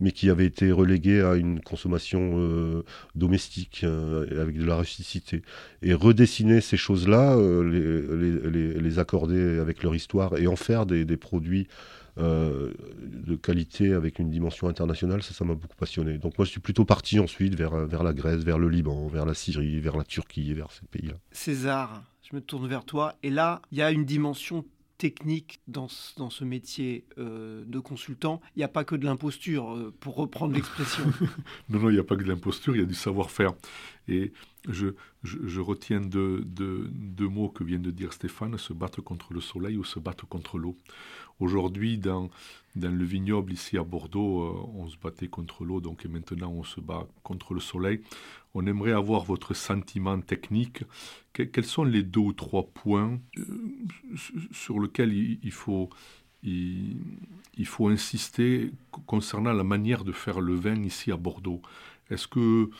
mais 0.00 0.12
qui 0.12 0.30
avait 0.30 0.46
été 0.46 0.72
relégué 0.72 1.20
à 1.20 1.34
une 1.34 1.60
consommation 1.60 2.32
euh, 2.36 2.82
domestique 3.14 3.82
euh, 3.84 4.40
avec 4.40 4.58
de 4.58 4.64
la 4.64 4.76
rusticité. 4.76 5.42
Et 5.82 5.92
redessiner 5.92 6.60
ces 6.60 6.78
choses-là, 6.78 7.36
euh, 7.36 7.62
les, 7.62 8.80
les, 8.80 8.98
accorder 8.98 9.58
avec 9.58 9.82
leur 9.82 9.94
histoire 9.94 10.36
et 10.38 10.46
en 10.46 10.56
faire 10.56 10.86
des, 10.86 11.04
produits 11.16 11.68
de 12.20 13.36
qualité 13.36 13.92
avec 13.92 14.18
une 14.18 14.30
dimension 14.30 14.68
internationale, 14.68 15.22
ça, 15.22 15.34
ça 15.34 15.44
m'a 15.44 15.54
beaucoup 15.54 15.76
passionné. 15.76 16.18
Donc 16.18 16.36
moi, 16.38 16.44
je 16.44 16.50
suis 16.50 16.60
plutôt 16.60 16.84
parti 16.84 17.18
ensuite 17.18 17.54
vers, 17.54 17.86
vers 17.86 18.02
la 18.02 18.12
Grèce, 18.12 18.42
vers 18.42 18.58
le 18.58 18.68
Liban, 18.68 19.06
vers 19.08 19.26
la 19.26 19.34
Syrie, 19.34 19.80
vers 19.80 19.96
la 19.96 20.04
Turquie, 20.04 20.52
vers 20.54 20.70
ces 20.70 20.86
pays-là. 20.86 21.14
César, 21.32 22.02
je 22.22 22.36
me 22.36 22.40
tourne 22.40 22.68
vers 22.68 22.84
toi. 22.84 23.16
Et 23.22 23.30
là, 23.30 23.62
il 23.72 23.78
y 23.78 23.82
a 23.82 23.90
une 23.90 24.04
dimension 24.04 24.64
technique 25.00 25.62
dans 25.66 25.88
ce, 25.88 26.14
dans 26.18 26.28
ce 26.28 26.44
métier 26.44 27.06
euh, 27.16 27.64
de 27.66 27.78
consultant. 27.78 28.42
Il 28.54 28.58
n'y 28.58 28.64
a 28.64 28.68
pas 28.68 28.84
que 28.84 28.94
de 28.94 29.06
l'imposture, 29.06 29.74
euh, 29.74 29.94
pour 29.98 30.14
reprendre 30.14 30.54
l'expression. 30.54 31.04
non, 31.70 31.80
non, 31.80 31.88
il 31.88 31.94
n'y 31.94 31.98
a 31.98 32.04
pas 32.04 32.16
que 32.16 32.22
de 32.22 32.28
l'imposture, 32.28 32.76
il 32.76 32.80
y 32.80 32.82
a 32.82 32.86
du 32.86 32.94
savoir-faire. 32.94 33.54
Et 34.08 34.32
je, 34.68 34.88
je, 35.22 35.60
retiens 35.60 36.02
deux, 36.02 36.42
deux, 36.44 37.28
mots 37.28 37.48
que 37.48 37.64
vient 37.64 37.78
de 37.78 37.90
dire 37.90 38.12
Stéphane, 38.12 38.58
se 38.58 38.74
battre 38.74 39.00
contre 39.00 39.32
le 39.32 39.40
soleil 39.40 39.78
ou 39.78 39.84
se 39.84 39.98
battre 39.98 40.28
contre 40.28 40.58
l'eau. 40.58 40.76
Aujourd'hui, 41.40 41.96
dans, 41.96 42.28
le 42.76 43.04
vignoble 43.04 43.52
ici 43.52 43.78
à 43.78 43.82
Bordeaux, 43.82 44.42
euh, 44.42 44.70
on 44.74 44.88
se 44.88 44.96
battait 44.98 45.28
contre 45.28 45.64
l'eau, 45.64 45.80
donc 45.80 46.04
et 46.04 46.08
maintenant 46.08 46.52
on 46.52 46.62
se 46.62 46.80
bat 46.80 47.08
contre 47.22 47.54
le 47.54 47.60
soleil. 47.60 48.00
On 48.54 48.66
aimerait 48.66 48.92
avoir 48.92 49.24
votre 49.24 49.54
sentiment 49.54 50.20
technique. 50.20 50.84
quels 51.32 51.64
sont 51.64 51.84
les 51.84 52.02
deux 52.02 52.20
ou 52.20 52.32
trois 52.34 52.66
points 52.66 53.18
euh, 53.38 53.44
sur 54.52 54.80
lesquels 54.80 55.12
il, 55.12 55.52
faut, 55.52 55.88
il, 56.42 56.96
faut 57.64 57.88
insister 57.88 58.72
concernant 59.06 59.52
la 59.52 59.64
manière 59.64 60.04
de 60.04 60.12
faire 60.12 60.40
le 60.40 60.54
vin 60.54 60.82
ici 60.82 61.10
à 61.10 61.16
Bordeaux? 61.16 61.62
Est-ce 62.10 62.28
que 62.28 62.70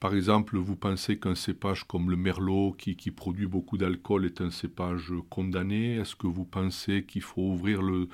par 0.00 0.14
exemple, 0.14 0.56
vous 0.56 0.76
pensez 0.76 1.18
qu'un 1.18 1.34
cépage 1.34 1.82
comme 1.82 2.08
le 2.08 2.16
merlot, 2.16 2.72
qui, 2.78 2.94
produit 3.10 3.48
beaucoup 3.48 3.78
d'alcool, 3.78 4.26
est 4.26 4.40
un 4.40 4.50
cépage 4.50 5.12
condamné. 5.28 5.96
Est-ce 5.96 6.14
que 6.14 6.28
vous 6.28 6.44
pensez 6.44 7.04
qu'il 7.04 7.22
faut 7.22 7.42
ouvrir 7.42 7.82
le, 7.82 8.08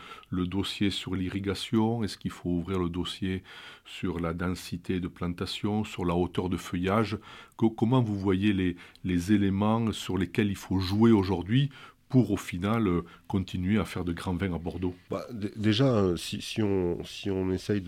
dossier 0.46 0.88
sur 0.88 1.14
l'irrigation? 1.14 2.02
Est-ce 2.02 2.16
qu'il 2.16 2.30
faut 2.30 2.48
ouvrir 2.48 2.78
le 2.78 2.88
dossier 2.88 3.42
sur 3.84 4.18
la 4.18 4.32
densité 4.32 4.98
de 4.98 5.08
plantation, 5.08 5.84
sur 5.84 6.06
la 6.06 6.14
hauteur 6.14 6.48
de 6.48 6.56
feuillage? 6.56 7.18
Comment 7.56 8.00
vous 8.00 8.18
voyez 8.18 8.54
les, 8.54 9.32
éléments 9.32 9.92
sur 9.92 10.16
lesquels 10.16 10.48
il 10.48 10.56
faut 10.56 10.78
jouer 10.78 11.12
aujourd'hui 11.12 11.68
pour 12.08 12.30
au 12.30 12.36
final 12.36 12.88
continuer 13.28 13.78
à 13.78 13.84
faire 13.84 14.04
de 14.04 14.14
grands 14.14 14.36
vins 14.36 14.54
à 14.54 14.58
Bordeaux? 14.58 14.94
Bah, 15.10 15.26
Déjà, 15.32 16.14
on, 16.62 17.04
si 17.04 17.30
on 17.30 17.52
essaye 17.52 17.82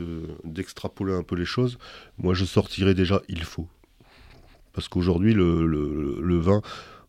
d'extrapoler 0.44 1.14
un 1.14 1.22
peu 1.22 1.36
les 1.36 1.46
choses, 1.46 1.78
moi 2.18 2.34
je 2.34 2.44
sortirais 2.44 2.94
déjà 2.94 3.22
il 3.28 3.42
faut. 3.42 3.68
Parce 4.76 4.88
qu'aujourd'hui, 4.88 5.32
le, 5.32 6.38
vin, 6.38 6.60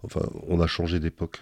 enfin, 0.01 0.21
on 0.47 0.61
a 0.61 0.67
changé 0.67 1.01
d'époque. 1.01 1.41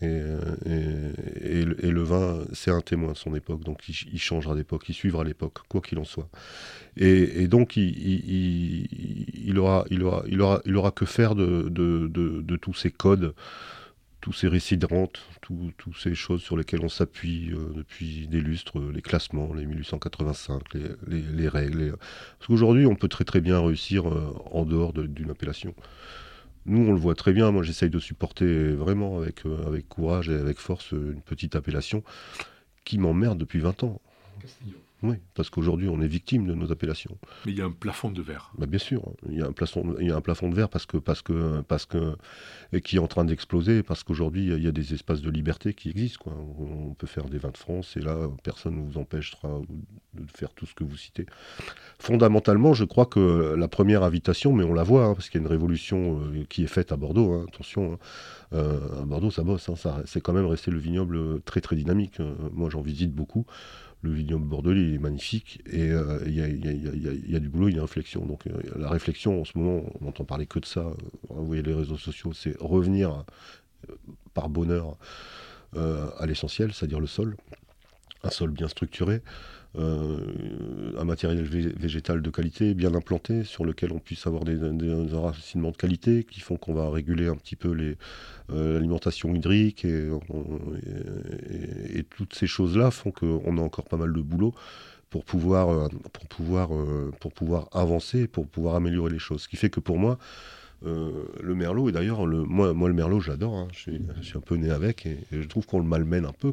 Et, 0.00 0.08
le 0.08 2.02
vin, 2.02 2.38
c'est 2.54 2.70
un 2.70 2.80
témoin 2.80 3.12
de 3.12 3.16
son 3.16 3.34
époque, 3.34 3.62
donc 3.62 3.86
il, 3.88 4.18
changera 4.18 4.54
d'époque, 4.54 4.88
il 4.88 4.94
suivra 4.94 5.22
l'époque, 5.22 5.58
quoi 5.68 5.82
qu'il 5.82 5.98
en 5.98 6.04
soit. 6.04 6.30
Et, 6.96 7.46
donc 7.46 7.76
il, 7.76 9.58
aura, 9.58 9.84
il, 9.90 10.02
aura, 10.02 10.24
il, 10.64 10.76
aura, 10.76 10.90
que 10.92 11.04
faire 11.04 11.34
de 11.34 12.56
tous 12.56 12.74
ces 12.74 12.90
codes 12.90 13.34
tous 14.26 14.32
ces 14.32 14.48
récits 14.48 14.76
de 14.76 14.86
rente, 14.86 15.20
toutes 15.40 15.96
ces 15.96 16.16
choses 16.16 16.42
sur 16.42 16.56
lesquelles 16.56 16.82
on 16.82 16.88
s'appuie 16.88 17.52
euh, 17.52 17.72
depuis 17.76 18.26
des 18.26 18.40
lustres, 18.40 18.80
les 18.80 19.00
classements, 19.00 19.54
les 19.54 19.64
1885, 19.66 20.62
les, 21.06 21.48
règles. 21.48 21.94
Parce 22.36 22.48
qu'aujourd'hui, 22.48 22.86
on 22.86 22.96
peut 22.96 23.06
très 23.06 23.22
très 23.22 23.40
bien 23.40 23.64
réussir 23.64 24.08
euh, 24.08 24.34
en 24.50 24.64
dehors 24.64 24.92
d'une 24.92 25.30
appellation. 25.30 25.76
Nous, 26.64 26.88
on 26.88 26.92
le 26.92 26.98
voit 26.98 27.14
très 27.14 27.32
bien. 27.32 27.52
Moi, 27.52 27.62
j'essaye 27.62 27.88
de 27.88 28.00
supporter 28.00 28.72
vraiment 28.72 29.18
avec, 29.18 29.46
euh, 29.46 29.64
avec 29.64 29.88
courage 29.88 30.28
et 30.28 30.34
avec 30.34 30.58
force 30.58 30.90
une 30.90 31.22
petite 31.22 31.54
appellation 31.54 32.02
qui 32.84 32.98
m'emmerde 32.98 33.38
depuis 33.38 33.60
20 33.60 33.84
ans. 33.84 34.00
Oui, 35.02 35.16
parce 35.34 35.50
qu'aujourd'hui, 35.50 35.88
on 35.88 36.00
est 36.00 36.06
victime 36.06 36.46
de 36.46 36.54
nos 36.54 36.72
appellations. 36.72 37.18
Mais 37.44 37.52
il 37.52 37.58
y 37.58 37.60
a 37.60 37.66
un 37.66 37.70
plafond 37.70 38.10
de 38.10 38.22
verre. 38.22 38.50
Bah, 38.56 38.66
bien 38.66 38.78
sûr, 38.78 39.02
il 39.28 39.38
y 39.38 39.42
a 39.42 39.46
un 39.46 39.52
plafond, 39.52 39.94
il 40.00 40.06
y 40.06 40.10
a 40.10 40.16
un 40.16 40.20
plafond 40.22 40.48
de 40.48 40.54
verre 40.54 40.70
parce 40.70 40.86
que, 40.86 40.96
parce 40.96 41.20
que, 41.20 41.60
parce 41.62 41.84
que, 41.84 42.16
et 42.72 42.80
qui 42.80 42.96
est 42.96 42.98
en 42.98 43.06
train 43.06 43.24
d'exploser 43.24 43.82
parce 43.82 44.02
qu'aujourd'hui, 44.04 44.46
il 44.46 44.62
y 44.62 44.66
a 44.66 44.72
des 44.72 44.94
espaces 44.94 45.20
de 45.20 45.30
liberté 45.30 45.74
qui 45.74 45.90
existent. 45.90 46.24
Quoi. 46.24 46.32
On 46.58 46.94
peut 46.94 47.06
faire 47.06 47.24
des 47.24 47.38
vins 47.38 47.50
de 47.50 47.58
France 47.58 47.96
et 47.96 48.00
là, 48.00 48.16
personne 48.42 48.76
ne 48.76 48.90
vous 48.90 48.98
empêchera 48.98 49.60
de 50.14 50.30
faire 50.34 50.54
tout 50.54 50.64
ce 50.64 50.74
que 50.74 50.84
vous 50.84 50.96
citez. 50.96 51.26
Fondamentalement, 51.98 52.72
je 52.72 52.84
crois 52.84 53.06
que 53.06 53.54
la 53.54 53.68
première 53.68 54.02
invitation, 54.02 54.52
mais 54.52 54.64
on 54.64 54.72
la 54.72 54.82
voit, 54.82 55.04
hein, 55.04 55.14
parce 55.14 55.28
qu'il 55.28 55.40
y 55.40 55.44
a 55.44 55.46
une 55.46 55.52
révolution 55.52 56.20
euh, 56.20 56.44
qui 56.48 56.64
est 56.64 56.68
faite 56.68 56.90
à 56.90 56.96
Bordeaux, 56.96 57.32
hein, 57.32 57.46
attention, 57.48 57.94
hein. 57.94 57.98
Euh, 58.52 59.02
à 59.02 59.04
Bordeaux, 59.04 59.30
ça 59.32 59.42
bosse, 59.42 59.68
ça, 59.74 60.02
c'est 60.04 60.20
quand 60.20 60.32
même 60.32 60.46
resté 60.46 60.70
le 60.70 60.78
vignoble 60.78 61.40
très 61.42 61.60
très 61.60 61.74
dynamique. 61.74 62.20
Euh, 62.20 62.32
moi, 62.52 62.70
j'en 62.70 62.80
visite 62.80 63.12
beaucoup 63.12 63.44
le 64.02 64.12
vignoble 64.12 64.44
bordelais 64.44 64.94
est 64.94 64.98
magnifique 64.98 65.62
et 65.66 65.88
il 66.26 66.34
y, 66.34 67.36
a 67.36 67.40
du 67.40 67.48
boulot, 67.48 67.68
il 67.68 67.72
y 67.72 67.74
a 67.74 67.78
une 67.78 67.82
réflexion. 67.82 68.24
Donc 68.24 68.46
euh, 68.46 68.52
la 68.76 68.88
réflexion 68.88 69.40
en 69.40 69.44
ce 69.44 69.58
moment, 69.58 69.82
on 70.00 70.04
n'entend 70.04 70.24
parler 70.24 70.46
que 70.46 70.58
de 70.58 70.66
ça. 70.66 70.84
Vous 71.28 71.46
voyez 71.46 71.62
les 71.62 71.74
réseaux 71.74 71.96
sociaux, 71.96 72.32
c'est 72.32 72.56
revenir 72.60 73.24
euh, 73.90 73.94
par 74.34 74.48
bonheur 74.48 74.96
euh, 75.76 76.08
à 76.18 76.26
l'essentiel, 76.26 76.72
c'est-à-dire 76.72 77.00
le 77.00 77.06
sol, 77.06 77.36
un 78.22 78.30
sol 78.30 78.50
bien 78.50 78.68
structuré, 78.68 79.14
euh, 79.14 79.20
un 79.78 81.04
matériel 81.04 81.42
végétal 81.42 82.22
de 82.22 82.30
qualité 82.30 82.74
bien 82.74 82.94
implanté 82.94 83.44
sur 83.44 83.64
lequel 83.64 83.92
on 83.92 83.98
puisse 83.98 84.26
avoir 84.26 84.44
des, 84.44 84.58
enracinements 85.14 85.70
de 85.70 85.76
qualité 85.76 86.24
qui 86.24 86.40
font 86.40 86.56
qu'on 86.56 86.74
va 86.74 86.90
réguler 86.90 87.28
un 87.28 87.36
petit 87.36 87.56
peu 87.56 87.76
euh, 88.50 88.74
l'alimentation 88.74 89.34
hydrique 89.34 89.84
et, 89.84 90.08
toutes 92.16 92.34
ces 92.34 92.46
choses-là 92.46 92.90
font 92.90 93.10
qu'on 93.10 93.58
a 93.58 93.60
encore 93.60 93.84
pas 93.84 93.96
mal 93.96 94.12
de 94.12 94.20
boulot 94.20 94.54
pour 95.10 95.24
pouvoir, 95.24 95.70
euh, 95.70 95.88
pour 96.12 96.26
pouvoir, 96.26 96.70
pour 97.20 97.32
pouvoir 97.32 97.68
avancer, 97.72 98.26
pour 98.26 98.46
pouvoir 98.46 98.76
améliorer 98.76 99.10
les 99.10 99.18
choses. 99.18 99.42
Ce 99.42 99.48
qui 99.48 99.56
fait 99.56 99.70
que 99.70 99.80
pour 99.80 99.98
moi, 99.98 100.18
le 100.82 101.54
merlot, 101.54 101.88
et 101.88 101.92
d'ailleurs, 101.92 102.26
le, 102.26 102.44
moi, 102.44 102.72
moi, 102.72 102.88
le 102.88 102.94
merlot, 102.94 103.20
j'adore, 103.20 103.54
hein. 103.54 103.68
je, 103.72 103.90
suis 104.22 104.36
un 104.36 104.40
peu 104.40 104.56
né 104.56 104.70
avec, 104.70 105.04
et, 105.06 105.18
je 105.32 105.46
trouve 105.46 105.66
qu'on 105.66 105.80
le 105.80 105.86
malmène 105.86 106.24
un 106.24 106.32
peu. 106.32 106.52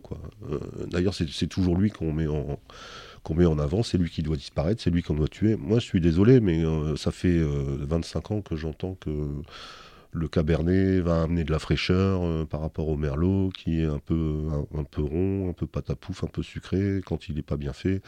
d'ailleurs, 0.87 1.13
c'est 1.13 1.47
toujours 1.47 1.77
lui 1.77 1.91
qu'on 1.91 2.11
met 2.11 2.27
en, 2.27 2.59
qu'on 3.23 3.35
met 3.35 3.45
en 3.45 3.57
avant, 3.59 3.83
c'est 3.83 3.97
lui 3.97 4.09
qui 4.09 4.21
doit 4.21 4.35
disparaître, 4.35 4.81
c'est 4.81 4.89
lui 4.89 5.01
qu'on 5.01 5.13
doit 5.15 5.27
tuer. 5.27 5.55
Moi, 5.55 5.79
je 5.79 5.85
suis 5.85 6.01
désolé, 6.01 6.39
mais 6.39 6.63
euh, 6.63 6.95
ça 6.95 7.11
fait 7.11 7.39
25 7.39 8.31
euh, 8.31 8.35
ans 8.35 8.41
que 8.41 8.55
j'entends 8.55 8.95
que 8.95 9.09
le 10.11 10.27
cabernet 10.27 10.99
va 10.99 11.23
amener 11.23 11.43
de 11.43 11.51
la 11.51 11.59
fraîcheur 11.59 12.21
euh, 12.23 12.45
par 12.45 12.61
rapport 12.61 12.87
au 12.87 12.97
merlot, 12.97 13.49
qui 13.49 13.81
est 13.81 13.85
un 13.85 13.99
peu, 13.99 14.47
un, 14.75 14.83
peu 14.83 15.01
rond, 15.01 15.49
un 15.49 15.53
peu 15.53 15.65
patapouf, 15.65 16.23
un 16.23 16.27
peu 16.27 16.43
sucré 16.43 17.01
quand 17.05 17.29
il 17.29 17.35
n'est 17.35 17.41
pas 17.41 17.57
bien 17.57 17.73
fait. 17.73 18.01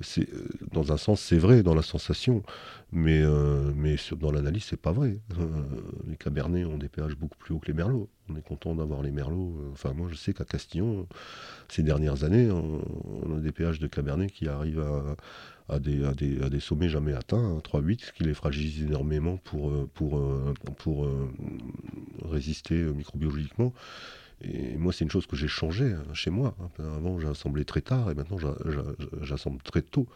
C'est, 0.00 0.28
dans 0.72 0.92
un 0.92 0.96
sens, 0.96 1.20
c'est 1.20 1.38
vrai 1.38 1.62
dans 1.62 1.74
la 1.74 1.82
sensation, 1.82 2.42
mais, 2.92 3.22
mais 3.74 3.96
dans 4.18 4.32
l'analyse, 4.32 4.64
c'est 4.64 4.80
pas 4.80 4.92
vrai. 4.92 5.18
les 6.06 6.16
cabernets 6.16 6.64
ont 6.64 6.78
des 6.78 6.88
pH 6.88 7.16
beaucoup 7.16 7.36
plus 7.38 7.54
hauts 7.54 7.58
que 7.58 7.66
les 7.66 7.74
merlots. 7.74 8.08
On 8.28 8.36
est 8.36 8.42
content 8.42 8.74
d'avoir 8.74 9.02
les 9.02 9.10
merlots. 9.10 9.54
Enfin, 9.72 9.92
moi, 9.92 10.08
je 10.10 10.14
sais 10.14 10.32
qu'à 10.32 10.44
Castillon, 10.44 11.06
ces 11.68 11.82
dernières 11.82 12.24
années, 12.24 12.50
on, 12.50 13.36
a 13.36 13.40
des 13.40 13.52
pH 13.52 13.78
de 13.78 13.86
Cabernet 13.86 14.30
qui 14.30 14.48
arrivent 14.48 14.82
à, 15.70 15.78
des, 15.78 16.60
sommets 16.60 16.88
jamais 16.88 17.12
atteints, 17.12 17.58
3,8, 17.58 17.92
hein, 17.92 17.96
ce 18.06 18.12
qui 18.12 18.24
les 18.24 18.34
fragilise 18.34 18.82
énormément 18.82 19.36
pour, 19.36 19.70
euh, 19.70 19.88
euh, 20.02 20.54
euh, 20.86 21.28
résister 22.24 22.74
microbiologiquement. 22.74 23.72
Et 24.42 24.76
moi, 24.76 24.92
c'est 24.92 25.04
une 25.04 25.10
chose 25.10 25.26
que 25.26 25.36
j'ai 25.36 25.48
changé 25.48 25.92
hein, 25.92 26.14
chez 26.14 26.30
moi. 26.30 26.54
Hein. 26.60 26.84
Avant, 26.96 27.20
j'assemblais 27.20 27.64
très 27.64 27.80
tard 27.82 28.10
et 28.10 28.14
maintenant, 28.14 28.38
j'assemble 29.22 29.60
très 29.62 29.82
tôt. 29.82 30.06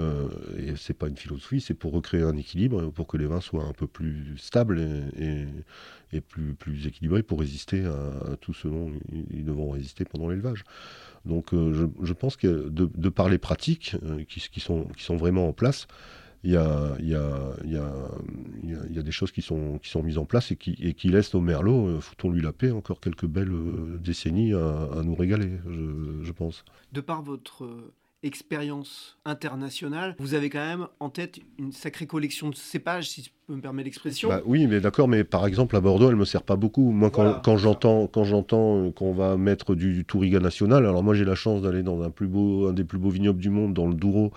Euh, 0.00 0.28
et 0.58 0.74
c'est 0.76 0.94
pas 0.94 1.08
une 1.08 1.16
philosophie, 1.16 1.60
c'est 1.60 1.74
pour 1.74 1.92
recréer 1.92 2.22
un 2.22 2.36
équilibre, 2.36 2.90
pour 2.90 3.06
que 3.06 3.16
les 3.16 3.26
vins 3.26 3.40
soient 3.40 3.64
un 3.64 3.72
peu 3.72 3.86
plus 3.86 4.36
stables 4.38 4.80
et, 5.16 6.20
plus, 6.20 6.86
équilibrés 6.86 7.22
pour 7.22 7.40
résister 7.40 7.84
à, 7.84 8.36
tout 8.40 8.54
ce 8.54 8.66
dont 8.66 8.90
ils 9.30 9.44
devront 9.44 9.70
résister 9.70 10.04
pendant 10.04 10.28
l'élevage. 10.28 10.64
Donc 11.24 11.54
euh, 11.54 11.88
je, 12.02 12.12
pense 12.12 12.36
que 12.36 12.68
de, 12.68 12.90
de 12.92 13.08
par 13.08 13.28
les 13.28 13.38
pratiques 13.38 13.96
euh, 14.02 14.24
qui 14.24 14.60
sont 14.60 15.16
vraiment 15.16 15.48
en 15.48 15.52
place, 15.52 15.86
il 16.44 16.50
y 16.50 16.56
a, 16.56 16.94
y, 17.00 17.14
a, 17.14 17.56
y, 17.64 17.76
a, 17.76 18.86
y 18.90 18.98
a, 18.98 19.02
des 19.02 19.10
choses 19.10 19.32
qui 19.32 19.42
sont, 19.42 19.78
qui 19.78 19.88
sont 19.88 20.02
mises 20.02 20.18
en 20.18 20.26
place 20.26 20.50
et 20.50 20.56
qui, 20.56 20.76
et 20.78 20.92
qui 20.94 21.08
laissent 21.08 21.32
nos 21.34 21.40
merlots, 21.40 22.00
foutons-lui 22.00 22.42
la 22.42 22.52
paix, 22.52 22.70
encore 22.70 23.00
quelques 23.00 23.26
belles 23.26 23.52
décennies 23.98 24.52
à, 24.52 24.88
à 24.92 25.02
nous 25.02 25.14
régaler, 25.14 25.58
je, 25.66 26.22
je, 26.22 26.32
pense. 26.32 26.64
De 26.92 27.00
par 27.00 27.22
votre 27.22 27.66
expérience 28.24 29.18
internationale, 29.24 30.16
vous 30.18 30.34
avez 30.34 30.50
quand 30.50 30.64
même 30.64 30.86
en 30.98 31.10
tête 31.10 31.40
une 31.58 31.72
sacrée 31.72 32.06
collection 32.06 32.48
de 32.48 32.54
cépages, 32.54 33.10
si 33.10 33.22
je 33.22 33.30
peux 33.46 33.54
me 33.54 33.60
permettre 33.60 33.84
l'expression. 33.84 34.30
Bah 34.30 34.40
oui, 34.46 34.66
mais 34.66 34.80
d'accord, 34.80 35.08
mais 35.08 35.24
par 35.24 35.46
exemple 35.46 35.76
à 35.76 35.80
Bordeaux, 35.80 36.08
elle 36.08 36.16
me 36.16 36.24
sert 36.24 36.42
pas 36.42 36.56
beaucoup. 36.56 36.90
Moi, 36.90 37.10
quand, 37.10 37.40
quand 37.42 37.58
j'entends 37.58 38.06
quand 38.06 38.24
j'entends 38.24 38.90
qu'on 38.92 39.12
va 39.12 39.36
mettre 39.36 39.74
du, 39.74 40.04
Touriga 40.04 40.40
national, 40.40 40.86
alors 40.86 41.02
moi 41.02 41.14
j'ai 41.14 41.24
la 41.24 41.34
chance 41.34 41.62
d'aller 41.62 41.82
dans 41.82 42.02
un 42.02 42.10
plus 42.10 42.26
beau, 42.26 42.68
un 42.68 42.72
des 42.72 42.84
plus 42.84 42.98
beaux 42.98 43.10
vignobles 43.10 43.40
du 43.40 43.50
monde, 43.50 43.74
dans 43.74 43.86
le 43.86 43.94
Douro, 43.94 44.32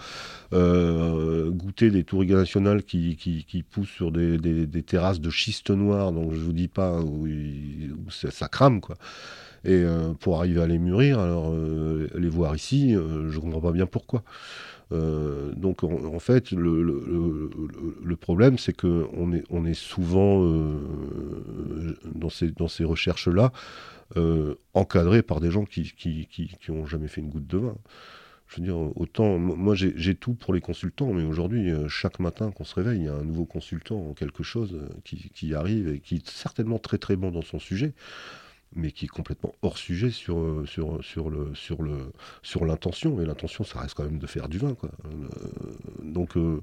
euh, 0.54 1.50
goûter 1.50 1.90
des 1.90 2.04
Touriga 2.04 2.36
nationales 2.36 2.84
qui, 2.84 3.16
qui, 3.16 3.46
qui 3.46 3.64
poussent 3.64 3.90
sur 3.90 4.12
des, 4.12 4.38
des, 4.38 4.84
terrasses 4.84 5.22
de 5.22 5.30
schiste 5.30 5.72
noir, 5.72 6.12
donc 6.12 6.34
je 6.34 6.40
vous 6.40 6.54
dis 6.54 6.68
pas 6.68 7.00
où, 7.02 7.26
où 7.28 8.12
ça 8.12 8.48
crame 8.48 8.82
quoi. 8.82 8.98
Et 9.68 9.84
euh, 9.84 10.14
pour 10.14 10.38
arriver 10.38 10.62
à 10.62 10.66
les 10.66 10.80
mûrir, 10.80 11.20
alors 11.20 11.52
euh, 11.52 12.08
les 12.16 12.30
voir 12.30 12.56
ici, 12.56 12.96
euh, 12.96 13.30
je 13.30 13.36
ne 13.36 13.42
comprends 13.42 13.60
pas 13.60 13.74
bien 13.74 13.86
pourquoi. 13.86 14.24
donc 14.92 15.84
en, 15.84 16.20
fait, 16.20 16.52
le, 16.52 18.16
problème, 18.16 18.58
c'est 18.58 18.72
qu'on 18.72 19.34
est, 19.34 19.74
souvent 19.74 20.42
dans 22.16 22.30
ces, 22.30 22.84
recherches-là 22.86 23.52
encadrés 24.74 25.22
par 25.22 25.42
des 25.42 25.52
gens 25.52 25.66
qui 25.66 25.94
qui 25.94 26.50
jamais 26.86 27.10
fait 27.10 27.20
une 27.20 27.30
goutte 27.30 27.48
de 27.48 27.58
vin. 27.58 27.76
Je 28.48 28.56
veux 28.56 28.64
dire, 28.64 28.78
autant, 28.96 29.38
moi 29.38 29.76
j'ai 29.76 30.16
tout 30.16 30.34
pour 30.34 30.54
les 30.54 30.62
consultants, 30.62 31.12
mais 31.12 31.26
aujourd'hui, 31.26 31.70
chaque 31.90 32.22
matin 32.22 32.52
qu'on 32.52 32.64
se 32.64 32.76
réveille, 32.76 33.00
il 33.00 33.06
y 33.08 33.10
a 33.10 33.16
un 33.16 33.26
nouveau 33.26 33.44
consultant, 33.44 34.14
quelque 34.14 34.44
chose 34.44 34.80
qui 35.04 35.54
arrive 35.54 35.90
et 35.90 36.00
qui 36.00 36.16
est 36.16 36.30
certainement 36.30 36.80
très 36.80 36.98
très 36.98 37.18
bon 37.18 37.32
dans 37.32 37.42
son 37.42 37.60
sujet 37.60 37.94
mais 38.76 38.92
qui 38.92 39.06
est 39.06 39.10
complètement 39.10 39.54
hors 39.62 39.78
sujet 39.78 40.12
sur, 40.12 40.38
euh, 40.38 40.66
sur, 40.66 41.04
sur, 41.04 41.30
le, 41.30 41.54
sur, 41.56 41.82
le, 41.82 42.12
sur 42.44 42.66
l'intention. 42.66 43.20
Et 43.22 43.26
l'intention, 43.26 43.64
ça 43.64 43.80
reste 43.80 43.96
quand 43.96 44.04
même 44.04 44.20
de 44.20 44.28
faire 44.28 44.50
du 44.50 44.58
vin. 44.58 44.76
Quoi. 44.76 44.92
Euh, 45.06 46.04
donc 46.04 46.38
euh, 46.38 46.62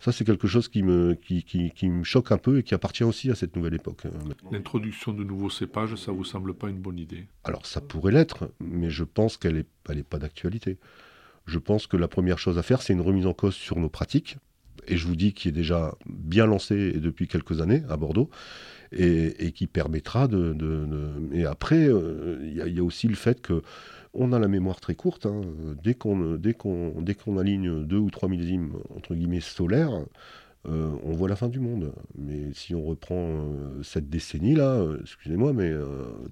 ça, 0.00 0.12
c'est 0.12 0.24
quelque 0.24 0.46
chose 0.46 0.68
qui 0.68 0.82
me, 0.82 1.14
qui, 1.14 1.42
qui, 1.42 1.70
qui, 1.70 1.88
me 1.88 2.04
choque 2.04 2.32
un 2.32 2.38
peu 2.38 2.58
et 2.58 2.62
qui 2.62 2.74
appartient 2.74 3.04
aussi 3.04 3.30
à 3.30 3.34
cette 3.34 3.56
nouvelle 3.56 3.74
époque. 3.74 4.02
L'introduction 4.50 5.12
de 5.12 5.24
nouveaux 5.24 5.50
cépages, 5.50 5.94
ça 5.96 6.12
vous 6.12 6.24
semble 6.24 6.54
pas 6.54 6.68
une 6.68 6.78
bonne 6.80 6.98
idée? 6.98 7.26
Alors 7.44 7.66
ça 7.66 7.80
pourrait 7.80 8.12
l'être, 8.12 8.50
mais 8.60 8.90
je 8.90 9.04
pense 9.04 9.36
qu'elle 9.36 9.56
n'est 9.56 9.66
elle 9.88 9.98
est 9.98 10.02
pas 10.04 10.18
d'actualité. 10.18 10.76
Je 11.46 11.58
pense 11.58 11.86
que 11.86 11.96
la 11.96 12.08
première 12.08 12.38
chose 12.38 12.58
à 12.58 12.62
faire, 12.62 12.82
c'est 12.82 12.92
une 12.92 13.00
remise 13.00 13.26
en 13.26 13.32
cause 13.32 13.54
sur 13.54 13.78
nos 13.78 13.88
pratiques. 13.88 14.36
Et 14.86 14.96
je 14.96 15.06
vous 15.06 15.16
dis 15.16 15.32
qu'il 15.32 15.50
est 15.50 15.52
déjà 15.52 15.94
bien 16.06 16.46
lancé 16.46 16.92
depuis 16.92 17.26
quelques 17.26 17.60
années 17.60 17.82
à 17.88 17.96
Bordeaux 17.96 18.30
et, 18.92 19.52
qui 19.52 19.66
permettra 19.66 20.28
de. 20.28 20.56
Et 21.32 21.44
après, 21.44 21.88
euh, 21.88 22.38
il 22.42 22.74
y, 22.74 22.78
a 22.78 22.84
aussi 22.84 23.08
le 23.08 23.14
fait 23.14 23.40
que 23.40 23.62
on 24.14 24.32
a 24.32 24.38
la 24.38 24.48
mémoire 24.48 24.80
très 24.80 24.94
courte. 24.94 25.26
Hein. 25.26 25.42
Dès 25.82 25.94
qu'on 25.94 27.38
aligne 27.38 27.84
deux 27.84 27.98
ou 27.98 28.10
trois 28.10 28.28
millésimes 28.28 28.72
entre 28.96 29.14
guillemets 29.14 29.40
solaires, 29.40 29.92
euh, 30.66 30.90
on 31.04 31.12
voit 31.12 31.28
la 31.28 31.36
fin 31.36 31.48
du 31.48 31.60
monde. 31.60 31.92
Mais 32.16 32.52
si 32.52 32.74
on 32.74 32.82
reprend 32.84 33.14
euh, 33.16 33.82
cette 33.82 34.08
décennie-là, 34.08 34.82
excusez-moi, 35.02 35.52
mais 35.52 35.72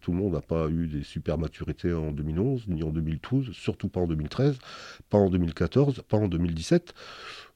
tout 0.00 0.12
le 0.12 0.18
monde 0.18 0.32
n'a 0.32 0.40
pas 0.40 0.68
eu 0.68 0.86
des 0.86 1.02
super 1.02 1.38
maturités 1.38 1.92
en 1.92 2.12
2011, 2.12 2.68
ni 2.68 2.82
en 2.82 2.90
2012, 2.90 3.52
surtout 3.52 3.88
pas 3.88 4.00
en 4.00 4.06
2013, 4.06 4.58
pas 5.10 5.18
en 5.18 5.30
2014, 5.30 6.02
pas 6.08 6.16
en 6.16 6.28
2017. 6.28 6.94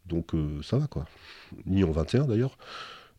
Donc 0.07 0.33
ça 0.63 0.79
va 0.79 0.87
quoi. 0.87 1.07
Ni 1.67 1.85
en 1.85 1.91
21 1.91 2.27
d'ailleurs 2.27 2.57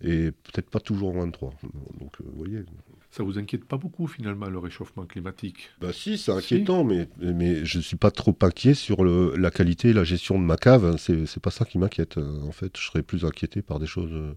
et 0.04 0.32
peut-être 0.32 0.70
pas 0.70 0.80
toujours 0.80 1.10
en 1.10 1.22
23. 1.22 1.54
Donc, 2.00 2.16
euh, 2.20 2.24
vous 2.26 2.38
voyez. 2.38 2.64
Ça 3.12 3.24
vous 3.24 3.38
inquiète 3.38 3.66
pas 3.66 3.78
beaucoup 3.78 4.08
finalement 4.08 4.48
le 4.48 4.58
réchauffement 4.58 5.06
climatique? 5.06 5.70
Bah 5.82 5.92
si, 5.92 6.18
c'est 6.18 6.32
inquiétant, 6.32 6.84
mais, 6.84 7.10
mais 7.20 7.66
je 7.66 7.80
suis 7.80 7.98
pas 7.98 8.12
trop 8.12 8.36
inquiet 8.42 8.74
sur 8.74 9.04
le, 9.04 9.36
la 9.36 9.52
qualité 9.52 9.90
et 9.90 9.94
la 9.94 10.06
gestion 10.06 10.40
de 10.40 10.46
ma 10.46 10.58
cave. 10.58 10.96
C'est 10.98 11.42
pas 11.42 11.52
ça 11.52 11.66
qui 11.66 11.78
m'inquiète. 11.78 12.18
En 12.18 12.52
fait, 12.52 12.78
je 12.78 12.86
serais 12.86 13.04
plus 13.04 13.26
inquiété 13.26 13.62
par 13.62 13.80
des 13.80 13.88
choses. 13.88 14.34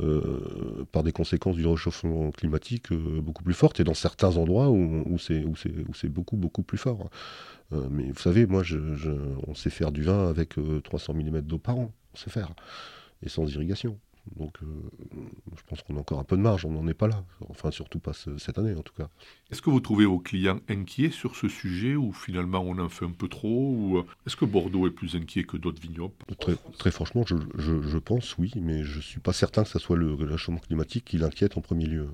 Euh, 0.00 0.84
par 0.90 1.04
des 1.04 1.12
conséquences 1.12 1.54
du 1.54 1.64
réchauffement 1.64 2.32
climatique 2.32 2.90
euh, 2.90 3.20
beaucoup 3.20 3.44
plus 3.44 3.54
fortes 3.54 3.78
et 3.78 3.84
dans 3.84 3.94
certains 3.94 4.36
endroits 4.38 4.68
où, 4.68 5.04
où 5.06 5.18
c'est 5.18 6.08
beaucoup 6.08 6.36
beaucoup 6.36 6.64
plus 6.64 6.78
fort. 6.78 7.10
mais 7.70 8.10
vous 8.10 8.18
savez, 8.18 8.46
moi, 8.46 8.64
je, 8.64 8.76
on 9.46 9.54
sait 9.54 9.70
faire 9.70 9.92
du 9.92 10.02
vin 10.02 10.28
avec 10.28 10.56
300 10.82 11.14
mm 11.14 11.42
d'eau 11.42 11.58
par 11.58 11.78
an, 11.78 11.92
on 12.12 12.16
sait 12.16 12.30
faire, 12.30 12.50
et 13.22 13.28
sans 13.28 13.46
irrigation. 13.54 13.96
Donc 14.36 14.54
euh, 14.62 14.66
je 15.56 15.62
pense 15.66 15.82
qu'on 15.82 15.96
a 15.96 16.00
encore 16.00 16.18
un 16.18 16.24
peu 16.24 16.36
de 16.36 16.42
marge, 16.42 16.64
on 16.64 16.70
n'en 16.70 16.86
est 16.88 16.94
pas 16.94 17.08
là. 17.08 17.24
Enfin, 17.48 17.70
surtout 17.70 17.98
pas 17.98 18.12
cette 18.12 18.58
année 18.58 18.74
en 18.74 18.82
tout 18.82 18.94
cas. 18.94 19.08
Est-ce 19.50 19.60
que 19.62 19.70
vous 19.70 19.80
trouvez 19.80 20.06
vos 20.06 20.18
clients 20.18 20.60
inquiets 20.68 21.10
sur 21.10 21.36
ce 21.36 21.48
sujet 21.48 21.94
ou 21.94 22.12
finalement 22.12 22.60
on 22.60 22.78
en 22.78 22.88
fait 22.88 23.04
un 23.04 23.10
peu 23.10 23.28
trop 23.28 23.70
ou 23.70 23.98
euh, 23.98 24.06
Est-ce 24.26 24.36
que 24.36 24.44
Bordeaux 24.44 24.86
est 24.86 24.90
plus 24.90 25.14
inquiet 25.14 25.44
que 25.44 25.56
d'autres 25.56 25.80
vignobles? 25.80 26.14
Très, 26.38 26.56
très, 26.78 26.90
franchement, 26.90 27.24
je, 27.26 27.36
je, 27.56 27.98
pense 27.98 28.36
oui, 28.38 28.52
mais 28.56 28.82
je 28.82 28.96
ne 28.96 29.02
suis 29.02 29.20
pas 29.20 29.32
certain 29.32 29.62
que 29.62 29.68
ce 29.68 29.78
soit 29.78 29.96
le 29.96 30.14
réchauffement 30.14 30.60
climatique 30.60 31.04
qui 31.04 31.18
l'inquiète 31.18 31.56
en 31.56 31.60
premier 31.60 31.86
lieu. 31.86 32.08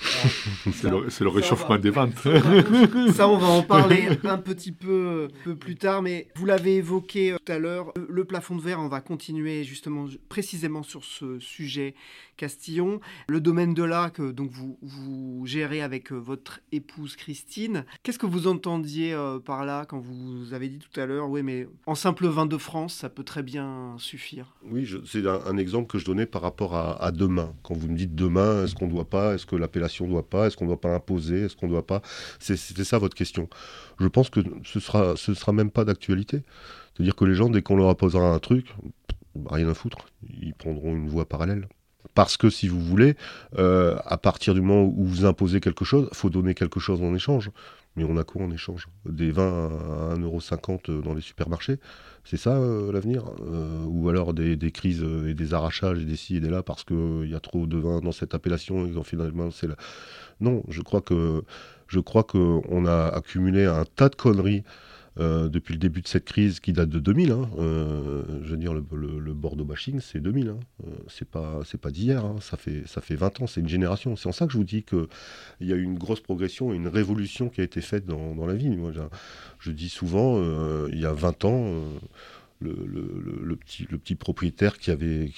C'est 0.00 0.90
le, 0.90 1.28
réchauffement 1.28 1.78
des 1.78 1.90
ventes. 1.90 2.14
Ça, 3.14 3.28
on 3.28 3.38
va 3.38 3.46
en 3.46 3.62
parler 3.62 4.08
un 4.24 4.38
petit 4.38 4.72
peu, 4.72 5.28
peu 5.44 5.54
plus 5.56 5.76
tard, 5.76 6.02
mais 6.02 6.28
vous 6.36 6.46
l'avez 6.46 6.76
évoqué 6.76 7.32
euh, 7.32 7.36
tout 7.44 7.52
à 7.52 7.58
l'heure, 7.58 7.92
le 8.08 8.24
plafond 8.24 8.56
de 8.56 8.62
verre, 8.62 8.80
on 8.80 8.88
va 8.88 9.00
continuer 9.00 9.64
justement 9.64 10.06
précisément 10.28 10.82
sur 10.82 11.04
ce 11.04 11.38
sujet 11.38 11.94
Castillon. 12.36 13.00
Le 13.28 13.40
domaine 13.40 13.74
de 13.74 13.82
là 13.82 14.10
que 14.10 14.32
donc 14.32 14.50
vous, 14.50 14.78
vous 14.82 15.42
gérez 15.46 15.82
avec 15.82 16.12
euh, 16.12 16.16
votre 16.16 16.60
épouse 16.72 17.16
Christine. 17.16 17.84
Qu'est-ce 18.02 18.18
que 18.18 18.26
vous 18.26 18.46
entendiez 18.46 19.12
euh, 19.12 19.38
par 19.38 19.64
là 19.64 19.84
quand 19.88 20.00
vous 20.00 20.52
avez 20.52 20.68
dit 20.68 20.78
tout 20.78 21.00
à 21.00 21.06
l'heure, 21.06 21.28
oui, 21.30 21.42
mais 21.42 21.68
en 21.86 21.94
simple 21.94 22.26
vin 22.26 22.46
de 22.46 22.58
France, 22.58 22.94
ça 22.94 23.08
peut 23.08 23.24
très 23.24 23.42
bien 23.42 23.94
suffire? 23.98 24.54
Oui, 24.70 24.88
c'est 25.06 25.26
un, 25.26 25.56
exemple 25.56 25.86
que 25.86 25.98
je 25.98 26.04
donnais 26.04 26.26
par 26.26 26.42
rapport 26.42 26.74
à, 26.74 27.12
demain. 27.12 27.54
Quand 27.62 27.74
vous 27.74 27.88
me 27.88 27.96
dites 27.96 28.14
demain, 28.14 28.64
est-ce 28.64 28.74
qu'on 28.74 28.86
ne 28.86 28.92
doit 28.92 29.08
pas, 29.08 29.34
est-ce 29.34 29.46
que 29.46 29.56
l'appellation 29.56 29.83
doit 29.88 30.28
pas, 30.28 30.46
est-ce 30.46 30.56
qu'on 30.56 30.64
ne 30.64 30.70
doit 30.70 30.80
pas 30.80 30.94
imposer, 30.94 31.44
est-ce 31.44 31.56
qu'on 31.56 31.66
ne 31.66 31.72
doit 31.72 31.86
pas? 31.86 32.02
C'était 32.38 32.84
ça 32.84 32.98
votre 32.98 33.14
question. 33.14 33.48
Je 34.00 34.08
pense 34.08 34.30
que 34.30 34.40
ce 34.64 34.80
sera, 34.80 35.16
ce 35.16 35.34
sera 35.34 35.52
même 35.52 35.70
pas 35.70 35.84
d'actualité. 35.84 36.42
C'est-à-dire 36.94 37.16
que 37.16 37.24
les 37.24 37.34
gens, 37.34 37.48
dès 37.50 37.62
qu'on 37.62 37.76
leur 37.76 37.94
posera 37.96 38.28
un 38.28 38.38
truc, 38.38 38.66
rien 39.46 39.68
à 39.68 39.74
foutre, 39.74 39.98
ils 40.40 40.54
prendront 40.54 40.94
une 40.94 41.08
voie 41.08 41.28
parallèle. 41.28 41.68
Parce 42.14 42.36
que 42.36 42.50
si 42.50 42.68
vous 42.68 42.80
voulez, 42.80 43.16
euh, 43.58 43.96
à 44.04 44.16
partir 44.18 44.54
du 44.54 44.60
moment 44.60 44.84
où 44.84 45.04
vous 45.04 45.24
imposez 45.24 45.60
quelque 45.60 45.84
chose, 45.84 46.08
il 46.12 46.16
faut 46.16 46.30
donner 46.30 46.54
quelque 46.54 46.78
chose 46.78 47.02
en 47.02 47.14
échange. 47.14 47.50
Mais 47.96 48.04
on 48.04 48.16
a 48.16 48.24
quoi 48.24 48.42
en 48.42 48.50
échange? 48.50 48.88
Des 49.04 49.30
vins 49.30 49.68
à 50.10 50.14
1,50€ 50.16 51.02
dans 51.02 51.14
les 51.14 51.20
supermarchés? 51.20 51.78
C'est 52.24 52.36
ça 52.36 52.56
euh, 52.56 52.90
l'avenir? 52.90 53.24
Euh, 53.40 53.84
Ou 53.86 54.08
alors 54.08 54.34
des, 54.34 54.56
crises 54.72 55.04
et 55.26 55.34
des 55.34 55.54
arrachages 55.54 56.00
et 56.00 56.04
des 56.04 56.16
ci 56.16 56.36
et 56.36 56.40
des 56.40 56.50
là 56.50 56.62
parce 56.62 56.82
qu'il 56.84 57.28
y 57.28 57.34
a 57.34 57.40
trop 57.40 57.66
de 57.66 57.78
vin 57.78 58.00
dans 58.00 58.12
cette 58.12 58.34
appellation 58.34 58.86
et 58.86 59.04
finalement 59.04 59.50
c'est 59.50 59.68
la... 59.68 59.76
Non, 60.40 60.64
je 60.68 60.82
crois 60.82 61.00
que 61.00 61.44
je 61.86 62.00
crois 62.00 62.24
qu'on 62.24 62.86
a 62.86 63.06
accumulé 63.08 63.66
un 63.66 63.84
tas 63.84 64.08
de 64.08 64.16
conneries 64.16 64.64
euh, 65.20 65.48
depuis 65.48 65.74
le 65.74 65.78
début 65.78 66.02
de 66.02 66.08
cette 66.08 66.24
crise 66.24 66.58
qui 66.58 66.72
date 66.72 66.88
de 66.88 66.98
2000. 66.98 67.30
Hein, 67.30 67.48
euh, 67.58 68.22
je 68.42 68.50
veux 68.50 68.56
dire, 68.56 68.74
le, 68.74 68.80
Bordeaux 69.32 69.64
bashing, 69.64 70.00
c'est 70.00 70.20
2000. 70.20 70.48
Hein, 70.48 70.58
euh, 70.84 70.90
c'est 71.08 71.28
pas, 71.28 71.60
c'est 71.64 71.80
pas 71.80 71.90
d'hier. 71.90 72.24
Hein, 72.24 72.36
ça 72.40 72.56
fait, 72.56 72.82
ça 72.86 73.00
fait 73.00 73.14
20 73.14 73.42
ans. 73.42 73.46
C'est 73.46 73.60
une 73.60 73.68
génération. 73.68 74.16
C'est 74.16 74.28
en 74.28 74.32
ça 74.32 74.46
que 74.46 74.52
je 74.52 74.58
vous 74.58 74.64
dis 74.64 74.82
que 74.82 75.08
il 75.60 75.68
y 75.68 75.72
a 75.72 75.76
eu 75.76 75.82
une 75.82 75.98
grosse 75.98 76.20
progression, 76.20 76.72
une 76.72 76.88
révolution 76.88 77.48
qui 77.48 77.60
a 77.60 77.64
été 77.64 77.80
faite 77.80 78.06
dans, 78.06 78.46
la 78.46 78.54
vie. 78.54 78.70
Moi, 78.70 78.92
je 79.60 79.70
dis 79.70 79.88
souvent, 79.88 80.42
il 80.88 80.98
y 80.98 81.06
a 81.06 81.12
20 81.12 81.44
ans 81.44 81.82
le, 82.60 83.56
petit, 83.56 84.14
propriétaire 84.14 84.78
qui 84.78 84.90
avait, 84.90 85.30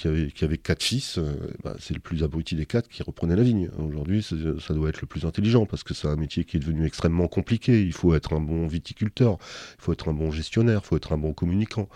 quatre 0.62 0.82
fils, 0.82 1.18
euh, 1.18 1.34
bah, 1.62 1.76
c'est 1.78 1.94
le 1.94 2.00
plus 2.00 2.22
abruti 2.22 2.54
des 2.54 2.66
quatre 2.66 2.88
qui 2.88 3.02
reprenait 3.02 3.36
la 3.36 3.42
vigne. 3.42 3.70
Aujourd'hui, 3.78 4.22
ça 4.22 4.74
doit 4.74 4.88
être 4.88 5.00
le 5.00 5.06
plus 5.06 5.24
intelligent 5.24 5.66
parce 5.66 5.82
que 5.82 5.94
c'est 5.94 6.08
un 6.08 6.16
métier 6.16 6.44
qui 6.44 6.56
est 6.56 6.60
devenu 6.60 6.84
extrêmement 6.86 7.28
compliqué. 7.28 7.82
Il 7.82 7.92
faut 7.92 8.14
être 8.14 8.32
un 8.32 8.40
bon 8.40 8.66
viticulteur, 8.66 9.38
il 9.78 9.82
faut 9.82 9.92
être 9.92 10.08
un 10.08 10.12
bon 10.12 10.30
gestionnaire, 10.30 10.80
il 10.84 10.86
faut 10.86 10.96
être 10.96 11.12
un 11.12 11.18
bon 11.18 11.32
communicant, 11.32 11.88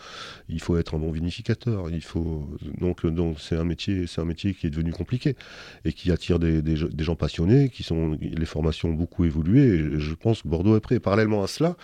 il 0.49 0.61
faut 0.61 0.77
être 0.77 0.95
un 0.95 0.99
bon 0.99 1.11
vinificateur. 1.11 1.91
Il 1.91 2.03
faut 2.03 2.49
donc 2.79 3.07
donc 3.07 3.41
c'est 3.41 3.57
un 3.57 3.65
métier, 3.65 4.07
un 4.17 4.33
qui 4.33 4.67
est 4.67 4.71
devenu 4.71 4.93
compliqué 4.93 5.37
et 5.85 5.93
qui 5.93 6.11
attire 6.13 6.39
des, 6.39 6.77
gens 6.77 7.17
passionnés, 7.17 7.69
qui 7.69 7.83
sont 7.83 8.17
les 8.21 8.47
formations 8.47 8.91
ont 8.91 8.95
beaucoup 8.95 9.25
évolué. 9.25 9.63
Et 9.63 10.01
je 10.01 10.15
pense 10.15 10.43
que 10.43 10.49
Bordeaux 10.49 10.77
est 10.77 10.81
prêt. 10.81 11.01
parallèlement 11.01 11.43
à 11.43 11.47
cela, 11.47 11.77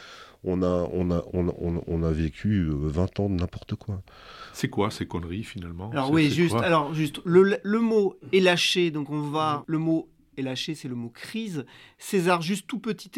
on 0.46 0.62
a, 0.62 0.88
on 0.92 1.10
a, 1.10 1.24
on 1.32 2.02
a, 2.02 2.12
vécu 2.12 2.68
20 2.70 3.20
euh, 3.20 3.22
ans 3.22 3.28
de 3.28 3.34
n'importe 3.34 3.74
quoi. 3.74 4.02
C'est 4.52 4.68
quoi 4.68 4.90
ces 4.90 5.06
conneries 5.06 5.44
finalement? 5.44 5.90
Alors 5.90 6.10
oui, 6.10 6.30
juste, 6.30 6.54
alors 6.54 6.94
juste 6.94 7.20
le, 7.24 7.80
mot 7.80 8.16
est 8.32 8.40
lâché, 8.40 8.90
donc 8.90 9.10
on 9.10 9.20
va 9.20 9.64
le 9.66 9.78
mot 9.78 10.08
est 10.36 10.42
lâché, 10.42 10.74
c'est 10.74 10.88
le 10.88 10.94
mot 10.94 11.08
crise. 11.08 11.64
César, 11.98 12.42
juste 12.42 12.66
tout 12.66 12.78
petit 12.78 13.10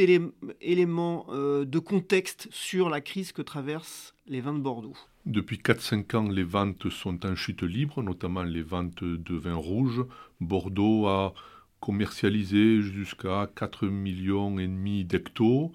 élément 0.60 1.26
euh, 1.30 1.64
de 1.64 1.78
contexte 1.78 2.48
sur 2.50 2.88
la 2.88 3.00
crise 3.00 3.32
que 3.32 3.42
traversent 3.42 4.14
les 4.26 4.40
vins 4.40 4.54
de 4.54 4.60
Bordeaux. 4.60 4.96
Depuis 5.26 5.58
4-5 5.58 6.16
ans, 6.16 6.28
les 6.28 6.44
ventes 6.44 6.88
sont 6.88 7.26
en 7.26 7.34
chute 7.34 7.62
libre, 7.62 8.02
notamment 8.02 8.42
les 8.42 8.62
ventes 8.62 9.04
de 9.04 9.34
vins 9.34 9.54
rouges. 9.54 10.04
Bordeaux 10.40 11.06
a 11.06 11.34
commercialisé 11.80 12.82
jusqu'à 12.82 13.48
4 13.54 13.86
millions 13.86 14.58
et 14.58 14.66
demi 14.66 15.04
d'hectos. 15.04 15.72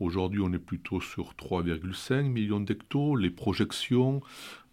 Aujourd'hui, 0.00 0.40
on 0.40 0.52
est 0.52 0.58
plutôt 0.58 1.00
sur 1.00 1.34
3,5 1.34 2.22
millions 2.22 2.60
d'hectos. 2.60 3.16
Les 3.16 3.30
projections 3.30 4.20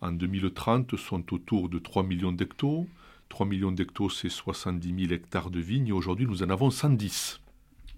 en 0.02 0.12
2030 0.12 0.98
sont 0.98 1.34
autour 1.34 1.70
de 1.70 1.80
3 1.80 2.04
millions 2.04 2.32
d'hectos. 2.32 2.88
3 3.30 3.48
millions 3.48 3.72
d'hectos, 3.72 4.10
c'est 4.10 4.30
70 4.30 5.08
000 5.08 5.14
hectares 5.14 5.50
de 5.50 5.60
vignes. 5.60 5.92
aujourd'hui, 5.92 6.28
nous 6.28 6.44
en 6.44 6.50
avons 6.50 6.70
110. 6.70 7.42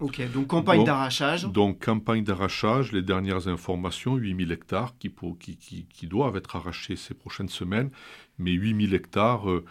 Ok, 0.00 0.22
donc 0.32 0.46
campagne 0.46 0.84
d'arrachage. 0.84 1.44
Donc 1.44 1.84
campagne 1.84 2.22
d'arrachage, 2.22 2.92
les 2.92 3.02
dernières 3.02 3.48
informations, 3.48 4.16
8000 4.16 4.52
hectares 4.52 4.94
qui, 4.98 5.12
qui, 5.38 5.86
qui, 5.92 6.06
doivent 6.06 6.36
être 6.36 6.54
arrachés 6.54 6.94
ces 6.94 7.14
prochaines 7.14 7.48
semaines. 7.48 7.90
Mais 8.38 8.52
8000 8.52 8.94
hectares, 8.94 9.50
euh, 9.50 9.64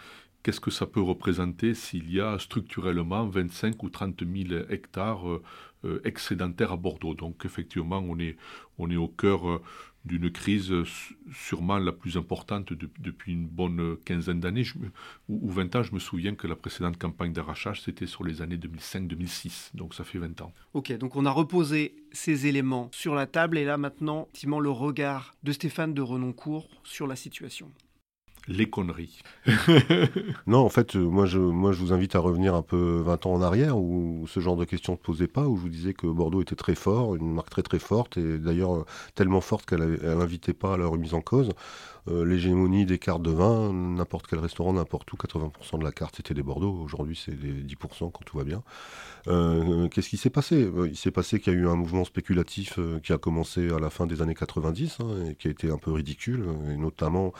qu'est-ce 0.43 0.59
que 0.59 0.71
ça 0.71 0.85
peut 0.85 1.01
représenter 1.01 1.73
s'il 1.73 2.11
y 2.11 2.19
a 2.19 2.37
structurellement 2.39 3.25
25 3.25 3.81
ou 3.83 3.89
30 3.89 4.23
000 4.25 4.63
hectares 4.69 5.29
euh, 5.29 5.41
euh, 5.85 6.01
excédentaires 6.03 6.71
à 6.71 6.77
Bordeaux 6.77 7.13
Donc 7.13 7.45
effectivement, 7.45 7.99
on 7.99 8.17
est, 8.19 8.35
on 8.77 8.89
est 8.89 8.95
au 8.95 9.07
cœur 9.07 9.47
euh, 9.47 9.61
d'une 10.05 10.31
crise 10.31 10.73
sûrement 11.31 11.77
la 11.77 11.91
plus 11.91 12.17
importante 12.17 12.71
depuis 12.71 13.33
une 13.33 13.45
bonne 13.45 13.97
quinzaine 14.05 14.39
d'années 14.39 14.63
ou, 15.27 15.49
20 15.49 15.75
ans. 15.75 15.83
Je 15.83 15.93
me 15.93 15.99
souviens 15.99 16.33
que 16.33 16.47
la 16.47 16.55
précédente 16.55 16.97
campagne 16.97 17.33
d'arrachage, 17.33 17.81
c'était 17.81 18.07
sur 18.07 18.23
les 18.23 18.41
années 18.41 18.57
2005-2006, 18.57 19.75
donc 19.75 19.93
ça 19.93 20.05
fait 20.05 20.17
20 20.17 20.41
ans. 20.41 20.53
Ok, 20.73 20.93
donc 20.97 21.15
on 21.17 21.25
a 21.25 21.31
reposé 21.31 21.95
ces 22.13 22.47
éléments 22.47 22.89
sur 22.93 23.15
la 23.15 23.27
table 23.27 23.57
et 23.57 23.65
là 23.65 23.77
maintenant, 23.77 24.29
effectivement, 24.29 24.61
le 24.61 24.71
regard 24.71 25.35
de 25.43 25.51
Stéphane 25.51 25.93
de 25.93 26.01
Renoncourt 26.01 26.69
sur 26.83 27.05
la 27.05 27.17
situation 27.17 27.69
les 28.47 28.69
conneries. 28.69 29.21
non, 30.47 30.59
en 30.59 30.69
fait, 30.69 30.95
euh, 30.95 30.99
moi 30.99 31.25
je, 31.25 31.39
moi 31.39 31.71
je 31.71 31.79
vous 31.79 31.93
invite 31.93 32.15
à 32.15 32.19
revenir 32.19 32.55
un 32.55 32.61
peu 32.61 33.01
20 33.05 33.25
ans 33.25 33.33
en 33.33 33.41
arrière 33.41 33.77
où 33.77 34.25
ce 34.27 34.39
genre 34.39 34.55
de 34.55 34.65
questions 34.65 34.93
ne 34.93 34.97
se 34.97 35.03
posait 35.03 35.27
pas, 35.27 35.47
où 35.47 35.57
je 35.57 35.61
vous 35.61 35.69
disais 35.69 35.93
que 35.93 36.07
Bordeaux 36.07 36.41
était 36.41 36.55
très 36.55 36.75
fort, 36.75 37.15
une 37.15 37.33
marque 37.33 37.49
très 37.49 37.61
très 37.61 37.79
forte, 37.79 38.17
et 38.17 38.37
d'ailleurs 38.37 38.75
euh, 38.75 38.85
tellement 39.15 39.41
forte 39.41 39.65
qu'elle 39.65 39.99
n'invitait 40.01 40.53
pas 40.53 40.75
à 40.75 40.77
la 40.77 40.87
remise 40.87 41.13
en 41.13 41.21
cause. 41.21 41.49
Euh, 42.09 42.23
l'hégémonie 42.23 42.85
des 42.85 42.99
cartes 42.99 43.21
de 43.21 43.31
vin, 43.31 43.73
n'importe 43.73 44.27
quel 44.27 44.39
restaurant, 44.39 44.71
n'importe 44.71 45.11
où, 45.11 45.17
80% 45.17 45.79
de 45.79 45.83
la 45.83 45.91
carte 45.91 46.15
c'était 46.15 46.33
des 46.33 46.43
Bordeaux, 46.43 46.71
aujourd'hui 46.71 47.19
c'est 47.21 47.37
des 47.37 47.51
10% 47.51 48.11
quand 48.11 48.23
tout 48.25 48.37
va 48.37 48.45
bien. 48.45 48.63
Qu'est-ce 49.25 50.07
qui 50.07 50.15
s'est 50.15 50.29
passé? 50.29 50.69
Il 50.85 50.95
s'est 50.95 51.11
passé 51.11 51.41
qu'il 51.41 51.51
y 51.51 51.55
a 51.57 51.59
eu 51.59 51.67
un 51.67 51.75
mouvement 51.75 52.05
spéculatif 52.05 52.79
qui 53.03 53.11
a 53.11 53.17
commencé 53.17 53.69
à 53.73 53.79
la 53.79 53.89
fin 53.89 54.05
des 54.07 54.21
années 54.21 54.35
90 54.35 54.99
hein, 55.01 55.05
et 55.29 55.35
qui 55.35 55.49
a 55.49 55.51
été 55.51 55.69
un 55.69 55.77
peu 55.77 55.91
ridicule, 55.91 56.45
et 56.71 56.77
notamment 56.77 57.33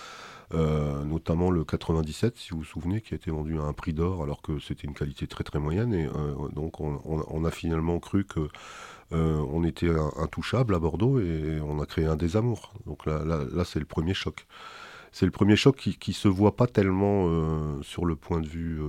euh, 0.54 1.04
notamment 1.04 1.52
le 1.52 1.66
97, 1.66 2.38
si 2.38 2.52
vous 2.52 2.60
vous 2.60 2.64
souvenez, 2.64 3.02
qui 3.02 3.14
a 3.14 3.18
été 3.18 3.32
vendu 3.32 3.60
à 3.60 3.64
un 3.64 3.74
prix 3.74 3.94
d'or 3.94 4.24
alors 4.24 4.42
que 4.42 4.60
c'était 4.60 4.88
une 4.88 4.94
qualité 4.94 5.28
très 5.28 5.44
très 5.44 5.60
moyenne. 5.60 5.94
Et 5.94 6.06
euh, 6.06 6.48
donc 6.54 6.80
on, 6.80 7.46
a 7.46 7.52
finalement 7.52 8.00
cru 8.00 8.24
que 8.24 8.48
euh, 9.12 9.46
on 9.52 9.64
était 9.64 9.92
intouchable 10.18 10.76
à 10.76 10.80
Bordeaux 10.80 11.20
et 11.20 11.60
on 11.62 11.82
a 11.82 11.86
créé 11.86 12.06
un 12.06 12.16
désamour. 12.16 12.74
Donc 12.86 13.06
là, 13.06 13.24
là, 13.26 13.66
c'est 13.66 13.80
le 13.80 13.86
premier 13.86 14.14
choc. 14.14 14.48
C'est 15.12 15.26
le 15.26 15.32
premier 15.32 15.56
choc 15.56 15.76
qui, 15.76 15.98
ne 16.08 16.14
se 16.14 16.28
voit 16.28 16.56
pas 16.56 16.68
tellement 16.68 17.82
sur 17.82 18.06
le 18.06 18.16
point 18.16 18.40
de 18.40 18.48
vue 18.48 18.80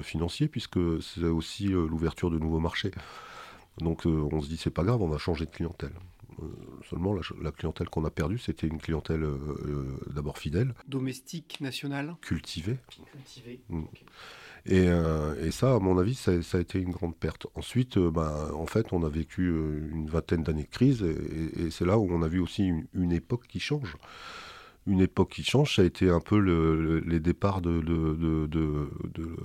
financier, 0.00 0.48
puisque 0.48 0.78
c'est 1.02 1.24
aussi 1.24 1.68
l'ouverture 1.68 2.30
de 2.30 2.38
nouveaux 2.38 2.58
marchés. 2.58 2.90
Donc 3.78 4.06
on 4.06 4.40
se 4.40 4.48
dit 4.48 4.56
c'est 4.56 4.70
pas 4.70 4.82
grave, 4.82 5.02
on 5.02 5.08
va 5.08 5.18
changer 5.18 5.44
de 5.44 5.50
clientèle. 5.50 5.92
Euh, 6.40 6.44
seulement, 6.88 7.14
la, 7.40 7.52
clientèle 7.52 7.88
qu'on 7.88 8.04
a 8.04 8.10
perdue, 8.10 8.38
c'était 8.38 8.66
une 8.66 8.78
clientèle 8.78 9.22
euh, 9.22 9.38
euh, 9.64 10.12
d'abord 10.12 10.38
fidèle. 10.38 10.74
Domestique, 10.88 11.60
nationale 11.60 12.14
Cultivée. 12.20 12.78
Cultivée. 13.12 13.60
Mm. 13.68 13.84
Et, 14.66 14.86
et, 15.44 15.50
ça, 15.50 15.74
à 15.74 15.78
mon 15.80 15.98
avis, 15.98 16.14
ça, 16.14 16.30
a 16.30 16.60
été 16.60 16.78
une 16.78 16.92
grande 16.92 17.16
perte. 17.16 17.48
Ensuite, 17.56 17.98
ben, 17.98 18.52
en 18.54 18.66
fait, 18.66 18.92
on 18.92 19.02
a 19.02 19.08
vécu 19.08 19.48
une 19.48 20.08
vingtaine 20.08 20.44
d'années 20.44 20.62
de 20.62 20.68
crise, 20.68 21.02
et, 21.02 21.70
c'est 21.72 21.84
là 21.84 21.98
où 21.98 22.06
on 22.08 22.22
a 22.22 22.28
vu 22.28 22.38
aussi 22.38 22.70
une, 22.94 23.12
époque 23.12 23.48
qui 23.48 23.58
change. 23.58 23.96
Une 24.86 25.00
époque 25.00 25.30
qui 25.30 25.42
change, 25.42 25.74
ça 25.74 25.82
a 25.82 25.84
été 25.84 26.10
un 26.10 26.20
peu 26.20 26.38
les 27.04 27.18
départs 27.18 27.60
de, 27.60 27.80
de, 27.80 28.14
de, 28.14 28.88
de 29.14 29.36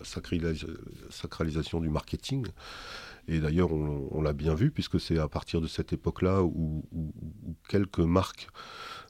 la 0.00 0.04
sacralisation 1.10 1.80
du 1.80 1.88
marketing. 1.88 2.48
Et 3.28 3.40
d'ailleurs, 3.40 3.72
on, 3.72 4.20
l'a 4.22 4.32
bien 4.32 4.54
vu, 4.54 4.70
puisque 4.70 5.00
c'est 5.00 5.18
à 5.18 5.28
partir 5.28 5.60
de 5.60 5.66
cette 5.66 5.92
époque-là 5.92 6.42
où, 6.42 6.84
quelques 7.68 8.00
marques 8.00 8.48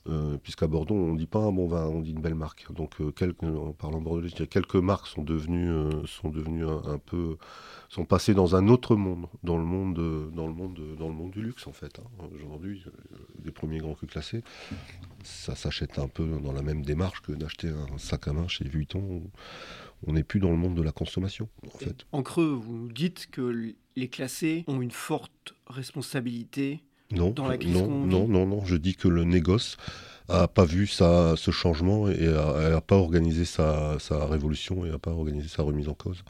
Euh, 0.09 0.39
puisqu'à 0.39 0.69
Bordeaux, 0.69 0.95
on 0.95 1.15
ne 1.15 1.19
dit 1.19 1.27
pas 1.27 1.41
un 1.41 1.51
bon 1.51 1.67
vin, 1.67 1.87
on 1.87 2.01
dit 2.01 2.13
une 2.13 2.21
belle 2.21 2.37
marque. 2.37 2.73
Donc, 2.73 2.95
quelques, 3.17 3.43
en 3.43 3.73
parlant 3.73 4.01
bordelais, 4.01 4.29
je 4.29 4.45
quelques 4.45 4.77
marques 4.77 5.09
sont 5.09 5.25
devenues, 5.25 5.69
sont 6.07 6.31
devenues 6.31 6.65
un, 6.65 6.99
peu, 6.99 7.37
sont 7.89 8.05
passées 8.05 8.33
dans 8.33 8.55
un 8.55 8.69
autre 8.69 8.95
monde, 8.95 9.27
dans 9.43 9.59
le 9.59 9.65
monde, 9.65 9.97
dans 10.33 10.47
le 10.47 10.55
monde, 10.55 10.79
dans 10.97 11.09
le 11.09 11.15
monde 11.15 11.33
du 11.33 11.43
luxe 11.43 11.67
en 11.67 11.73
fait. 11.73 11.99
Hein. 11.99 12.29
Aujourd'hui, 12.37 12.85
les 13.45 13.51
premiers 13.51 13.79
grands 13.79 13.95
crus 13.95 14.09
classés, 14.09 14.45
ça 15.25 15.57
s'achète 15.57 15.99
un 15.99 16.09
peu 16.09 16.39
dans 16.41 16.53
la 16.53 16.63
même 16.63 16.85
démarche 16.85 17.21
que 17.23 17.33
d'acheter 17.33 17.69
un 17.69 17.99
sac 17.99 18.29
à 18.29 18.33
main 18.33 18.47
chez 18.47 18.65
Vuitton. 18.65 19.23
On 20.07 20.13
n'est 20.13 20.23
plus 20.23 20.41
dans 20.41 20.51
le 20.51 20.57
monde 20.57 20.75
de 20.75 20.83
la 20.83 20.93
consommation, 20.93 21.49
en 21.67 21.79
fait. 21.79 22.07
En 22.13 22.23
creux, 22.23 22.53
vous 22.53 22.89
dites 22.89 23.29
que 23.31 23.75
les 23.97 24.09
classés 24.09 24.65
ont 24.67 24.83
une 24.83 24.91
forte 24.91 25.55
responsabilité 25.67 26.83
non, 27.13 27.31
dans 27.31 27.47
la 27.47 27.57
crise 27.57 27.73
non, 27.73 27.89
non, 27.89 28.27
non, 28.27 28.47
non, 28.47 28.65
je 28.65 28.77
dis 28.77 28.97
que 28.97 29.09
le 29.09 29.25
négoce 29.25 29.77
a 30.29 30.49
pas 30.49 30.65
vu 30.65 30.87
ça, 30.87 31.35
ce 31.37 31.51
changement 31.51 32.09
et 32.09 32.27
n'a 32.27 32.81
pas 32.81 32.97
organisé 32.97 33.45
sa, 33.45 33.99
sa, 34.01 34.27
révolution 34.27 34.85
et 34.85 34.91
n'a 34.91 34.99
pas 34.99 35.13
organisé 35.13 35.49
sa 35.49 35.63
remise 35.63 35.89
en 35.89 35.95
cause. 35.95 36.25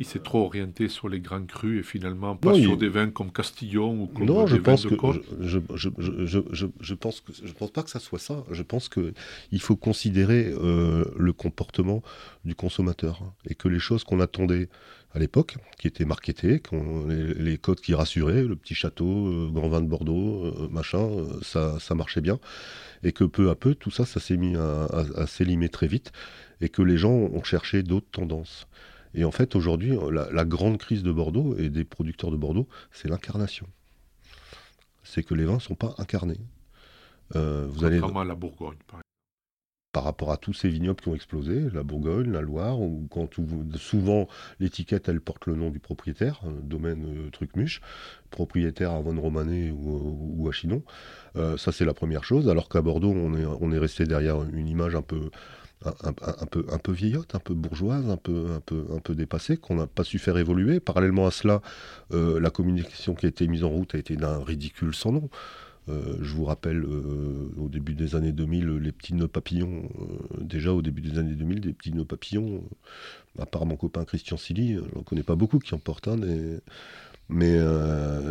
Il 0.00 0.06
s'est 0.06 0.18
trop 0.18 0.46
orienté 0.46 0.88
sur 0.88 1.10
les 1.10 1.20
grands 1.20 1.44
crus 1.44 1.80
et 1.80 1.82
finalement 1.82 2.34
pas 2.34 2.54
sur 2.54 2.78
des 2.78 2.88
vins 2.88 3.10
comme 3.10 3.30
Castillon 3.30 4.04
ou 4.04 4.06
comme 4.06 4.24
non, 4.24 4.46
je 4.46 4.56
pense 4.56 4.86
que, 4.86 4.96
je, 5.40 5.58
je, 5.74 5.90
je, 5.98 6.66
je, 6.80 6.94
pense 6.94 7.20
que 7.20 7.32
je 7.44 7.52
pense 7.52 7.70
pas 7.70 7.82
que 7.82 7.90
ça 7.90 8.00
soit 8.00 8.18
ça. 8.18 8.42
Je 8.50 8.62
pense 8.62 8.88
que 8.88 9.12
il 9.52 9.60
faut 9.60 9.76
considérer 9.76 10.54
euh, 10.56 11.04
le 11.18 11.34
comportement 11.34 12.02
du 12.46 12.54
consommateur 12.54 13.22
et 13.46 13.54
que 13.54 13.68
les 13.68 13.78
choses 13.78 14.02
qu'on 14.02 14.20
attendait 14.20 14.70
à 15.12 15.18
l'époque, 15.18 15.56
qui 15.78 15.86
étaient 15.86 16.06
marketées, 16.06 16.62
les, 17.06 17.34
les, 17.34 17.58
codes 17.58 17.80
qui 17.80 17.92
rassuraient, 17.92 18.44
le 18.44 18.56
petit 18.56 18.74
château, 18.74 19.26
euh, 19.26 19.50
grand 19.52 19.68
vin 19.68 19.82
de 19.82 19.86
Bordeaux, 19.86 20.46
euh, 20.46 20.68
machin, 20.70 21.10
ça, 21.42 21.78
ça 21.78 21.94
marchait 21.94 22.22
bien, 22.22 22.38
et 23.02 23.12
que 23.12 23.24
peu 23.24 23.50
à 23.50 23.54
peu 23.54 23.74
tout 23.74 23.90
ça, 23.90 24.06
ça 24.06 24.18
s'est 24.18 24.36
mis 24.38 24.56
à, 24.56 24.86
à 25.16 25.26
s'élimer 25.26 25.68
très 25.68 25.88
vite, 25.88 26.12
et 26.60 26.68
que 26.68 26.80
les 26.80 26.96
gens 26.96 27.10
ont 27.10 27.42
cherché 27.42 27.82
d'autres 27.82 28.10
tendances. 28.10 28.66
Et 29.14 29.24
en 29.24 29.30
fait, 29.30 29.56
aujourd'hui, 29.56 29.96
la, 30.10 30.44
grande 30.44 30.78
crise 30.78 31.02
de 31.02 31.12
Bordeaux 31.12 31.56
et 31.58 31.68
des 31.68 31.84
producteurs 31.84 32.30
de 32.30 32.36
Bordeaux, 32.36 32.68
c'est 32.92 33.08
l'incarnation. 33.08 33.66
C'est 35.02 35.22
que 35.22 35.34
les 35.34 35.44
vins 35.44 35.54
ne 35.54 35.60
sont 35.60 35.74
pas 35.74 35.94
incarnés. 35.98 36.40
Euh, 37.36 37.66
vous 37.68 37.84
allez 37.84 37.98
à 37.98 38.24
la 38.24 38.34
Bourgogne, 38.34 38.78
par 38.86 39.00
par 39.92 40.04
rapport 40.04 40.30
à 40.30 40.36
tous 40.36 40.52
ces 40.52 40.68
vignobles 40.68 41.00
qui 41.00 41.08
ont 41.08 41.16
explosé, 41.16 41.68
la 41.72 41.82
Bourgogne, 41.82 42.30
la 42.30 42.42
Loire, 42.42 42.80
où 42.80 43.08
quand 43.10 43.28
souvent 43.74 44.28
l'étiquette 44.60 45.08
elle 45.08 45.20
porte 45.20 45.46
le 45.46 45.56
nom 45.56 45.70
du 45.70 45.80
propriétaire, 45.80 46.40
euh, 46.46 46.52
domaine 46.62 47.26
euh, 47.26 47.30
Trucmuche, 47.30 47.80
propriétaire 48.30 48.92
à 48.92 49.00
Von 49.00 49.20
Romané 49.20 49.72
ou, 49.72 50.46
à 50.48 50.52
Chinon. 50.52 50.84
ça 51.34 51.72
c'est 51.72 51.84
la 51.84 51.92
première 51.94 52.22
chose, 52.22 52.48
alors 52.48 52.68
qu'à 52.68 52.82
Bordeaux 52.82 53.10
on 53.10 53.34
est, 53.36 53.44
on 53.44 53.72
est 53.72 53.78
resté 53.78 54.04
derrière 54.04 54.40
une 54.44 54.68
image 54.68 54.94
un 54.94 55.02
peu, 55.02 55.30
un, 55.84 56.46
peu, 56.46 56.66
un 56.70 56.78
peu 56.78 56.92
vieillotte, 56.92 57.34
un 57.34 57.38
peu 57.38 57.54
bourgeoise, 57.54 58.08
un 58.08 58.16
peu, 58.16 58.50
un 58.54 58.60
peu, 58.60 58.84
un 58.94 58.98
peu 58.98 59.14
dépassée, 59.14 59.56
qu'on 59.56 59.76
n'a 59.76 59.86
pas 59.86 60.04
su 60.04 60.18
faire 60.18 60.36
évoluer. 60.36 60.78
Parallèlement 60.80 61.26
à 61.26 61.30
cela, 61.30 61.62
euh, 62.12 62.38
la 62.38 62.50
communication 62.50 63.14
qui 63.14 63.26
a 63.26 63.28
été 63.30 63.46
mise 63.48 63.64
en 63.64 63.70
route 63.70 63.94
a 63.94 63.98
été 63.98 64.16
d'un 64.16 64.42
ridicule 64.42 64.94
sans 64.94 65.12
nom. 65.12 65.30
Euh, 65.88 66.18
je 66.20 66.34
vous 66.34 66.44
rappelle, 66.44 66.84
euh, 66.84 67.50
au 67.56 67.68
début 67.68 67.94
des 67.94 68.14
années 68.14 68.32
2000, 68.32 68.66
les 68.76 68.92
petits 68.92 69.14
nœuds 69.14 69.28
papillons, 69.28 69.88
déjà 70.38 70.72
au 70.74 70.82
début 70.82 71.00
des 71.00 71.18
années 71.18 71.34
2000, 71.34 71.60
des 71.60 71.72
petits 71.72 71.92
nœuds 71.92 72.04
papillons, 72.04 72.62
à 73.38 73.46
part 73.46 73.64
mon 73.64 73.76
copain 73.76 74.04
Christian 74.04 74.36
Silly, 74.36 74.74
je 74.74 74.94
n'en 74.94 75.02
connais 75.02 75.22
pas 75.22 75.36
beaucoup 75.36 75.58
qui 75.58 75.74
en 75.74 75.78
portent 75.78 76.08
un, 76.08 76.18
mais 77.30 77.58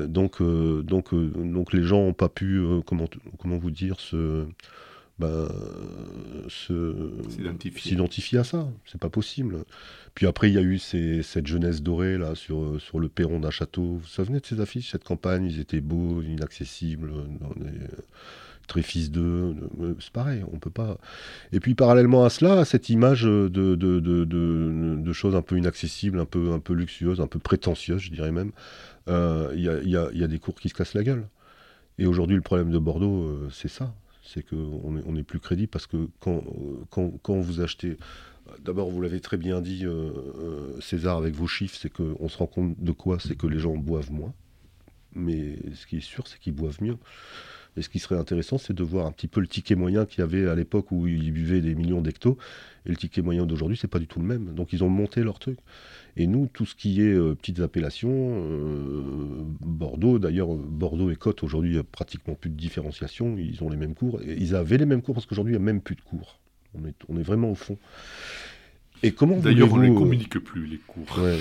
donc, 0.07 0.43
donc, 0.43 1.15
donc 1.15 1.73
les 1.73 1.83
gens 1.83 2.03
n'ont 2.03 2.13
pas 2.13 2.29
pu, 2.29 2.61
comment, 2.85 3.07
comment 3.39 3.57
vous 3.57 3.71
dire, 3.71 3.99
se 3.99 4.45
ben, 5.19 5.49
s'identifier 6.47 8.39
à 8.39 8.43
ça. 8.43 8.67
C'est 8.85 8.99
pas 9.01 9.09
possible. 9.09 9.65
Puis 10.15 10.27
après, 10.27 10.49
il 10.49 10.55
y 10.55 10.57
a 10.57 10.61
eu 10.61 10.79
cette 10.79 11.45
jeunesse 11.45 11.81
dorée 11.81 12.17
là 12.17 12.35
sur, 12.35 12.79
sur 12.81 12.99
le 12.99 13.09
perron 13.09 13.39
d'un 13.39 13.51
château. 13.51 13.81
Vous 13.81 13.99
vous 13.99 14.07
souvenez 14.07 14.39
de 14.39 14.45
ces 14.45 14.61
affiches 14.61 14.91
Cette 14.91 15.03
campagne, 15.03 15.45
ils 15.45 15.59
étaient 15.59 15.81
beaux, 15.81 16.21
inaccessibles, 16.21 17.11
très 18.67 18.81
fils 18.81 19.11
d'eux. 19.11 19.55
C'est 19.99 20.13
pareil, 20.13 20.43
on 20.53 20.57
peut 20.57 20.69
pas. 20.69 20.97
Et 21.51 21.59
puis 21.59 21.75
parallèlement 21.75 22.23
à 22.23 22.29
cela, 22.29 22.63
cette 22.63 22.87
image 22.87 23.23
de, 23.23 23.49
de, 23.49 23.75
de, 23.75 23.99
de, 24.25 25.13
choses 25.13 25.35
un 25.35 25.41
peu 25.41 25.57
inaccessibles, 25.57 26.19
un 26.19 26.25
peu, 26.25 26.53
un 26.53 26.59
peu 26.59 26.73
luxueuses, 26.73 27.19
un 27.19 27.27
peu 27.27 27.39
prétentieuses, 27.39 28.03
je 28.03 28.11
dirais 28.11 28.31
même, 28.31 28.51
euh, 29.09 29.51
il 29.53 29.61
y, 29.61 29.69
a, 29.69 29.81
y, 29.81 29.97
a, 29.97 30.09
y, 30.13 30.23
a, 30.23 30.27
des 30.27 30.39
cours 30.39 30.55
qui 30.55 30.69
se 30.69 30.73
cassent 30.73 30.93
la 30.93 31.03
gueule. 31.03 31.27
Et 31.97 32.05
aujourd'hui, 32.05 32.37
le 32.37 32.41
problème 32.41 32.71
de 32.71 32.77
Bordeaux, 32.77 33.23
euh, 33.23 33.49
c'est 33.51 33.67
ça 33.67 33.93
c'est 34.33 34.43
qu'on 34.43 34.91
n'est 34.91 35.03
on 35.05 35.15
est 35.15 35.23
plus 35.23 35.39
crédible 35.39 35.69
parce 35.69 35.87
que 35.87 36.09
quand, 36.19 36.43
quand, 36.89 37.39
vous 37.39 37.61
achetez, 37.61 37.97
d'abord 38.63 38.89
vous 38.89 39.01
l'avez 39.01 39.21
très 39.21 39.37
bien 39.37 39.61
dit 39.61 39.85
euh, 39.85 40.11
euh, 40.39 40.81
César 40.81 41.17
avec 41.17 41.33
vos 41.33 41.47
chiffres, 41.47 41.77
c'est 41.79 41.91
qu'on 41.91 42.29
se 42.29 42.37
rend 42.37 42.47
compte 42.47 42.75
de 42.79 42.91
quoi 42.91 43.19
C'est 43.19 43.35
que 43.35 43.47
les 43.47 43.59
gens 43.59 43.75
boivent 43.75 44.11
moins, 44.11 44.33
mais 45.13 45.57
ce 45.73 45.87
qui 45.87 45.97
est 45.97 46.01
sûr 46.01 46.27
c'est 46.27 46.39
qu'ils 46.39 46.53
boivent 46.53 46.81
mieux. 46.81 46.97
Et 47.77 47.81
ce 47.81 47.89
qui 47.89 47.99
serait 47.99 48.17
intéressant, 48.17 48.57
c'est 48.57 48.73
de 48.73 48.83
voir 48.83 49.05
un 49.05 49.11
petit 49.11 49.27
peu 49.27 49.39
le 49.41 49.47
ticket 49.47 49.75
moyen 49.75 50.05
qu'il 50.05 50.19
y 50.19 50.23
avait 50.23 50.47
à 50.47 50.55
l'époque 50.55 50.91
où 50.91 51.07
ils 51.07 51.31
buvaient 51.31 51.61
des 51.61 51.75
millions 51.75 52.01
d'hectos. 52.01 52.37
Et 52.85 52.89
le 52.89 52.95
ticket 52.95 53.21
moyen 53.21 53.45
d'aujourd'hui, 53.45 53.77
c'est 53.79 53.87
pas 53.87 53.99
du 53.99 54.07
tout 54.07 54.19
le 54.19 54.25
même. 54.25 54.53
Donc 54.53 54.73
ils 54.73 54.83
ont 54.83 54.89
monté 54.89 55.23
leur 55.23 55.39
truc. 55.39 55.59
Et 56.17 56.27
nous, 56.27 56.47
tout 56.51 56.65
ce 56.65 56.75
qui 56.75 57.01
est 57.01 57.13
euh, 57.13 57.35
petites 57.35 57.59
appellations, 57.59 58.09
euh, 58.11 59.43
Bordeaux, 59.61 60.19
d'ailleurs, 60.19 60.53
Bordeaux 60.53 61.11
et 61.11 61.15
Côte, 61.15 61.43
aujourd'hui, 61.43 61.71
il 61.71 61.73
n'y 61.73 61.79
a 61.79 61.83
pratiquement 61.83 62.35
plus 62.35 62.49
de 62.49 62.55
différenciation. 62.55 63.37
Ils 63.37 63.63
ont 63.63 63.69
les 63.69 63.77
mêmes 63.77 63.95
cours. 63.95 64.19
Ils 64.23 64.55
avaient 64.55 64.77
les 64.77 64.85
mêmes 64.85 65.01
cours 65.01 65.15
parce 65.15 65.25
qu'aujourd'hui, 65.25 65.53
il 65.53 65.57
n'y 65.57 65.63
a 65.63 65.65
même 65.65 65.81
plus 65.81 65.95
de 65.95 66.01
cours. 66.01 66.39
On 67.07 67.17
est 67.17 67.23
vraiment 67.23 67.49
au 67.49 67.55
fond. 67.55 67.77
Et 69.01 69.11
comment 69.11 69.37
D'ailleurs, 69.37 69.71
on 69.71 69.77
ne 69.77 69.87
les 69.87 69.93
communique 69.93 70.39
plus, 70.39 70.65
les 70.65 70.77
cours. 70.77 71.19
Ouais. 71.19 71.37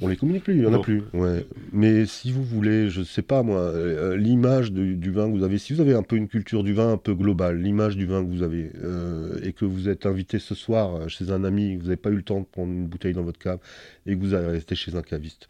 On 0.00 0.08
les 0.08 0.16
communique 0.16 0.44
plus, 0.44 0.54
il 0.54 0.60
n'y 0.60 0.66
en 0.66 0.74
a 0.74 0.78
plus. 0.78 1.02
Ouais. 1.14 1.46
Mais 1.72 2.04
si 2.04 2.32
vous 2.32 2.44
voulez, 2.44 2.90
je 2.90 3.00
ne 3.00 3.04
sais 3.04 3.22
pas 3.22 3.42
moi, 3.42 3.60
euh, 3.60 4.16
l'image 4.16 4.72
du 4.72 5.10
vin 5.10 5.30
que 5.30 5.36
vous 5.36 5.42
avez, 5.42 5.58
si 5.58 5.72
vous 5.72 5.80
avez 5.80 5.94
un 5.94 6.02
peu 6.02 6.16
une 6.16 6.28
culture 6.28 6.62
du 6.62 6.74
vin 6.74 6.92
un 6.92 6.98
peu 6.98 7.14
globale, 7.14 7.60
l'image 7.60 7.96
du 7.96 8.04
vin 8.04 8.22
que 8.22 8.28
vous 8.28 8.42
avez, 8.42 8.70
euh, 8.82 9.40
et 9.42 9.52
que 9.52 9.64
vous 9.64 9.88
êtes 9.88 10.04
invité 10.04 10.38
ce 10.38 10.54
soir 10.54 11.08
chez 11.08 11.30
un 11.30 11.44
ami, 11.44 11.76
vous 11.76 11.84
n'avez 11.84 11.96
pas 11.96 12.10
eu 12.10 12.16
le 12.16 12.22
temps 12.22 12.40
de 12.40 12.46
prendre 12.46 12.72
une 12.72 12.86
bouteille 12.86 13.14
dans 13.14 13.24
votre 13.24 13.38
cave, 13.38 13.58
et 14.06 14.14
que 14.14 14.20
vous 14.20 14.34
allez 14.34 14.48
rester 14.48 14.74
chez 14.74 14.94
un 14.94 15.02
caviste, 15.02 15.48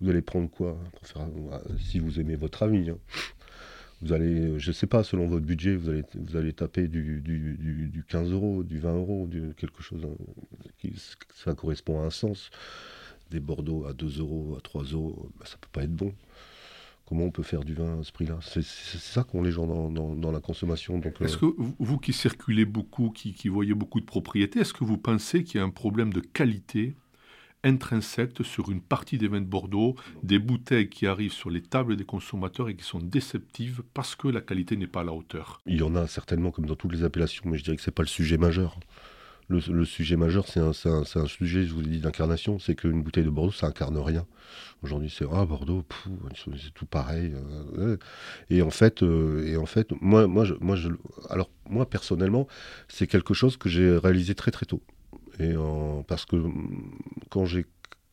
vous 0.00 0.10
allez 0.10 0.22
prendre 0.22 0.50
quoi 0.50 0.78
pour 0.92 1.06
faire, 1.06 1.26
Si 1.78 1.98
vous 1.98 2.20
aimez 2.20 2.36
votre 2.36 2.62
ami. 2.62 2.90
Hein 2.90 2.98
vous 4.04 4.12
allez, 4.12 4.58
je 4.58 4.68
ne 4.68 4.74
sais 4.74 4.86
pas, 4.86 5.02
selon 5.02 5.26
votre 5.26 5.46
budget, 5.46 5.76
vous 5.76 5.88
allez, 5.88 6.04
vous 6.14 6.36
allez 6.36 6.52
taper 6.52 6.88
du, 6.88 7.22
du, 7.22 8.04
15 8.06 8.32
euros, 8.32 8.62
du 8.62 8.78
20 8.78 8.94
euros, 8.96 9.26
du, 9.26 9.54
quelque 9.56 9.82
chose 9.82 10.04
hein, 10.04 10.14
qui 10.78 10.92
ça 11.34 11.54
correspond 11.54 12.02
à 12.02 12.04
un 12.04 12.10
sens. 12.10 12.50
Des 13.30 13.40
Bordeaux 13.40 13.86
à 13.86 13.94
2 13.94 14.20
euros, 14.20 14.56
à 14.58 14.60
3 14.60 14.84
euros, 14.84 15.30
bah, 15.38 15.46
ça 15.46 15.56
peut 15.58 15.70
pas 15.72 15.84
être 15.84 15.94
bon. 15.94 16.12
Comment 17.06 17.24
on 17.24 17.30
peut 17.30 17.42
faire 17.42 17.64
du 17.64 17.74
vin 17.74 18.00
à 18.00 18.04
ce 18.04 18.12
prix-là? 18.12 18.38
C'est 18.42 18.62
ça 18.62 19.24
qu'ont 19.24 19.42
les 19.42 19.50
gens 19.50 19.66
dans, 19.66 20.32
la 20.32 20.40
consommation. 20.40 21.00
Est-ce 21.20 21.36
euh, 21.36 21.52
que 21.52 21.62
vous, 21.78 21.98
qui 21.98 22.12
circulez 22.12 22.66
beaucoup, 22.66 23.10
qui, 23.10 23.32
qui 23.32 23.48
voyez 23.48 23.74
beaucoup 23.74 24.00
de 24.00 24.06
propriétés, 24.06 24.60
est-ce 24.60 24.74
que 24.74 24.84
vous 24.84 24.98
pensez 24.98 25.44
qu'il 25.44 25.58
y 25.58 25.60
a 25.62 25.64
un 25.64 25.70
problème 25.70 26.12
de 26.12 26.20
qualité? 26.20 26.94
Intrinsèque 27.64 28.44
sur 28.44 28.70
une 28.70 28.80
partie 28.80 29.18
des 29.18 29.28
vins 29.28 29.40
de 29.40 29.46
Bordeaux, 29.46 29.96
des 30.22 30.38
bouteilles 30.38 30.88
qui 30.88 31.06
arrivent 31.06 31.32
sur 31.32 31.50
les 31.50 31.62
tables 31.62 31.96
des 31.96 32.04
consommateurs 32.04 32.68
et 32.68 32.76
qui 32.76 32.84
sont 32.84 33.00
déceptives 33.00 33.82
parce 33.94 34.14
que 34.14 34.28
la 34.28 34.40
qualité 34.40 34.76
n'est 34.76 34.86
pas 34.86 35.00
à 35.00 35.04
la 35.04 35.12
hauteur. 35.12 35.60
Il 35.66 35.78
y 35.78 35.82
en 35.82 35.96
a 35.96 36.06
certainement 36.06 36.50
comme 36.50 36.66
dans 36.66 36.76
toutes 36.76 36.92
les 36.92 37.04
appellations, 37.04 37.44
mais 37.46 37.58
je 37.58 37.64
dirais 37.64 37.76
que 37.76 37.82
ce 37.82 37.90
n'est 37.90 37.94
pas 37.94 38.02
le 38.02 38.08
sujet 38.08 38.38
majeur. 38.38 38.78
Le, 39.48 39.84
sujet 39.84 40.16
majeur, 40.16 40.46
c'est 40.48 40.60
un, 40.60 41.26
sujet, 41.26 41.64
je 41.66 41.74
vous 41.74 41.82
ai 41.82 41.86
dit, 41.86 41.98
d'incarnation, 42.00 42.58
c'est 42.58 42.74
qu'une 42.74 43.02
bouteille 43.02 43.24
de 43.24 43.30
Bordeaux, 43.30 43.52
ça 43.52 43.66
incarne 43.66 43.98
rien. 43.98 44.26
Aujourd'hui, 44.82 45.12
c'est 45.14 45.26
ah 45.30 45.44
Bordeaux, 45.44 45.84
c'est 46.34 46.72
tout 46.72 46.86
pareil. 46.86 47.34
Euh, 47.76 47.98
et 48.48 48.62
en 48.62 48.70
fait, 48.70 49.02
euh, 49.02 49.46
et 49.46 49.58
en 49.58 49.66
fait, 49.66 49.92
moi, 50.00 50.26
moi, 50.26 50.46
alors 51.28 51.50
moi 51.68 51.88
personnellement, 51.88 52.46
c'est 52.88 53.06
quelque 53.06 53.34
chose 53.34 53.58
que 53.58 53.68
j'ai 53.68 53.98
réalisé 53.98 54.34
très 54.34 54.50
très 54.50 54.64
tôt. 54.64 54.82
Et 55.40 55.54
parce 56.06 56.24
que 56.24 56.36
quand, 57.30 57.44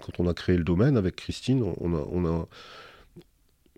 quand 0.01 0.19
on 0.19 0.27
a 0.27 0.33
créé 0.33 0.57
le 0.57 0.63
domaine 0.63 0.97
avec 0.97 1.15
Christine, 1.15 1.63
on, 1.63 1.93
a, 1.93 2.05
on, 2.11 2.25
a, 2.25 2.47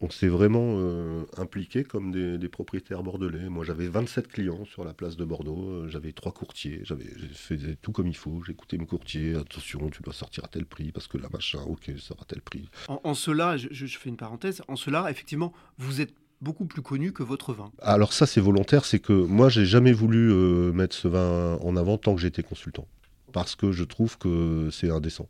on 0.03 0.09
s'est 0.09 0.27
vraiment 0.27 0.75
euh, 0.77 1.23
impliqué 1.37 1.83
comme 1.85 2.11
des, 2.11 2.49
propriétaires 2.49 3.03
bordelais. 3.03 3.47
Moi, 3.49 3.63
j'avais 3.63 3.87
27 3.87 4.27
clients 4.27 4.65
sur 4.65 4.83
la 4.83 4.93
place 4.93 5.15
de 5.15 5.23
Bordeaux. 5.23 5.69
Euh, 5.69 5.87
j'avais 5.87 6.11
trois 6.11 6.33
courtiers. 6.33 6.81
J'avais 6.83 7.05
fait 7.33 7.57
tout 7.81 7.93
comme 7.93 8.07
il 8.07 8.15
faut. 8.15 8.43
J'écoutais 8.45 8.77
mes 8.77 8.85
courtiers. 8.85 9.35
Attention, 9.35 9.89
tu 9.89 10.03
dois 10.03 10.13
sortir 10.13 10.43
à 10.43 10.49
tel 10.49 10.65
prix 10.65 10.91
parce 10.91 11.07
que 11.07 11.17
la 11.17 11.29
machin, 11.29 11.61
ok, 11.61 11.91
ça 11.97 12.13
sera 12.13 12.25
tel 12.25 12.41
prix. 12.41 12.69
En, 12.89 13.13
cela, 13.13 13.55
je, 13.55 13.69
je, 13.71 13.97
fais 13.97 14.09
une 14.09 14.17
parenthèse. 14.17 14.61
En 14.67 14.75
cela, 14.75 15.09
effectivement, 15.09 15.53
vous 15.77 16.01
êtes 16.01 16.13
beaucoup 16.41 16.65
plus 16.65 16.81
connu 16.81 17.13
que 17.13 17.23
votre 17.23 17.53
vin. 17.53 17.71
Alors 17.81 18.11
ça, 18.11 18.25
c'est 18.25 18.41
volontaire. 18.41 18.83
C'est 18.83 18.99
que 18.99 19.13
moi, 19.13 19.47
j'ai 19.47 19.65
jamais 19.65 19.93
voulu 19.93 20.31
euh, 20.31 20.73
mettre 20.73 20.95
ce 20.95 21.07
vin 21.07 21.57
en 21.61 21.77
avant 21.77 21.97
tant 21.97 22.13
que 22.13 22.21
j'étais 22.21 22.43
consultant 22.43 22.87
parce 23.33 23.55
que 23.55 23.71
je 23.71 23.83
trouve 23.83 24.17
que 24.17 24.69
c'est 24.71 24.89
indécent. 24.89 25.27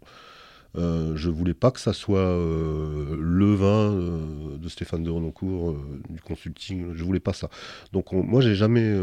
Euh, 0.76 1.16
je 1.16 1.30
voulais 1.30 1.54
pas 1.54 1.70
que 1.70 1.80
ça 1.80 1.94
soit 1.94 2.20
euh, 2.20 3.16
le 3.20 3.54
vin 3.54 3.94
euh, 3.94 4.58
de 4.58 4.68
Stéphane 4.70 5.04
de 5.04 5.10
Renoncourt 5.10 5.76
du 6.10 6.20
consulting. 6.22 6.94
Je 6.96 7.04
voulais 7.04 7.20
pas 7.20 7.34
ça. 7.34 7.50
Donc 7.92 8.12
moi 8.12 8.42
j'ai 8.42 8.56
jamais 8.56 8.94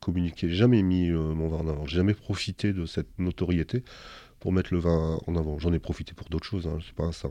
communiqué, 0.00 0.50
jamais 0.50 0.82
mis 0.82 1.10
mon 1.10 1.48
vin 1.48 1.58
en 1.58 1.68
avant. 1.68 1.86
J'ai 1.86 1.96
jamais 1.96 2.14
profité 2.14 2.72
de 2.72 2.86
cette 2.86 3.18
notoriété 3.18 3.84
pour 4.44 4.52
mettre 4.52 4.74
le 4.74 4.78
vin 4.78 5.18
en 5.26 5.36
avant. 5.36 5.58
J'en 5.58 5.72
ai 5.72 5.78
profité 5.78 6.12
pour 6.12 6.28
d'autres 6.28 6.44
choses, 6.44 6.66
hein, 6.66 6.76
c'est 6.84 6.94
pas 6.94 7.12
ça, 7.12 7.30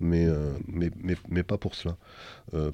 mais, 0.00 0.26
mais, 0.66 0.90
mais, 1.28 1.44
pas 1.44 1.56
pour 1.56 1.76
cela. 1.76 1.96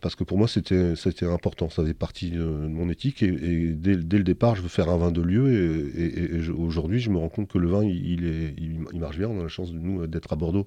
parce 0.01 0.14
que 0.14 0.24
pour 0.24 0.39
moi, 0.39 0.49
c'était 0.49 1.26
important, 1.26 1.68
ça 1.68 1.82
faisait 1.82 1.93
partie 1.93 2.30
de 2.30 2.43
mon 2.43 2.89
éthique, 2.89 3.22
et, 3.22 3.74
dès, 3.74 3.95
le 3.95 4.24
départ, 4.24 4.57
je 4.57 4.62
veux 4.62 4.68
faire 4.68 4.89
un 4.89 4.97
vin 4.97 5.11
de 5.11 5.20
lieu, 5.20 5.93
et, 5.99 6.49
aujourd'hui, 6.49 6.99
je 6.99 7.11
me 7.11 7.18
rends 7.18 7.28
compte 7.28 7.49
que 7.49 7.59
le 7.59 7.68
vin, 7.68 7.85
il, 7.85 8.24
est, 8.24 8.55
il, 8.57 8.99
marche 8.99 9.18
bien, 9.18 9.28
on 9.28 9.39
a 9.41 9.43
la 9.43 9.49
chance 9.49 9.70
de 9.70 9.78
nous 9.78 10.07
d'être 10.07 10.32
à 10.32 10.37
Bordeaux 10.37 10.66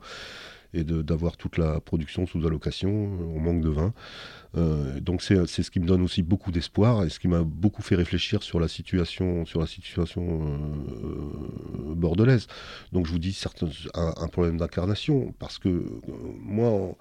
et 0.74 0.84
d'avoir 0.84 1.38
toute 1.38 1.58
la 1.58 1.80
production 1.80 2.26
sous 2.26 2.46
allocation, 2.46 2.90
on 2.90 3.40
manque 3.40 3.62
de 3.62 3.70
vin. 3.70 3.94
Euh, 4.56 5.00
donc 5.00 5.22
c'est 5.22 5.46
ce 5.46 5.72
qui 5.72 5.80
me 5.80 5.86
donne 5.86 6.02
aussi 6.02 6.24
beaucoup 6.24 6.52
d'espoir 6.52 7.04
et 7.04 7.10
ce 7.10 7.20
qui 7.20 7.28
m'a 7.28 7.44
beaucoup 7.44 7.82
fait 7.82 7.96
réfléchir 7.96 8.44
sur 8.44 8.60
la 8.60 8.68
situation, 8.68 9.46
sur 9.46 9.60
la 9.60 9.68
situation 9.68 10.24
euh, 10.24 11.96
bordelaise. 11.96 12.48
Donc 12.92 13.06
je 13.06 13.12
vous 13.12 13.20
dis 13.20 13.34
certains, 13.34 13.68
un, 13.94 14.28
problème 14.28 14.58
d'incarnation 14.58 15.34
parce 15.40 15.58
que 15.58 15.70
euh, 15.70 15.86
moi 16.40 16.96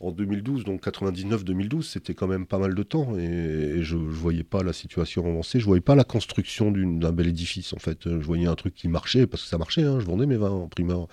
en, 0.00 0.10
2012, 0.10 0.64
donc 0.64 0.86
99-2012, 0.86 1.82
c'était 1.82 2.14
quand 2.14 2.26
même 2.26 2.46
pas 2.46 2.58
mal 2.58 2.74
de 2.74 2.82
temps 2.82 3.16
et, 3.16 3.82
je, 3.82 3.96
ne 3.96 4.08
voyais 4.08 4.44
pas 4.44 4.62
la 4.62 4.72
situation 4.72 5.26
avancer, 5.26 5.58
je 5.58 5.64
voyais 5.64 5.80
pas 5.80 5.94
la 5.94 6.04
construction 6.04 6.70
d'un 6.70 7.12
bel 7.12 7.28
édifice 7.28 7.72
en 7.72 7.78
fait. 7.78 8.04
Je 8.04 8.24
voyais 8.24 8.46
un 8.46 8.54
truc 8.56 8.74
qui 8.74 8.88
marchait 8.88 9.26
parce 9.26 9.42
que 9.42 9.48
ça 9.48 9.58
marchait, 9.58 9.84
hein, 9.84 9.98
je 10.00 10.04
vendais 10.04 10.26
mes 10.26 10.36
vins 10.36 10.50
en 10.50 10.68
primeur. 10.68 11.08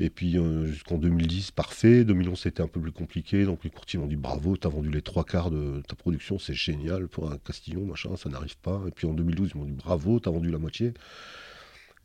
Et 0.00 0.08
puis 0.08 0.38
euh, 0.38 0.64
jusqu'en 0.64 0.96
2010, 0.96 1.50
parfait. 1.50 2.04
2011, 2.04 2.40
c'était 2.40 2.62
un 2.62 2.68
peu 2.68 2.80
plus 2.80 2.90
compliqué. 2.90 3.44
Donc 3.44 3.62
les 3.64 3.70
courtiers 3.70 3.98
m'ont 3.98 4.06
dit 4.06 4.16
bravo, 4.16 4.56
tu 4.56 4.66
as 4.66 4.70
vendu 4.70 4.90
les 4.90 5.02
trois 5.02 5.24
quarts 5.24 5.50
de 5.50 5.82
ta 5.86 5.94
production, 5.94 6.38
c'est 6.38 6.54
génial 6.54 7.06
pour 7.06 7.30
un 7.30 7.36
Castillon, 7.36 7.84
machin, 7.84 8.16
ça 8.16 8.30
n'arrive 8.30 8.56
pas. 8.56 8.82
Et 8.88 8.90
puis 8.90 9.06
en 9.06 9.12
2012, 9.12 9.52
ils 9.54 9.58
m'ont 9.58 9.66
dit 9.66 9.72
bravo, 9.72 10.18
tu 10.18 10.28
as 10.28 10.32
vendu 10.32 10.50
la 10.50 10.58
moitié. 10.58 10.94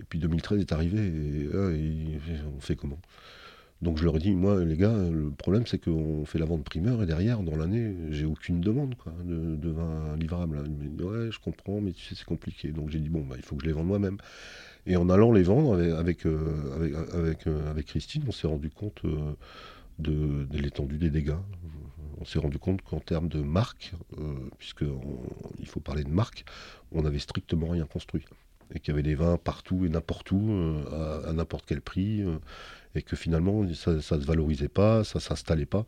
Et 0.02 0.04
puis 0.10 0.20
2013 0.20 0.60
est 0.60 0.74
arrivé 0.74 1.00
et, 1.08 1.50
on 2.54 2.60
fait 2.60 2.76
comment? 2.76 3.00
Donc 3.82 3.98
je 3.98 4.04
leur 4.04 4.18
ai 4.18 4.20
dit, 4.20 4.32
moi 4.32 4.64
les 4.64 4.76
gars, 4.76 4.98
le 5.10 5.30
problème 5.32 5.66
c'est 5.66 5.78
qu'on 5.78 6.26
fait 6.26 6.40
la 6.40 6.46
vente 6.46 6.64
primeur 6.66 7.02
et 7.02 7.06
derrière, 7.06 7.40
dans 7.44 7.56
l'année, 7.56 7.96
j'ai 8.10 8.26
aucune 8.26 8.60
demande 8.60 8.96
de, 9.24 9.70
vin 9.70 10.18
livrable. 10.18 10.64
Ils 10.66 10.72
m'ont 10.72 10.96
dit, 10.96 11.04
ouais, 11.04 11.32
je 11.32 11.40
comprends, 11.40 11.80
mais 11.80 11.94
tu 11.94 12.04
sais, 12.04 12.16
c'est 12.16 12.26
compliqué. 12.26 12.74
Donc 12.74 12.90
j'ai 12.90 13.00
dit, 13.00 13.10
bon, 13.10 13.22
bah, 13.22 13.36
il 13.38 13.44
faut 13.44 13.56
que 13.56 13.64
je 13.64 13.68
les 13.68 13.74
vende 13.74 13.88
moi-même. 13.88 14.18
Et 14.88 14.98
en 14.98 15.10
allant 15.10 15.32
les 15.32 15.44
vendre 15.44 15.74
avec, 15.74 16.26
avec, 16.26 16.26
avec, 17.14 17.48
euh, 17.48 17.70
avec, 17.70 17.88
Christine, 17.88 18.24
on 18.28 18.32
s'est 18.32 18.48
rendu 18.48 18.70
compte 18.70 19.02
euh, 19.06 19.34
de, 19.98 20.48
l'étendue 20.58 20.98
des 20.98 21.10
dégâts. 21.10 21.38
On 22.20 22.26
s'est 22.26 22.40
rendu 22.40 22.60
compte 22.60 22.82
qu'en 22.82 23.00
termes 23.00 23.28
de 23.28 23.42
marque, 23.42 23.94
euh, 24.18 24.36
puisqu'il 24.58 25.68
faut 25.68 25.80
parler 25.80 26.04
de 26.04 26.10
marque, 26.12 26.46
on 26.92 27.02
n'avait 27.02 27.20
strictement 27.20 27.70
rien 27.70 27.86
construit. 27.86 28.26
Et 28.74 28.80
qu'il 28.80 28.90
y 28.90 28.94
avait 28.94 29.04
des 29.04 29.16
vins 29.16 29.38
partout 29.38 29.86
et 29.86 29.90
n'importe 29.90 30.32
où, 30.32 30.52
à, 30.92 31.34
n'importe 31.34 31.66
quel 31.68 31.82
prix, 31.82 32.24
et 32.96 33.02
que 33.04 33.16
finalement, 33.16 33.62
ça 33.74 33.94
ne 33.94 34.00
se 34.00 34.16
valorisait 34.16 34.70
pas, 34.70 35.04
ça 35.04 35.20
ne 35.20 35.22
s'installait 35.22 35.68
pas. 35.68 35.86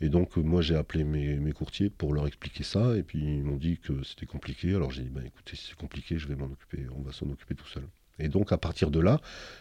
Et 0.00 0.08
donc, 0.08 0.36
moi, 0.36 0.62
j'ai 0.62 0.76
appelé 0.76 1.04
mes, 1.04 1.36
mes, 1.36 1.52
courtiers 1.52 1.90
pour 1.90 2.14
leur 2.14 2.26
expliquer 2.26 2.64
ça, 2.64 2.96
et 2.96 3.02
puis 3.02 3.18
ils 3.18 3.42
m'ont 3.42 3.56
dit 3.56 3.78
que 3.78 4.02
c'était 4.02 4.26
compliqué. 4.26 4.74
Alors 4.74 4.90
j'ai 4.92 5.02
dit, 5.02 5.10
bah, 5.10 5.22
écoutez, 5.26 5.56
si 5.56 5.68
c'est 5.68 5.76
compliqué, 5.76 6.18
je 6.18 6.28
vais 6.28 6.36
m'en 6.36 6.46
occuper, 6.46 6.86
on 6.96 7.02
va 7.02 7.12
s'en 7.12 7.28
occuper 7.28 7.54
tout 7.54 7.66
seul. 7.66 7.86
Et 8.18 8.28
donc 8.28 8.52
à 8.52 8.58
partir 8.58 8.90
de 8.90 9.00
là, 9.00 9.20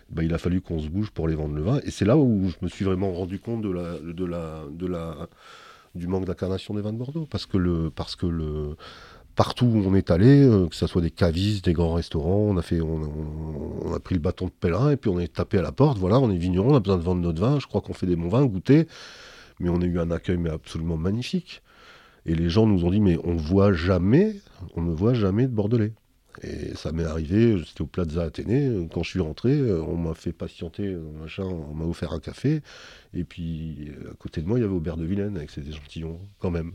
bah, 0.09 0.23
il 0.23 0.33
a 0.33 0.37
fallu 0.37 0.61
qu'on 0.61 0.79
se 0.79 0.87
bouge 0.87 1.11
pour 1.11 1.27
les 1.27 1.35
vendre 1.35 1.55
le 1.55 1.61
vin. 1.61 1.79
Et 1.83 1.91
c'est 1.91 2.05
là 2.05 2.17
où 2.17 2.49
je 2.49 2.55
me 2.61 2.69
suis 2.69 2.85
vraiment 2.85 3.11
rendu 3.11 3.39
compte 3.39 3.61
de 3.61 3.69
la, 4.85 5.27
du 5.95 6.07
manque 6.07 6.25
d'incarnation 6.25 6.73
des 6.73 6.81
vins 6.81 6.93
de 6.93 6.97
Bordeaux. 6.97 7.27
Parce 7.29 7.45
que, 7.45 7.57
le, 7.57 7.89
parce 7.89 8.15
que 8.15 8.25
le, 8.25 8.75
partout 9.35 9.65
où 9.65 9.83
on 9.85 9.93
est 9.95 10.11
allé, 10.11 10.43
euh, 10.43 10.67
que 10.67 10.75
ce 10.75 10.87
soit 10.87 11.01
des 11.01 11.11
cavistes, 11.11 11.65
des 11.65 11.73
grands 11.73 11.93
restaurants, 11.93 12.47
on 12.49 12.57
a, 12.57 12.61
fait, 12.61 12.81
on, 12.81 13.93
a 13.93 13.99
pris 13.99 14.15
le 14.15 14.21
bâton 14.21 14.45
de 14.45 14.51
pèlerin 14.51 14.91
et 14.91 14.97
puis 14.97 15.09
on 15.09 15.19
est 15.19 15.33
tapé 15.33 15.57
à 15.57 15.61
la 15.61 15.71
porte. 15.71 15.97
Voilà, 15.97 16.19
on 16.19 16.31
est 16.31 16.37
vigneron, 16.37 16.71
on 16.71 16.75
a 16.75 16.79
besoin 16.79 16.97
de 16.97 17.03
vendre 17.03 17.21
notre 17.21 17.41
vin. 17.41 17.59
Je 17.59 17.67
crois 17.67 17.81
qu'on 17.81 17.93
fait 17.93 18.07
des 18.07 18.15
bons 18.15 18.29
vins, 18.29 18.45
goûter. 18.45 18.87
Mais 19.59 19.69
on 19.69 19.81
a 19.81 19.85
eu 19.85 19.99
un 19.99 20.11
accueil 20.11 20.37
mais 20.37 20.49
absolument 20.49 20.97
magnifique. 20.97 21.61
Et 22.25 22.33
les 22.35 22.49
gens 22.49 22.65
nous 22.65 22.85
ont 22.85 22.89
dit, 22.89 22.99
mais 22.99 23.17
on 23.23 23.35
voit 23.35 23.73
jamais, 23.73 24.35
on 24.75 24.81
ne 24.81 24.93
voit 24.93 25.13
jamais 25.13 25.43
de 25.43 25.53
Bordelais. 25.53 25.93
Et 26.43 26.75
ça 26.75 26.91
m'est 26.91 27.05
arrivé, 27.05 27.61
c'était 27.65 27.81
au 27.81 27.85
Plaza 27.87 28.23
Athénée, 28.23 28.87
quand 28.93 29.03
je 29.03 29.09
suis 29.09 29.19
rentré, 29.19 29.61
on 29.71 29.95
m'a 29.95 30.13
fait 30.13 30.33
patienter, 30.33 30.95
machin, 31.19 31.43
on 31.43 31.73
m'a 31.73 31.85
offert 31.85 32.11
un 32.13 32.19
café, 32.19 32.61
et 33.13 33.23
puis 33.23 33.91
à 34.11 34.13
côté 34.15 34.41
de 34.41 34.47
moi, 34.47 34.59
il 34.59 34.61
y 34.61 34.65
avait 34.65 34.73
Aubert 34.73 34.97
de 34.97 35.05
Vilaine 35.05 35.37
avec 35.37 35.49
ses 35.49 35.67
échantillons, 35.67 36.19
quand 36.39 36.51
même. 36.51 36.73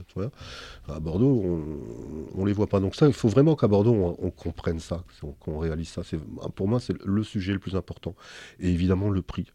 À 0.88 1.00
Bordeaux, 1.00 1.42
on 2.34 2.42
ne 2.42 2.46
les 2.46 2.52
voit 2.52 2.68
pas. 2.68 2.80
Donc 2.80 2.94
ça, 2.94 3.06
il 3.06 3.12
faut 3.12 3.28
vraiment 3.28 3.56
qu'à 3.56 3.68
Bordeaux, 3.68 4.16
on, 4.18 4.30
comprenne 4.30 4.80
ça, 4.80 5.04
qu'on 5.40 5.58
réalise 5.58 5.88
ça. 5.88 6.02
Pour 6.54 6.68
moi, 6.68 6.80
c'est 6.80 6.96
le 7.04 7.22
sujet 7.22 7.52
le 7.52 7.58
plus 7.58 7.76
important. 7.76 8.14
Et 8.58 8.70
évidemment, 8.70 9.10
le 9.10 9.22
prix. 9.22 9.46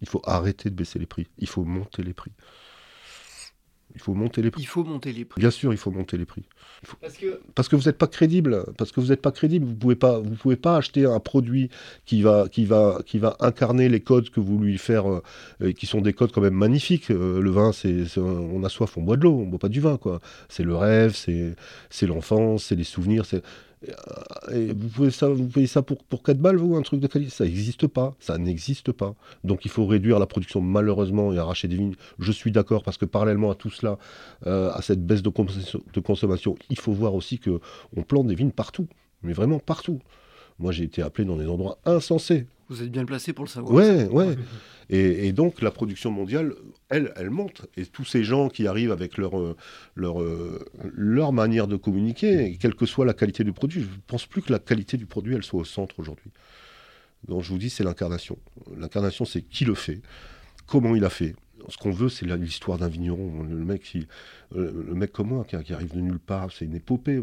Il 0.00 0.08
faut 0.08 0.22
arrêter 0.24 0.70
de 0.70 0.74
baisser 0.74 0.98
les 0.98 1.06
prix, 1.06 1.26
il 1.38 1.46
faut 1.46 1.64
monter 1.64 2.02
les 2.02 2.14
prix. 2.14 2.32
Il 3.94 4.00
faut 4.00 4.14
monter 4.14 4.42
les 4.42 4.50
prix. 4.50 4.62
Il 4.62 4.66
faut 4.66 4.84
monter 4.84 5.12
les 5.12 5.24
prix. 5.24 5.40
Bien 5.40 5.50
sûr, 5.50 5.72
il 5.72 5.76
faut 5.76 5.90
monter 5.90 6.16
les 6.16 6.24
prix. 6.24 6.42
Parce, 7.00 7.16
que... 7.16 7.40
Parce 7.54 7.68
que 7.68 7.76
vous 7.76 7.84
n'êtes 7.84 7.98
pas 7.98 8.06
crédible. 8.06 8.64
Parce 8.78 8.92
que 8.92 9.00
vous 9.00 9.08
n'êtes 9.08 9.20
pas 9.20 9.32
crédible. 9.32 9.66
Vous 9.66 9.74
pouvez 9.74 9.96
pas, 9.96 10.18
vous 10.18 10.34
pouvez 10.36 10.56
pas 10.56 10.76
acheter 10.76 11.04
un 11.04 11.20
produit 11.20 11.70
qui 12.06 12.22
va, 12.22 12.48
qui 12.48 12.64
va, 12.64 13.00
qui 13.04 13.18
va 13.18 13.36
incarner 13.40 13.88
les 13.88 14.00
codes 14.00 14.30
que 14.30 14.40
vous 14.40 14.58
lui 14.58 14.78
faire, 14.78 15.10
euh, 15.10 15.72
qui 15.72 15.86
sont 15.86 16.00
des 16.00 16.12
codes 16.12 16.32
quand 16.32 16.40
même 16.40 16.54
magnifiques. 16.54 17.10
Euh, 17.10 17.40
le 17.40 17.50
vin, 17.50 17.72
c'est, 17.72 18.06
on 18.18 18.62
a 18.64 18.68
soif, 18.68 18.96
on 18.96 19.02
boit 19.02 19.16
de 19.16 19.24
l'eau, 19.24 19.38
on 19.38 19.46
boit 19.46 19.58
pas 19.58 19.68
du 19.68 19.80
vin, 19.80 19.96
quoi. 19.96 20.20
C'est 20.48 20.64
le 20.64 20.76
rêve, 20.76 21.14
c'est, 21.14 21.54
c'est 21.90 22.06
l'enfance, 22.06 22.64
c'est 22.64 22.76
les 22.76 22.84
souvenirs, 22.84 23.26
c'est 23.26 23.42
et 24.52 24.72
vous 24.74 25.48
payez 25.48 25.66
ça 25.66 25.82
pour, 25.82 26.04
pour 26.04 26.22
4 26.22 26.38
balles, 26.38 26.56
vous, 26.56 26.76
un 26.76 26.82
truc 26.82 27.00
de 27.00 27.06
qualité 27.06 27.30
Ça 27.30 27.44
n'existe 27.44 27.86
pas. 27.86 28.14
Ça 28.20 28.36
n'existe 28.36 28.92
pas. 28.92 29.14
Donc 29.42 29.64
il 29.64 29.70
faut 29.70 29.86
réduire 29.86 30.18
la 30.18 30.26
production, 30.26 30.60
malheureusement, 30.60 31.32
et 31.32 31.38
arracher 31.38 31.68
des 31.68 31.76
vignes. 31.76 31.94
Je 32.18 32.32
suis 32.32 32.52
d'accord, 32.52 32.82
parce 32.82 32.98
que 32.98 33.06
parallèlement 33.06 33.50
à 33.50 33.54
tout 33.54 33.70
cela, 33.70 33.98
euh, 34.46 34.70
à 34.72 34.82
cette 34.82 35.04
baisse 35.04 35.22
de, 35.22 35.30
de 35.30 36.00
consommation, 36.00 36.56
il 36.68 36.78
faut 36.78 36.92
voir 36.92 37.14
aussi 37.14 37.38
qu'on 37.38 38.02
plante 38.02 38.26
des 38.26 38.34
vignes 38.34 38.50
partout. 38.50 38.86
Mais 39.22 39.32
vraiment 39.32 39.58
partout. 39.58 40.00
Moi, 40.60 40.72
j'ai 40.72 40.84
été 40.84 41.02
appelé 41.02 41.24
dans 41.24 41.36
des 41.36 41.46
endroits 41.46 41.78
insensés. 41.84 42.46
Vous 42.68 42.82
êtes 42.82 42.90
bien 42.90 43.04
placé 43.04 43.32
pour 43.32 43.44
le 43.44 43.50
savoir. 43.50 43.74
Ouais, 43.74 44.06
ouais. 44.08 44.36
Et, 44.90 45.32
donc 45.32 45.62
la 45.62 45.70
production 45.70 46.10
mondiale, 46.10 46.54
elle, 46.88 47.12
elle 47.16 47.30
monte. 47.30 47.66
Et 47.76 47.86
tous 47.86 48.04
ces 48.04 48.24
gens 48.24 48.48
qui 48.48 48.66
arrivent 48.66 48.92
avec 48.92 49.18
leur, 49.18 49.38
euh, 49.38 49.56
leur, 49.94 50.20
euh, 50.20 50.64
leur 50.94 51.32
manière 51.32 51.68
de 51.68 51.76
communiquer, 51.76 52.56
quelle 52.60 52.74
que 52.74 52.86
soit 52.86 53.06
la 53.06 53.14
qualité 53.14 53.44
du 53.44 53.52
produit, 53.52 53.82
je 53.82 53.86
ne 53.86 54.00
pense 54.06 54.26
plus 54.26 54.42
que 54.42 54.52
la 54.52 54.58
qualité 54.58 54.96
du 54.96 55.06
produit, 55.06 55.34
elle 55.34 55.44
soit 55.44 55.60
au 55.60 55.64
centre 55.64 55.98
aujourd'hui. 55.98 56.30
Donc 57.26 57.42
je 57.42 57.50
vous 57.50 57.58
dis, 57.58 57.70
c'est 57.70 57.84
l'incarnation. 57.84 58.36
L'incarnation, 58.76 59.24
c'est 59.24 59.42
qui 59.42 59.64
le 59.64 59.74
fait, 59.74 60.00
comment 60.66 60.96
il 60.96 61.04
a 61.04 61.10
fait, 61.10 61.34
ce 61.68 61.76
qu'on 61.76 61.90
veut, 61.90 62.08
c'est 62.08 62.26
l'histoire 62.26 62.78
d'un 62.78 62.88
vigneron. 62.88 63.42
Le 63.42 63.64
mec, 63.64 63.82
qui, 63.82 64.06
euh, 64.56 64.84
le 64.88 64.94
mec 64.94 65.12
comme 65.12 65.28
moi, 65.28 65.44
qui, 65.44 65.56
arrive 65.72 65.94
de 65.94 66.00
nulle 66.00 66.18
part, 66.18 66.50
c'est 66.52 66.64
une 66.64 66.74
épopée. 66.74 67.20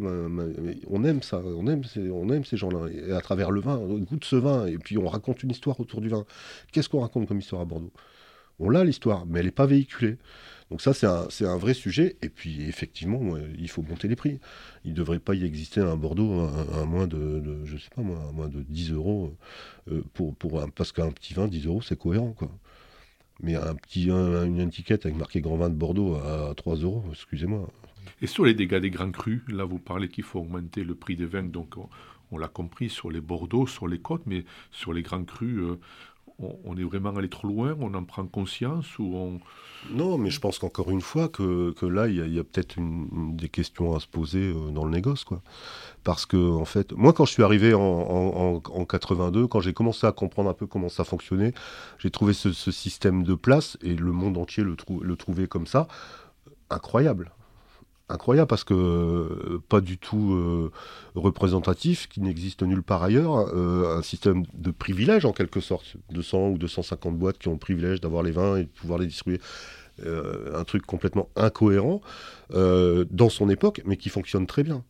On 0.90 1.04
aime 1.04 1.22
ça, 1.22 1.42
on 1.44 1.68
aime, 1.68 1.84
ces 1.84 2.58
gens-là. 2.58 2.88
Et 2.92 3.12
à 3.12 3.22
travers 3.22 3.52
le 3.52 3.62
vin, 3.62 3.78
on 3.78 3.98
goûte 4.00 4.26
ce 4.26 4.36
vin, 4.36 4.66
et 4.68 4.78
puis 4.78 4.98
on 4.98 5.08
raconte 5.08 5.44
une 5.44 5.52
histoire 5.52 5.80
autour 5.80 6.02
du 6.02 6.10
vin. 6.10 6.26
Qu'est-ce 6.72 6.90
qu'on 6.90 7.02
raconte 7.02 7.28
comme 7.28 7.40
histoire 7.40 7.62
à 7.62 7.66
Bordeaux? 7.66 7.92
On 8.60 8.70
l'a 8.70 8.84
l'histoire, 8.84 9.26
mais 9.28 9.40
elle 9.40 9.46
n'est 9.46 9.52
pas 9.52 9.68
véhiculée. 9.68 10.18
Donc 10.70 10.82
ça, 10.82 10.94
c'est 10.94 11.46
un, 11.46 11.58
vrai 11.58 11.74
sujet. 11.74 12.18
Et 12.22 12.30
puis, 12.30 12.64
effectivement, 12.68 13.38
il 13.58 13.70
faut 13.70 13.82
monter 13.84 14.08
les 14.08 14.16
prix. 14.16 14.40
Il 14.84 14.92
ne 14.92 14.96
devrait 14.96 15.20
pas 15.20 15.34
y 15.34 15.46
exister 15.46 15.80
un 15.80 15.96
Bordeaux 15.96 16.42
à, 16.74 16.86
moins 16.86 17.08
de, 17.08 17.62
je 17.64 17.78
sais 17.78 17.90
pas 17.96 18.02
moi, 18.02 18.18
à 18.28 18.32
moins 18.34 18.50
de 18.50 18.62
10 18.62 18.92
euros. 18.92 19.34
Euh, 19.92 20.04
pour, 20.14 20.36
parce 20.76 20.92
qu'un 20.92 21.12
petit 21.12 21.34
vin, 21.34 21.48
10 21.48 21.68
euros, 21.68 21.82
c'est 21.82 21.98
cohérent. 21.98 22.36
Mais 23.42 23.56
un 23.56 23.76
petit, 23.76 24.10
une 24.10 24.60
étiquette 24.60 25.06
avec 25.06 25.18
marqué 25.18 25.42
Grand 25.42 25.58
Vin 25.58 25.70
de 25.70 25.76
Bordeaux 25.76 26.16
à 26.16 26.54
3 26.56 26.78
euros, 26.78 27.04
excusez-moi. 27.12 27.68
Et 28.22 28.28
sur 28.28 28.46
les 28.46 28.54
dégâts 28.54 28.80
des 28.80 28.90
grands 28.90 29.12
crus, 29.12 29.42
là 29.48 29.64
vous 29.64 29.80
parlez 29.80 30.08
qu'il 30.08 30.24
faut 30.24 30.40
augmenter 30.40 30.84
le 30.84 30.96
prix 30.96 31.16
des 31.16 31.26
vins, 31.26 31.44
donc 31.44 31.76
on, 32.32 32.38
l'a 32.38 32.48
compris 32.48 32.90
sur 32.90 33.12
les 33.12 33.22
Bordeaux, 33.22 33.68
sur 33.68 33.88
les 33.88 34.00
côtes, 34.00 34.24
mais 34.26 34.44
sur 34.72 34.92
les 34.92 35.04
grands 35.04 35.24
crus, 35.24 35.60
euh, 35.60 35.80
on, 36.40 36.78
est 36.78 36.84
vraiment 36.84 37.16
allé 37.16 37.30
trop 37.30 37.48
loin, 37.48 37.76
on 37.80 37.94
en 37.94 38.04
prend 38.04 38.26
conscience 38.26 39.00
ou 39.00 39.16
on... 39.16 39.40
Non, 39.92 40.18
mais 40.18 40.30
je 40.30 40.40
pense 40.40 40.60
qu'encore 40.60 40.92
une 40.92 41.02
fois, 41.02 41.30
que, 41.30 41.74
là, 41.86 42.08
il 42.08 42.34
y 42.34 42.40
a, 42.40 42.44
peut-être 42.44 42.76
des 42.80 43.50
questions 43.50 43.96
à 43.96 44.00
se 44.00 44.08
poser 44.08 44.52
euh, 44.52 44.72
dans 44.72 44.86
le 44.86 44.92
négoce. 44.92 45.26
Parce 46.04 46.26
que, 46.26 46.38
en 46.38 46.66
fait, 46.66 46.92
moi, 46.94 47.14
quand 47.14 47.26
je 47.26 47.32
suis 47.32 47.44
arrivé 47.44 47.74
en, 47.74 48.62
82, 48.88 49.48
quand 49.48 49.62
j'ai 49.62 49.74
commencé 49.74 50.06
à 50.06 50.12
comprendre 50.12 50.50
un 50.50 50.54
peu 50.54 50.68
comment 50.68 50.90
ça 50.90 51.04
fonctionnait, 51.04 51.54
j'ai 52.00 52.12
trouvé 52.12 52.34
ce, 52.34 52.52
système 52.52 53.24
de 53.24 53.34
place, 53.34 53.78
et 53.82 53.96
le 53.96 54.12
monde 54.12 54.38
entier 54.38 54.64
le, 54.64 54.76
le 55.02 55.16
trouvait 55.16 55.48
comme 55.48 55.68
ça, 55.68 55.88
incroyable 56.70 57.32
incroyable 58.10 58.48
parce 58.48 58.64
que 58.64 58.74
euh, 58.74 59.62
pas 59.70 59.82
du 59.82 59.98
tout 59.98 60.34
euh, 60.34 60.72
représentatif, 61.16 62.08
qui 62.08 62.22
n'existe 62.22 62.64
nulle 62.64 62.84
part 62.84 63.04
ailleurs, 63.04 63.36
un 63.38 64.02
système 64.02 64.44
de 64.54 64.72
privilège 64.72 65.26
en 65.26 65.34
quelque 65.34 65.60
sorte, 65.60 65.98
200 66.12 66.50
ou 66.50 66.58
250 66.58 67.18
boîtes 67.18 67.38
qui 67.38 67.48
ont 67.48 67.54
le 67.54 67.60
privilège 67.60 68.02
d'avoir 68.02 68.24
les 68.24 68.32
vins 68.32 68.58
et 68.58 68.64
de 68.64 68.70
pouvoir 68.70 69.00
les 69.00 69.08
distribuer. 69.08 69.40
un 70.04 70.64
truc 70.64 70.86
complètement 70.86 71.30
incohérent 71.36 72.02
dans 72.52 73.30
son 73.30 73.50
époque, 73.50 73.82
mais 73.86 73.98
qui 73.98 74.10
fonctionne 74.10 74.48
très 74.48 74.64
bien. 74.64 74.84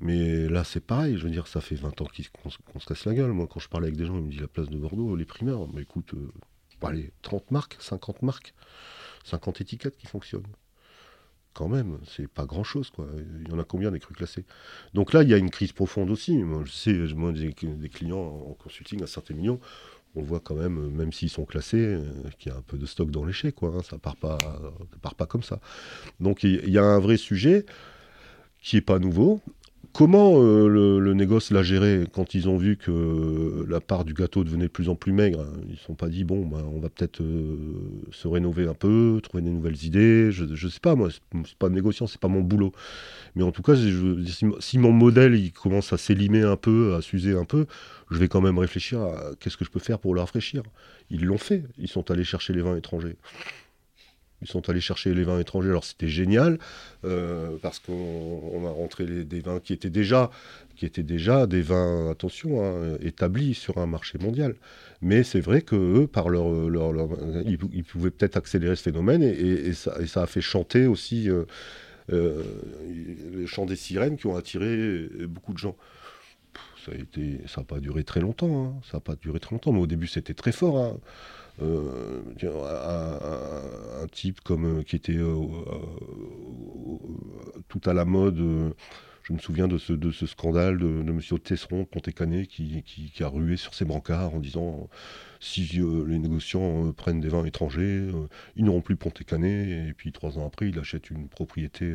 Mais 0.00 0.48
là, 0.48 0.62
c'est 0.62 0.84
pareil, 0.84 1.16
je 1.16 1.24
veux 1.24 1.30
dire, 1.30 1.46
ça 1.46 1.60
fait 1.60 1.74
20 1.74 2.00
ans 2.02 2.06
qu'on 2.42 2.80
se 2.80 2.86
casse 2.86 3.06
la 3.06 3.14
gueule. 3.14 3.32
Moi, 3.32 3.46
quand 3.50 3.60
je 3.60 3.68
parle 3.68 3.84
avec 3.84 3.96
des 3.96 4.04
gens, 4.04 4.16
ils 4.16 4.24
me 4.24 4.30
disent 4.30 4.42
la 4.42 4.48
place 4.48 4.68
de 4.68 4.76
Bordeaux, 4.76 5.16
les 5.16 5.24
primaires. 5.24 5.66
Mais 5.72 5.82
écoute, 5.82 6.14
allez, 6.82 7.12
30 7.22 7.50
marques, 7.50 7.76
50 7.80 8.22
marques, 8.22 8.54
50 9.24 9.62
étiquettes 9.62 9.96
qui 9.96 10.06
fonctionnent. 10.06 10.46
Quand 11.56 11.68
même, 11.68 11.96
c'est 12.06 12.28
pas 12.28 12.44
grand 12.44 12.64
chose, 12.64 12.90
quoi. 12.90 13.08
Il 13.40 13.48
y 13.48 13.54
en 13.54 13.58
a 13.58 13.64
combien 13.64 13.90
des 13.90 13.98
crus 13.98 14.14
classés 14.14 14.44
Donc 14.92 15.14
là, 15.14 15.22
il 15.22 15.30
y 15.30 15.32
a 15.32 15.38
une 15.38 15.48
crise 15.48 15.72
profonde 15.72 16.10
aussi. 16.10 16.38
Je 16.66 16.70
sais, 16.70 16.92
moi, 17.14 17.32
des, 17.32 17.54
des 17.62 17.88
clients 17.88 18.18
en 18.18 18.52
consulting 18.52 19.02
à 19.02 19.06
Saint-Émilion, 19.06 19.58
on 20.16 20.22
voit 20.22 20.40
quand 20.40 20.54
même, 20.54 20.90
même 20.90 21.12
s'ils 21.12 21.30
sont 21.30 21.46
classés, 21.46 21.78
euh, 21.78 22.02
qu'il 22.38 22.52
y 22.52 22.54
a 22.54 22.58
un 22.58 22.62
peu 22.62 22.76
de 22.76 22.84
stock 22.84 23.10
dans 23.10 23.24
l'échec, 23.24 23.54
quoi. 23.54 23.72
Hein. 23.74 23.82
ça 23.82 23.96
part 23.96 24.16
pas, 24.16 24.36
part 25.00 25.14
pas 25.14 25.24
comme 25.24 25.42
ça. 25.42 25.60
Donc 26.20 26.42
il 26.42 26.68
y 26.68 26.76
a 26.76 26.84
un 26.84 26.98
vrai 26.98 27.16
sujet 27.16 27.64
qui 28.60 28.76
est 28.76 28.82
pas 28.82 28.98
nouveau. 28.98 29.40
Comment 29.96 30.42
euh, 30.42 30.68
le, 30.68 31.14
négoce 31.14 31.50
l'a 31.50 31.62
géré 31.62 32.04
quand 32.12 32.34
ils 32.34 32.50
ont 32.50 32.58
vu 32.58 32.76
que 32.76 33.64
la 33.66 33.80
part 33.80 34.04
du 34.04 34.12
gâteau 34.12 34.44
devenait 34.44 34.66
de 34.66 34.70
plus 34.70 34.90
en 34.90 34.94
plus 34.94 35.12
maigre 35.12 35.46
Ils 35.68 35.72
ne 35.72 35.76
sont 35.78 35.94
pas 35.94 36.08
dit, 36.08 36.22
bon, 36.22 36.44
bah, 36.44 36.58
on 36.70 36.80
va 36.80 36.90
peut-être 36.90 37.22
euh, 37.22 37.56
se 38.12 38.28
rénover 38.28 38.66
un 38.68 38.74
peu, 38.74 39.18
trouver 39.22 39.42
des 39.42 39.48
nouvelles 39.48 39.82
idées. 39.84 40.30
Je 40.32 40.44
ne 40.44 40.70
sais 40.70 40.80
pas, 40.80 40.96
moi, 40.96 41.08
c'est 41.10 41.56
pas 41.56 41.70
négociant, 41.70 42.06
c'est 42.06 42.20
pas 42.20 42.28
mon 42.28 42.42
boulot. 42.42 42.72
Mais 43.36 43.42
en 43.42 43.52
tout 43.52 43.62
cas, 43.62 43.72
si, 43.74 44.78
mon 44.78 44.92
modèle 44.92 45.50
commence 45.52 45.94
à 45.94 45.96
s'élimer 45.96 46.42
un 46.42 46.58
peu, 46.58 46.94
à 46.94 47.00
s'user 47.00 47.32
un 47.32 47.46
peu, 47.46 47.64
je 48.10 48.18
vais 48.18 48.28
quand 48.28 48.42
même 48.42 48.58
réfléchir 48.58 49.00
à 49.00 49.30
qu'est-ce 49.40 49.56
que 49.56 49.64
je 49.64 49.70
peux 49.70 49.80
faire 49.80 49.98
pour 49.98 50.12
le 50.12 50.20
rafraîchir. 50.20 50.62
Ils 51.08 51.24
l'ont 51.24 51.38
fait, 51.38 51.64
ils 51.78 51.88
sont 51.88 52.10
allés 52.10 52.24
chercher 52.24 52.52
les 52.52 52.60
vins 52.60 52.76
étrangers. 52.76 53.16
Ils 54.46 54.52
sont 54.52 54.68
allés 54.68 54.80
chercher 54.80 55.12
les 55.12 55.24
vins 55.24 55.40
étrangers. 55.40 55.70
Alors 55.70 55.84
c'était 55.84 56.06
génial 56.06 56.58
euh, 57.04 57.56
parce 57.62 57.80
qu'on 57.80 58.64
a 58.64 58.70
rentré 58.70 59.04
des 59.04 59.40
vins 59.40 59.58
qui 59.58 59.72
étaient 59.72 59.90
déjà, 59.90 60.30
qui 60.76 60.86
étaient 60.86 61.02
déjà 61.02 61.48
des 61.48 61.62
vins, 61.62 62.08
attention, 62.10 62.64
hein, 62.64 62.96
établis 63.00 63.54
sur 63.54 63.78
un 63.78 63.86
marché 63.86 64.18
mondial. 64.18 64.54
Mais 65.02 65.24
c'est 65.24 65.40
vrai 65.40 65.62
que 65.62 65.74
eux, 65.74 66.06
par 66.06 66.28
leur, 66.28 66.46
ils, 67.44 67.84
pouvaient 67.84 68.12
peut-être 68.12 68.36
accélérer 68.36 68.76
ce 68.76 68.84
phénomène 68.84 69.24
et, 69.24 69.72
ça, 69.72 70.22
a 70.22 70.26
fait 70.26 70.40
chanter 70.40 70.86
aussi 70.86 71.28
euh, 71.28 71.44
euh, 72.12 72.44
le 73.34 73.46
chant 73.46 73.66
des 73.66 73.76
sirènes 73.76 74.16
qui 74.16 74.28
ont 74.28 74.36
attiré 74.36 75.08
beaucoup 75.26 75.54
de 75.54 75.58
gens. 75.58 75.76
Ça 76.84 76.92
n'a 76.92 77.48
ça 77.48 77.64
pas 77.64 77.80
duré 77.80 78.04
très 78.04 78.20
longtemps. 78.20 78.64
Hein. 78.64 78.80
Ça 78.88 78.98
n'a 78.98 79.00
pas 79.00 79.16
duré 79.16 79.40
très 79.40 79.56
longtemps, 79.56 79.72
mais 79.72 79.80
au 79.80 79.88
début 79.88 80.06
c'était 80.06 80.34
très 80.34 80.52
fort. 80.52 80.78
Hein. 80.78 80.98
Euh, 81.62 82.22
un, 84.02 84.06
type 84.08 84.40
comme 84.42 84.80
euh, 84.80 84.82
qui 84.82 84.96
était 84.96 85.16
euh, 85.16 85.36
tout 87.68 87.80
à 87.86 87.94
la 87.94 88.04
mode. 88.04 88.74
je 89.22 89.32
me 89.32 89.38
souviens 89.38 89.66
de 89.66 89.78
ce, 89.78 89.92
de 89.94 90.10
ce 90.10 90.26
scandale 90.26 90.78
de, 90.78 91.02
de 91.02 91.10
M. 91.10 91.20
Tesseron, 91.42 91.84
Pontécanet, 91.86 92.46
qui, 92.46 92.82
qui, 92.82 93.22
a 93.22 93.28
rué 93.28 93.56
sur 93.56 93.74
ses 93.74 93.84
brancards 93.86 94.34
en 94.34 94.38
disant 94.38 94.88
si 95.40 95.62
les 95.62 96.18
négociants 96.18 96.92
prennent 96.92 97.20
des 97.20 97.28
vins 97.28 97.44
étrangers, 97.44 98.08
ils 98.56 98.64
n'auront 98.64 98.82
plus 98.82 98.96
Pontécanet. 98.96 99.88
Et 99.88 99.94
puis 99.94 100.12
trois 100.12 100.38
ans 100.38 100.46
après, 100.46 100.68
il 100.68 100.78
achète 100.78 101.10
une 101.10 101.28
propriété 101.28 101.94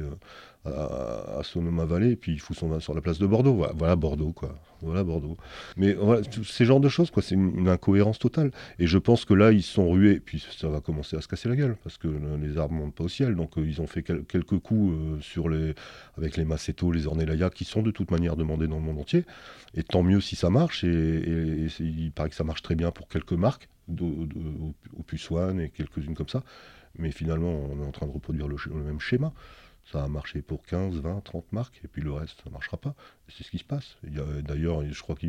à, 0.66 1.38
à 1.40 1.44
Sonoma-Valley, 1.44 2.12
et 2.12 2.16
puis 2.16 2.34
il 2.34 2.40
fout 2.40 2.58
son 2.58 2.70
vin 2.70 2.80
sur 2.80 2.96
la 2.96 3.02
place 3.02 3.20
de 3.20 3.28
Bordeaux. 3.28 3.54
Voilà, 3.54 3.74
voilà 3.76 3.96
Bordeaux, 3.96 4.34
quoi. 4.34 4.60
Voilà 4.82 5.04
Bordeaux. 5.04 5.38
Mais 5.78 5.94
voilà, 5.94 6.24
ces 6.44 6.66
genres 6.66 6.80
de 6.80 6.90
choses, 6.90 7.12
quoi, 7.12 7.22
c'est 7.22 7.36
une, 7.36 7.70
incohérence 7.70 8.20
totale. 8.20 8.52
Et 8.80 8.88
je 8.88 8.98
pense 8.98 9.26
que 9.26 9.34
là, 9.34 9.52
ils 9.52 9.64
sont 9.64 9.90
rués, 9.90 10.20
puis 10.20 10.44
ça 10.58 10.70
va 10.70 10.82
commencer 10.82 11.16
à 11.16 11.22
se 11.22 11.28
casser 11.28 11.50
la 11.50 11.56
gueule, 11.56 11.78
parce 11.84 11.98
que 11.98 12.08
les 12.42 12.58
arbres 12.58 12.74
montent 12.74 12.96
pas 12.96 13.04
au 13.04 13.10
ciel. 13.10 13.36
Donc 13.36 13.58
euh, 13.58 13.66
ils 13.66 13.82
ont 13.82 13.88
fait 13.88 14.04
quelques 14.04 14.60
coups 14.60 14.94
euh, 14.94 15.22
sur 15.22 15.50
les, 15.50 15.76
avec 16.18 16.38
les 16.38 16.46
Maceto, 16.46 16.92
les 16.92 17.08
Ornellaia, 17.08 17.50
qui 17.50 17.66
sont 17.66 17.82
de 17.82 17.92
toute 17.92 18.12
manière 18.12 18.36
demandés 18.36 18.68
dans 18.68 18.78
le 18.78 18.84
monde 18.84 19.00
entier. 19.00 19.26
Et 19.76 19.84
tant 19.84 20.04
mieux 20.04 20.22
si 20.22 20.36
ça 20.36 20.50
marche. 20.50 20.84
Et, 20.84 21.68
il 21.80 22.12
paraît 22.12 22.30
que 22.30 22.36
ça 22.36 22.44
marche 22.44 22.62
très 22.62 22.76
bien 22.76 22.92
pour 22.92 23.08
quelques 23.08 23.34
marques, 23.34 23.70
au 24.00 25.06
et 25.60 25.70
quelques-unes 25.70 26.16
comme 26.16 26.30
ça. 26.30 26.44
Mais 26.98 27.12
finalement, 27.12 27.52
on 27.52 27.82
est 27.82 27.86
en 27.86 27.92
train 27.92 28.08
de 28.08 28.12
reproduire 28.12 28.48
le 28.48 28.84
même 28.84 29.00
schéma. 29.00 29.32
Ça 29.92 30.04
a 30.04 30.08
marché 30.08 30.42
pour 30.42 30.64
15, 30.64 31.02
20, 31.02 31.22
30 31.22 31.52
marques, 31.52 31.82
et 31.84 31.88
puis 31.88 32.02
le 32.02 32.14
reste, 32.14 32.38
ça 32.38 32.44
ne 32.50 32.52
marchera 32.52 32.78
pas. 32.78 32.96
C'est 33.28 33.44
ce 33.44 33.52
qui 33.52 33.58
se 33.58 33.64
passe. 33.64 33.98
D'ailleurs, 34.04 34.84
je 34.90 35.02
crois 35.02 35.16
que 35.16 35.28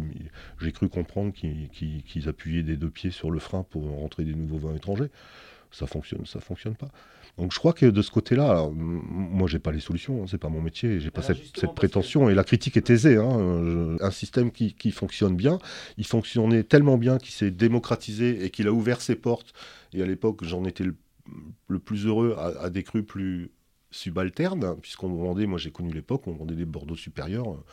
j'ai 0.60 0.72
cru 0.72 0.88
comprendre 0.88 1.32
qu'ils 1.32 2.28
appuyaient 2.28 2.62
des 2.62 2.76
deux 2.76 2.90
pieds 2.90 3.10
sur 3.10 3.30
le 3.30 3.40
frein 3.40 3.64
pour 3.64 3.82
rentrer 3.98 4.24
des 4.24 4.34
nouveaux 4.34 4.58
vins 4.58 4.74
étrangers. 4.74 5.10
Ça 5.72 5.86
fonctionne, 5.86 6.26
ça 6.26 6.38
fonctionne 6.38 6.76
pas. 6.76 6.88
Donc 7.38 7.52
je 7.52 7.58
crois 7.58 7.72
que 7.72 7.86
de 7.86 8.02
ce 8.02 8.10
côté-là, 8.10 8.68
moi 8.74 9.48
j'ai 9.48 9.58
pas 9.58 9.72
les 9.72 9.80
solutions, 9.80 10.22
hein, 10.22 10.26
c'est 10.28 10.38
pas 10.38 10.50
mon 10.50 10.60
métier, 10.60 11.00
j'ai 11.00 11.10
pas 11.10 11.22
cette, 11.22 11.74
prétention 11.74 12.28
et 12.28 12.34
la 12.34 12.44
critique 12.44 12.76
est 12.76 12.90
aisée. 12.90 13.16
Hein, 13.16 13.96
un 14.00 14.10
système 14.10 14.52
qui, 14.52 14.90
fonctionne 14.92 15.34
bien, 15.34 15.58
il 15.96 16.06
fonctionnait 16.06 16.62
tellement 16.62 16.98
bien 16.98 17.16
qu'il 17.16 17.32
s'est 17.32 17.50
démocratisé 17.50 18.44
et 18.44 18.50
qu'il 18.50 18.68
a 18.68 18.72
ouvert 18.72 19.00
ses 19.00 19.16
portes. 19.16 19.54
Et 19.94 20.02
à 20.02 20.06
l'époque, 20.06 20.44
j'en 20.44 20.64
étais 20.66 20.84
le, 20.84 21.78
plus 21.78 22.06
heureux 22.06 22.36
à, 22.38 22.64
à, 22.64 22.70
des 22.70 22.82
crus 22.82 23.04
plus 23.04 23.50
subalterne, 23.92 24.76
puisqu'on 24.80 25.08
vendait, 25.14 25.46
moi 25.46 25.58
j'ai 25.58 25.70
connu 25.70 25.92
l'époque, 25.92 26.26
on 26.26 26.32
vendait 26.32 26.54
des 26.54 26.64
Bordeaux 26.64 26.96
supérieurs 26.96 27.52
euh, 27.52 27.64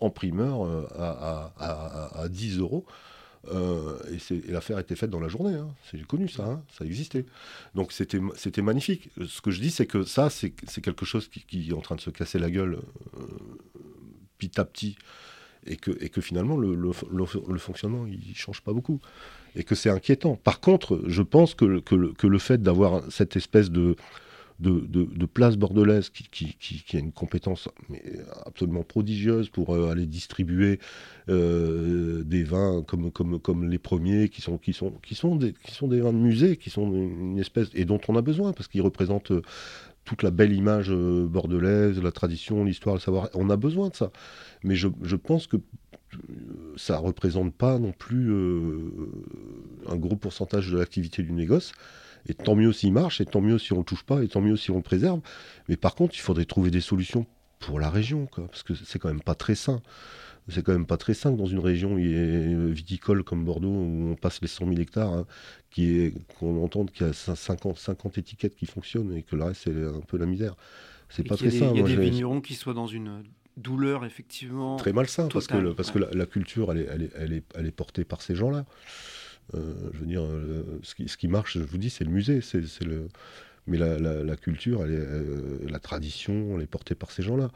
en 0.00 0.10
primeur 0.10 0.64
euh, 0.64 0.86
à, 0.96 2.28
10 2.28 2.58
euros. 2.58 2.84
Euh, 3.52 3.96
et, 4.30 4.50
l'affaire 4.50 4.78
était 4.78 4.96
faite 4.96 5.10
dans 5.10 5.20
la 5.20 5.28
journée. 5.28 5.54
Hein. 5.54 5.68
J'ai 5.94 6.02
connu 6.02 6.28
ça, 6.28 6.44
hein. 6.44 6.62
ça 6.76 6.84
existait. 6.84 7.24
Donc 7.74 7.92
c'était 7.92 8.62
magnifique. 8.62 9.10
Ce 9.26 9.40
que 9.40 9.50
je 9.50 9.60
dis, 9.60 9.70
c'est 9.70 9.86
que 9.86 10.02
ça, 10.02 10.28
c'est 10.28 10.50
quelque 10.50 11.06
chose 11.06 11.28
qui, 11.28 11.70
est 11.70 11.72
en 11.72 11.80
train 11.80 11.96
de 11.96 12.00
se 12.00 12.10
casser 12.10 12.38
la 12.38 12.50
gueule 12.50 12.80
petit 14.38 14.60
à 14.60 14.64
petit. 14.64 14.96
Et 15.66 15.76
que, 15.76 15.90
et 16.02 16.08
que 16.08 16.20
finalement, 16.20 16.56
le, 16.56 16.74
le, 16.74 17.58
fonctionnement, 17.58 18.06
il 18.06 18.34
change 18.34 18.62
pas 18.62 18.72
beaucoup. 18.72 19.00
Et 19.54 19.64
que 19.64 19.74
c'est 19.74 19.90
inquiétant. 19.90 20.36
Par 20.36 20.60
contre, 20.60 21.02
je 21.06 21.20
pense 21.22 21.54
que, 21.54 21.80
que 21.80 22.26
le 22.26 22.38
fait 22.38 22.62
d'avoir 22.62 23.02
cette 23.10 23.36
espèce 23.36 23.70
de, 23.70 23.96
de, 24.60 25.26
place 25.26 25.56
bordelaise 25.56 26.10
qui, 26.10 26.86
a 26.94 26.98
une 26.98 27.12
compétence 27.12 27.68
absolument 28.44 28.82
prodigieuse 28.82 29.48
pour 29.50 29.74
euh, 29.74 29.90
aller 29.90 30.06
distribuer 30.06 30.80
euh, 31.28 32.24
des 32.24 32.42
vins 32.42 32.82
comme, 32.82 33.68
les 33.68 33.78
premiers, 33.78 34.28
qui 34.28 34.40
sont, 34.40 34.58
qui, 34.58 34.72
qui, 34.72 35.14
des, 35.36 35.52
qui 35.52 35.74
vins 35.80 36.12
de 36.12 36.18
musée, 36.18 36.56
qui 36.56 36.70
sont 36.70 36.92
une 36.92 37.38
espèce, 37.38 37.68
et 37.74 37.84
dont 37.84 38.00
on 38.08 38.16
a 38.16 38.22
besoin, 38.22 38.52
parce 38.52 38.68
qu'ils 38.68 38.82
représentent 38.82 39.30
euh, 39.30 39.42
toute 40.04 40.22
la 40.22 40.30
belle 40.30 40.54
image 40.54 40.90
bordelaise, 40.90 42.02
la 42.02 42.12
tradition, 42.12 42.64
l'histoire, 42.64 42.94
le 42.94 43.00
savoir. 43.00 43.28
On 43.34 43.50
a 43.50 43.56
besoin 43.56 43.90
de 43.90 43.94
ça. 43.94 44.10
Mais 44.64 44.74
je, 44.74 44.88
je 45.02 45.16
pense 45.16 45.46
que 45.46 45.58
ça 46.78 46.98
ne 46.98 47.04
représente 47.04 47.52
pas 47.52 47.78
non 47.78 47.92
plus 47.92 48.32
un 49.86 49.96
gros 49.96 50.16
pourcentage 50.16 50.70
de 50.70 50.78
l'activité 50.78 51.22
du 51.22 51.32
négoce. 51.32 51.74
Et 52.28 52.34
tant 52.34 52.54
mieux 52.54 52.72
s'il 52.72 52.92
marche, 52.92 53.20
et 53.20 53.24
tant 53.24 53.40
mieux 53.40 53.58
si 53.58 53.72
on 53.72 53.76
ne 53.76 53.80
le 53.80 53.84
touche 53.84 54.02
pas, 54.02 54.22
et 54.22 54.28
tant 54.28 54.40
mieux 54.40 54.56
si 54.56 54.70
on 54.70 54.76
le 54.76 54.82
préserve. 54.82 55.20
Mais 55.68 55.76
par 55.76 55.94
contre, 55.94 56.14
il 56.14 56.20
faudrait 56.20 56.44
trouver 56.44 56.70
des 56.70 56.80
solutions 56.80 57.26
pour 57.58 57.80
la 57.80 57.90
région, 57.90 58.26
quoi, 58.26 58.46
parce 58.46 58.62
que 58.62 58.74
c'est 58.74 58.98
quand 58.98 59.08
même 59.08 59.22
pas 59.22 59.34
très 59.34 59.54
sain. 59.54 59.82
C'est 60.50 60.62
quand 60.62 60.72
même 60.72 60.86
pas 60.86 60.96
très 60.96 61.12
sain 61.12 61.30
dans 61.30 61.44
une 61.44 61.58
région 61.58 61.96
viticole 61.96 63.22
comme 63.22 63.44
Bordeaux, 63.44 63.68
où 63.68 64.10
on 64.10 64.14
passe 64.14 64.40
les 64.40 64.48
100 64.48 64.66
000 64.66 64.80
hectares, 64.80 65.12
hein, 65.12 65.26
qu'on 66.38 66.64
entende 66.64 66.90
qu'il 66.90 67.06
y 67.06 67.10
a 67.10 67.12
50, 67.12 67.76
50 67.76 68.16
étiquettes 68.16 68.56
qui 68.56 68.64
fonctionnent 68.64 69.14
et 69.14 69.22
que 69.22 69.36
le 69.36 69.44
reste, 69.44 69.62
c'est 69.64 69.84
un 69.84 70.00
peu 70.00 70.16
la 70.16 70.24
misère. 70.24 70.54
C'est 71.10 71.26
pas 71.26 71.36
très 71.36 71.50
sain. 71.50 71.70
Il 71.74 71.80
y 71.80 71.84
a 71.84 71.86
des 71.86 71.96
vignerons 71.96 72.40
qui 72.40 72.54
soient 72.54 72.72
dans 72.72 72.86
une 72.86 73.24
douleur, 73.58 74.06
effectivement. 74.06 74.76
Très 74.76 74.92
malsain, 74.92 75.28
parce 75.28 75.46
que, 75.46 75.72
parce 75.72 75.90
que 75.90 75.98
la, 75.98 76.26
culture, 76.26 76.72
elle 76.72 76.78
est, 76.78 76.88
elle, 76.90 77.02
est, 77.02 77.12
elle, 77.16 77.32
est, 77.34 77.44
elle 77.54 77.66
est 77.66 77.70
portée 77.70 78.04
par 78.04 78.22
ces 78.22 78.34
gens-là. 78.34 78.64
Euh, 79.54 79.90
je 79.92 79.98
veux 79.98 80.06
dire, 80.06 80.22
euh, 80.22 80.62
ce 80.82 80.94
qui, 80.94 81.08
ce, 81.08 81.16
qui, 81.16 81.28
marche, 81.28 81.58
je 81.58 81.64
vous 81.64 81.78
dis, 81.78 81.90
c'est 81.90 82.04
le 82.04 82.10
musée, 82.10 82.40
c'est 82.40 82.84
le. 82.84 83.08
Mais 83.66 83.76
la, 83.76 83.98
la, 83.98 84.36
culture, 84.36 84.82
elle 84.82 84.92
est, 84.92 84.98
euh, 84.98 85.58
la 85.68 85.78
tradition, 85.78 86.56
elle 86.56 86.62
est 86.62 86.66
portée 86.66 86.94
par 86.94 87.10
ces 87.10 87.22
gens-là. 87.22 87.50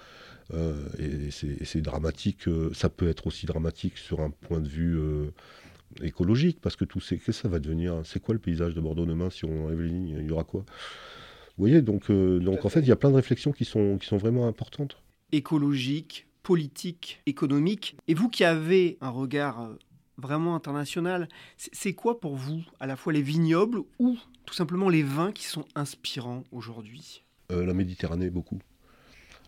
et 0.99 1.31
c'est 1.31 1.81
dramatique. 1.81 2.45
ça 2.75 2.91
peut 2.91 3.09
être 3.09 3.27
aussi 3.27 3.47
dramatique 3.47 3.97
sur 3.97 4.21
un 4.21 4.29
point 4.29 4.61
de 4.61 4.69
vue 4.69 4.99
écologique, 6.03 6.59
parce 6.61 6.77
que 6.77 6.85
tout 6.85 7.01
c'est 7.01 7.17
que 7.17 7.33
ça 7.33 7.49
va 7.49 7.59
devenir. 7.59 8.03
C'est 8.05 8.21
quoi 8.21 8.35
le 8.35 8.41
paysage 8.41 8.75
de 8.75 8.81
Bordeaux 8.83 9.07
demain 9.07 9.31
si 9.31 9.47
on 9.47 9.65
enlève 9.65 9.81
les 9.81 9.89
lignes? 9.89 10.17
Il 10.21 10.27
y 10.27 10.31
aura 10.31 10.45
quoi? 10.45 10.67
Vous 11.57 11.65
voyez, 11.65 11.81
donc, 11.81 12.11
donc 12.11 12.67
en 12.67 12.69
fait, 12.69 12.81
il 12.81 12.89
y 12.89 12.93
a 12.93 12.97
plein 12.97 13.11
de 13.11 13.17
réflexions 13.17 13.53
qui 13.53 13.65
sont, 13.65 13.97
qui 13.97 14.07
sont 14.07 14.19
vraiment 14.19 14.47
importantes. 14.47 14.99
Écologique, 15.33 16.27
politique, 16.43 17.23
économique. 17.25 17.97
Et 18.07 18.13
vous 18.13 18.29
qui 18.29 18.45
avez 18.45 18.99
un 19.01 19.09
regard 19.09 19.71
vraiment 20.19 20.55
international. 20.55 21.29
C'est 21.57 21.95
quoi 21.95 22.21
pour 22.21 22.37
vous 22.37 22.63
à 22.81 22.87
la 22.87 22.97
fois 22.97 23.13
les 23.13 23.23
vignobles 23.23 23.83
ou 23.99 24.19
tout 24.47 24.55
simplement 24.55 24.89
les 24.89 25.03
vins 25.03 25.33
qui 25.33 25.45
sont 25.45 25.65
inspirants 25.75 26.45
aujourd'hui? 26.53 27.23
Euh, 27.51 27.65
La 27.65 27.75
Méditerranée, 27.75 28.31
beaucoup. 28.31 28.59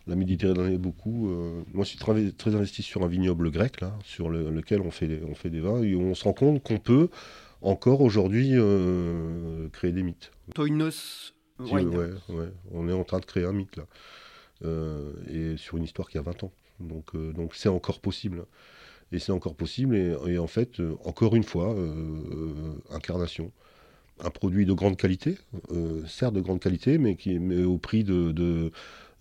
la 0.07 0.15
Méditerranée 0.15 0.77
beaucoup. 0.77 1.29
moi, 1.73 1.83
je 1.83 1.89
suis 1.89 1.97
très, 1.97 2.31
très, 2.31 2.55
investi 2.55 2.83
sur 2.83 3.03
un 3.03 3.07
vignoble 3.07 3.51
grec, 3.51 3.81
là, 3.81 3.97
sur 4.03 4.29
lequel 4.29 4.81
on 4.81 4.91
fait, 4.91 5.21
on 5.27 5.35
fait 5.35 5.49
des 5.49 5.61
vins, 5.61 5.81
et 5.81 5.95
on 5.95 6.13
se 6.13 6.23
rend 6.23 6.33
compte 6.33 6.61
qu'on 6.63 6.77
peut 6.79 7.09
encore 7.61 8.01
aujourd'hui 8.01 8.51
créer 9.71 9.91
des 9.91 10.03
mythes. 10.03 10.31
Toinos 10.53 11.33
Ouais, 11.57 11.85
ouais, 11.85 12.51
on 12.71 12.89
est 12.89 12.93
en 12.93 13.05
train 13.05 13.19
de 13.19 13.25
créer 13.25 13.45
un 13.45 13.53
mythe 13.53 13.77
là. 13.77 13.85
et 15.29 15.55
sur 15.57 15.77
une 15.77 15.85
histoire 15.85 16.09
qui 16.09 16.17
a 16.17 16.21
20 16.21 16.43
ans. 16.43 16.51
Donc 16.81 17.15
donc 17.15 17.55
c'est 17.55 17.69
encore 17.69 18.01
possible. 18.01 18.45
Et 19.15 19.19
c'est 19.19 19.31
encore 19.31 19.55
possible. 19.55 19.95
Et, 20.27 20.37
en 20.37 20.47
fait, 20.47 20.81
encore 21.05 21.35
une 21.35 21.43
fois, 21.43 21.75
incarnation 22.91 23.51
un 24.23 24.29
produit 24.29 24.65
de 24.65 24.73
grande 24.73 24.97
qualité, 24.97 25.37
euh, 25.71 26.01
certes 26.07 26.33
de 26.33 26.41
grande 26.41 26.59
qualité, 26.59 26.97
mais, 26.97 27.15
qui, 27.15 27.39
mais 27.39 27.63
au 27.63 27.77
prix 27.77 28.03
de, 28.03 28.71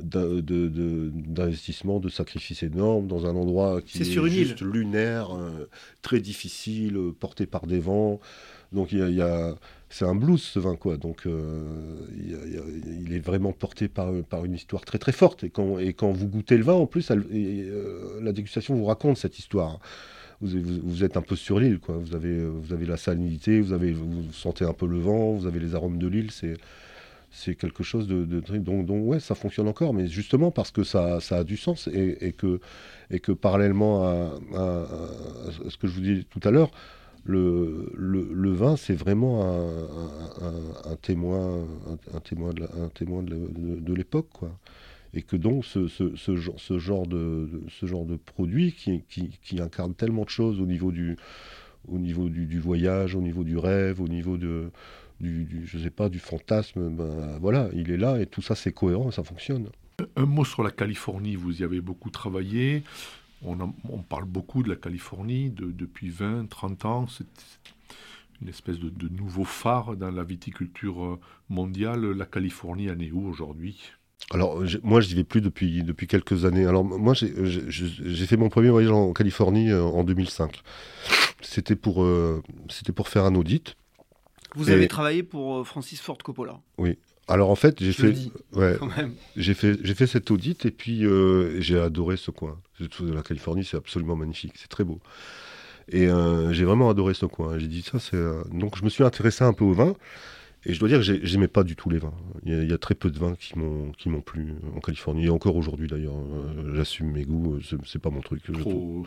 d'investissement, 0.01 2.01
de, 2.01 2.09
sacrifices 2.09 2.63
énormes 2.63 3.07
dans 3.07 3.27
un 3.27 3.35
endroit 3.35 3.81
qui 3.83 4.03
est, 4.03 4.05
juste 4.05 4.61
lunaire, 4.61 5.35
euh, 5.35 5.69
très 6.03 6.21
difficile, 6.21 6.99
porté 7.19 7.47
par 7.47 7.67
des 7.67 7.81
vents. 7.81 8.21
Donc 8.73 8.93
il 8.93 9.11
y 9.11 9.23
a, 9.23 9.57
c'est 9.95 10.05
un 10.05 10.17
blues 10.17 10.43
ce 10.43 10.59
vin 10.59 10.75
quoi. 10.75 10.97
Donc 10.97 11.25
euh, 11.25 11.63
il, 12.17 13.15
est 13.15 13.21
vraiment 13.21 13.53
porté 13.53 13.87
par, 13.87 14.13
par 14.29 14.45
une 14.45 14.55
histoire 14.55 14.85
très 14.85 14.99
très 14.99 15.13
forte. 15.13 15.45
Et 15.45 15.51
quand, 15.51 16.11
vous 16.11 16.27
goûtez 16.27 16.57
le 16.57 16.65
vin, 16.65 16.73
en 16.73 16.87
plus, 16.87 17.13
la 17.13 18.33
dégustation 18.33 18.75
vous 18.75 18.87
raconte 18.87 19.19
cette 19.19 19.39
histoire 19.39 19.79
vous, 20.41 21.05
êtes 21.05 21.17
un 21.17 21.23
peu 21.23 21.37
sur 21.37 21.61
l'île, 21.61 21.79
quoi. 21.79 21.97
Vous 21.97 22.15
avez, 22.15 22.87
la 22.87 22.97
salinité, 22.97 23.61
vous, 23.61 23.73
avez, 23.73 23.93
vous 23.93 24.31
sentez 24.33 24.65
un 24.65 24.73
peu 24.73 24.87
le 24.87 24.99
vent, 24.99 25.33
vous 25.33 25.47
avez 25.47 25.61
les 25.61 25.75
arômes 25.77 25.99
de 25.99 26.09
l'île. 26.09 26.31
C'est, 27.31 27.55
quelque 27.55 27.85
chose 27.85 28.09
de, 28.09 28.25
donc, 28.59 28.87
donc, 28.87 29.07
ouais, 29.07 29.21
ça 29.21 29.37
fonctionne 29.37 29.69
encore, 29.69 29.95
mais 29.95 30.09
justement 30.09 30.51
parce 30.51 30.73
que 30.73 30.83
ça, 30.83 31.19
a 31.31 31.45
du 31.45 31.57
sens 31.57 31.89
et, 31.89 32.33
que, 32.33 32.61
et 33.11 33.21
que 33.21 33.33
parallèlement 33.33 34.05
à, 34.05 34.31
ce 35.69 35.77
que 35.77 35.87
je 35.87 35.93
vous 35.93 36.01
disais 36.01 36.25
tout 36.29 36.41
à 36.43 36.51
l'heure, 36.51 36.73
le, 37.25 38.53
vin, 38.53 38.77
c'est 38.77 38.95
vraiment 38.95 39.43
un, 40.41 40.97
témoin, 40.97 41.66
un, 42.12 42.18
témoin 42.20 42.53
de, 43.22 43.95
l'époque, 43.95 44.29
quoi 44.33 44.51
et 45.16 45.22
que 45.22 45.37
donc 45.37 45.64
ce, 45.64 45.87
genre, 46.37 47.07
de, 47.07 48.16
produit 48.16 48.72
qui, 48.72 49.61
incarne 49.61 49.95
tellement 49.95 50.25
de 50.25 50.29
choses 50.29 50.61
au 50.61 50.66
niveau 50.66 50.91
du, 50.91 51.16
du, 51.89 52.47
du, 52.47 52.59
voyage, 52.59 53.14
au 53.14 53.20
niveau 53.20 53.45
du 53.45 53.57
rêve, 53.57 54.01
au 54.01 54.09
niveau 54.09 54.37
de, 54.37 54.70
du, 55.20 55.66
je 55.66 55.79
sais 55.79 55.91
pas, 55.91 56.09
du 56.09 56.18
fantasme, 56.18 56.91
ben, 56.91 57.39
voilà, 57.41 57.68
il 57.75 57.91
est 57.91 57.97
là 57.97 58.20
et 58.20 58.27
tout 58.27 58.43
ça 58.43 58.55
c'est 58.55 58.72
cohérent 58.72 59.11
ça 59.11 59.22
fonctionne. 59.22 59.68
Un 60.16 60.27
mot 60.27 60.45
sur 60.45 60.64
la 60.64 60.72
Californie, 60.72 61.37
vous 61.37 61.61
y 61.61 61.64
avez 61.64 61.81
beaucoup 61.81 62.11
travaillé. 62.11 62.83
On, 63.45 63.59
on 63.89 64.03
parle 64.03 64.25
beaucoup 64.25 64.63
de 64.63 64.69
la 64.69 64.77
Californie 64.77 65.51
de, 65.51 65.71
depuis 65.71 66.09
20, 66.09 66.49
30 66.49 66.85
ans. 66.85 67.07
C'est 67.07 67.27
une 68.41 68.49
espèce 68.49 68.79
de, 68.79 68.91
de, 68.91 69.09
nouveau 69.09 69.45
phare 69.45 69.97
dans 69.97 70.11
la 70.11 70.25
viticulture 70.25 71.19
mondiale. 71.49 72.13
La 72.13 72.27
Californie 72.27 72.91
en 72.91 72.99
est 72.99 73.13
où 73.13 73.27
aujourd'hui? 73.27 73.93
Alors, 74.31 74.63
moi, 74.83 75.01
je 75.01 75.09
n'y 75.09 75.15
vais 75.15 75.25
plus 75.25 75.41
depuis, 75.41 75.83
depuis 75.83 76.07
quelques 76.07 76.45
années. 76.45 76.67
Alors, 76.67 76.85
moi, 76.85 77.15
j'ai 77.15 78.27
fait 78.27 78.37
mon 78.37 78.49
premier 78.49 78.71
voyage 78.71 78.91
en 78.91 79.13
Californie 79.13 79.71
euh, 79.71 79.83
en 79.83 80.03
2005. 80.03 80.63
C'était 81.43 81.77
pour, 81.77 82.03
euh, 82.03 82.43
c'était 82.71 82.93
pour 82.93 83.09
faire 83.09 83.25
un 83.25 83.35
audit. 83.35 83.77
Vous 84.57 84.71
avez 84.71 84.89
travaillé 84.89 85.23
pour 85.23 85.59
euh, 85.59 85.65
Francis 85.65 86.01
Ford 86.01 86.19
Coppola? 86.19 86.61
Oui. 86.79 86.99
Alors, 87.29 87.51
en 87.51 87.55
fait, 87.55 87.83
j'ai 87.83 87.93
fait, 87.93 88.14
ouais, 88.53 88.77
j'ai 89.37 89.55
fait, 89.55 89.79
j'ai 89.83 89.95
fait 89.95 90.07
cet 90.07 90.31
audit 90.31 90.66
et 90.66 90.70
puis 90.70 91.05
j'ai 91.61 91.79
adoré 91.79 92.16
ce 92.16 92.31
coin. 92.31 92.59
La 93.01 93.22
Californie, 93.22 93.64
c'est 93.64 93.77
absolument 93.77 94.16
magnifique. 94.16 94.55
C'est 94.57 94.68
très 94.68 94.85
beau. 94.85 95.01
Et 95.89 96.09
j'ai 96.53 96.64
vraiment 96.64 96.91
adoré 96.91 97.14
ce 97.14 97.27
coin. 97.27 97.59
J'ai 97.59 97.68
dit 97.68 97.83
ça, 97.83 97.99
c'est. 97.99 98.22
Donc, 98.53 98.77
je 98.77 98.85
me 98.85 98.91
suis 98.91 99.05
intéressé 99.05 99.45
un 99.45 99.53
peu 99.53 99.64
au 99.64 99.72
vin. 99.72 99.95
Et 100.66 100.72
je 100.72 100.81
dois 100.81 100.89
dire 100.89 100.99
que 100.99 101.27
j'aimais 101.27 101.49
pas 101.49 101.62
du 101.62 101.77
tout 101.77 101.91
les 101.91 101.99
vins. 101.99 102.14
Il 102.45 102.70
y, 102.70 102.72
a, 102.72 102.79
très 102.79 102.95
peu 102.95 103.11
de 103.11 103.18
vins 103.18 103.35
qui 103.35 103.59
m'ont 103.59 103.93
qui 103.93 104.09
m'ont 104.09 104.22
plu 104.22 104.55
en 104.75 104.81
Californie 104.81 105.27
et 105.27 105.31
encore 105.31 105.57
aujourd'hui 105.57 105.89
d'ailleurs. 105.89 106.16
Euh, 106.16 106.75
j'assume 106.75 107.12
mes 107.12 107.25
goûts, 107.25 107.59
c'est 107.85 107.99
pas 107.99 108.11
mon 108.11 108.20
truc. 108.20 108.43
Trop, 108.51 109.05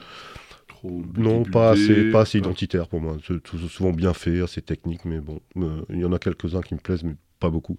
non, 1.17 1.43
pas 1.43 1.71
assez, 1.71 2.11
pas 2.11 2.21
assez 2.21 2.37
identitaire 2.37 2.87
pour 2.87 3.01
moi. 3.01 3.17
C'est 3.27 3.67
souvent 3.69 3.91
bien 3.91 4.13
fait, 4.13 4.41
assez 4.41 4.61
technique, 4.61 5.05
mais 5.05 5.19
bon, 5.19 5.39
euh, 5.57 5.81
il 5.89 5.99
y 5.99 6.05
en 6.05 6.13
a 6.13 6.19
quelques-uns 6.19 6.61
qui 6.61 6.75
me 6.75 6.79
plaisent, 6.79 7.03
mais 7.03 7.15
pas 7.39 7.49
beaucoup. 7.49 7.77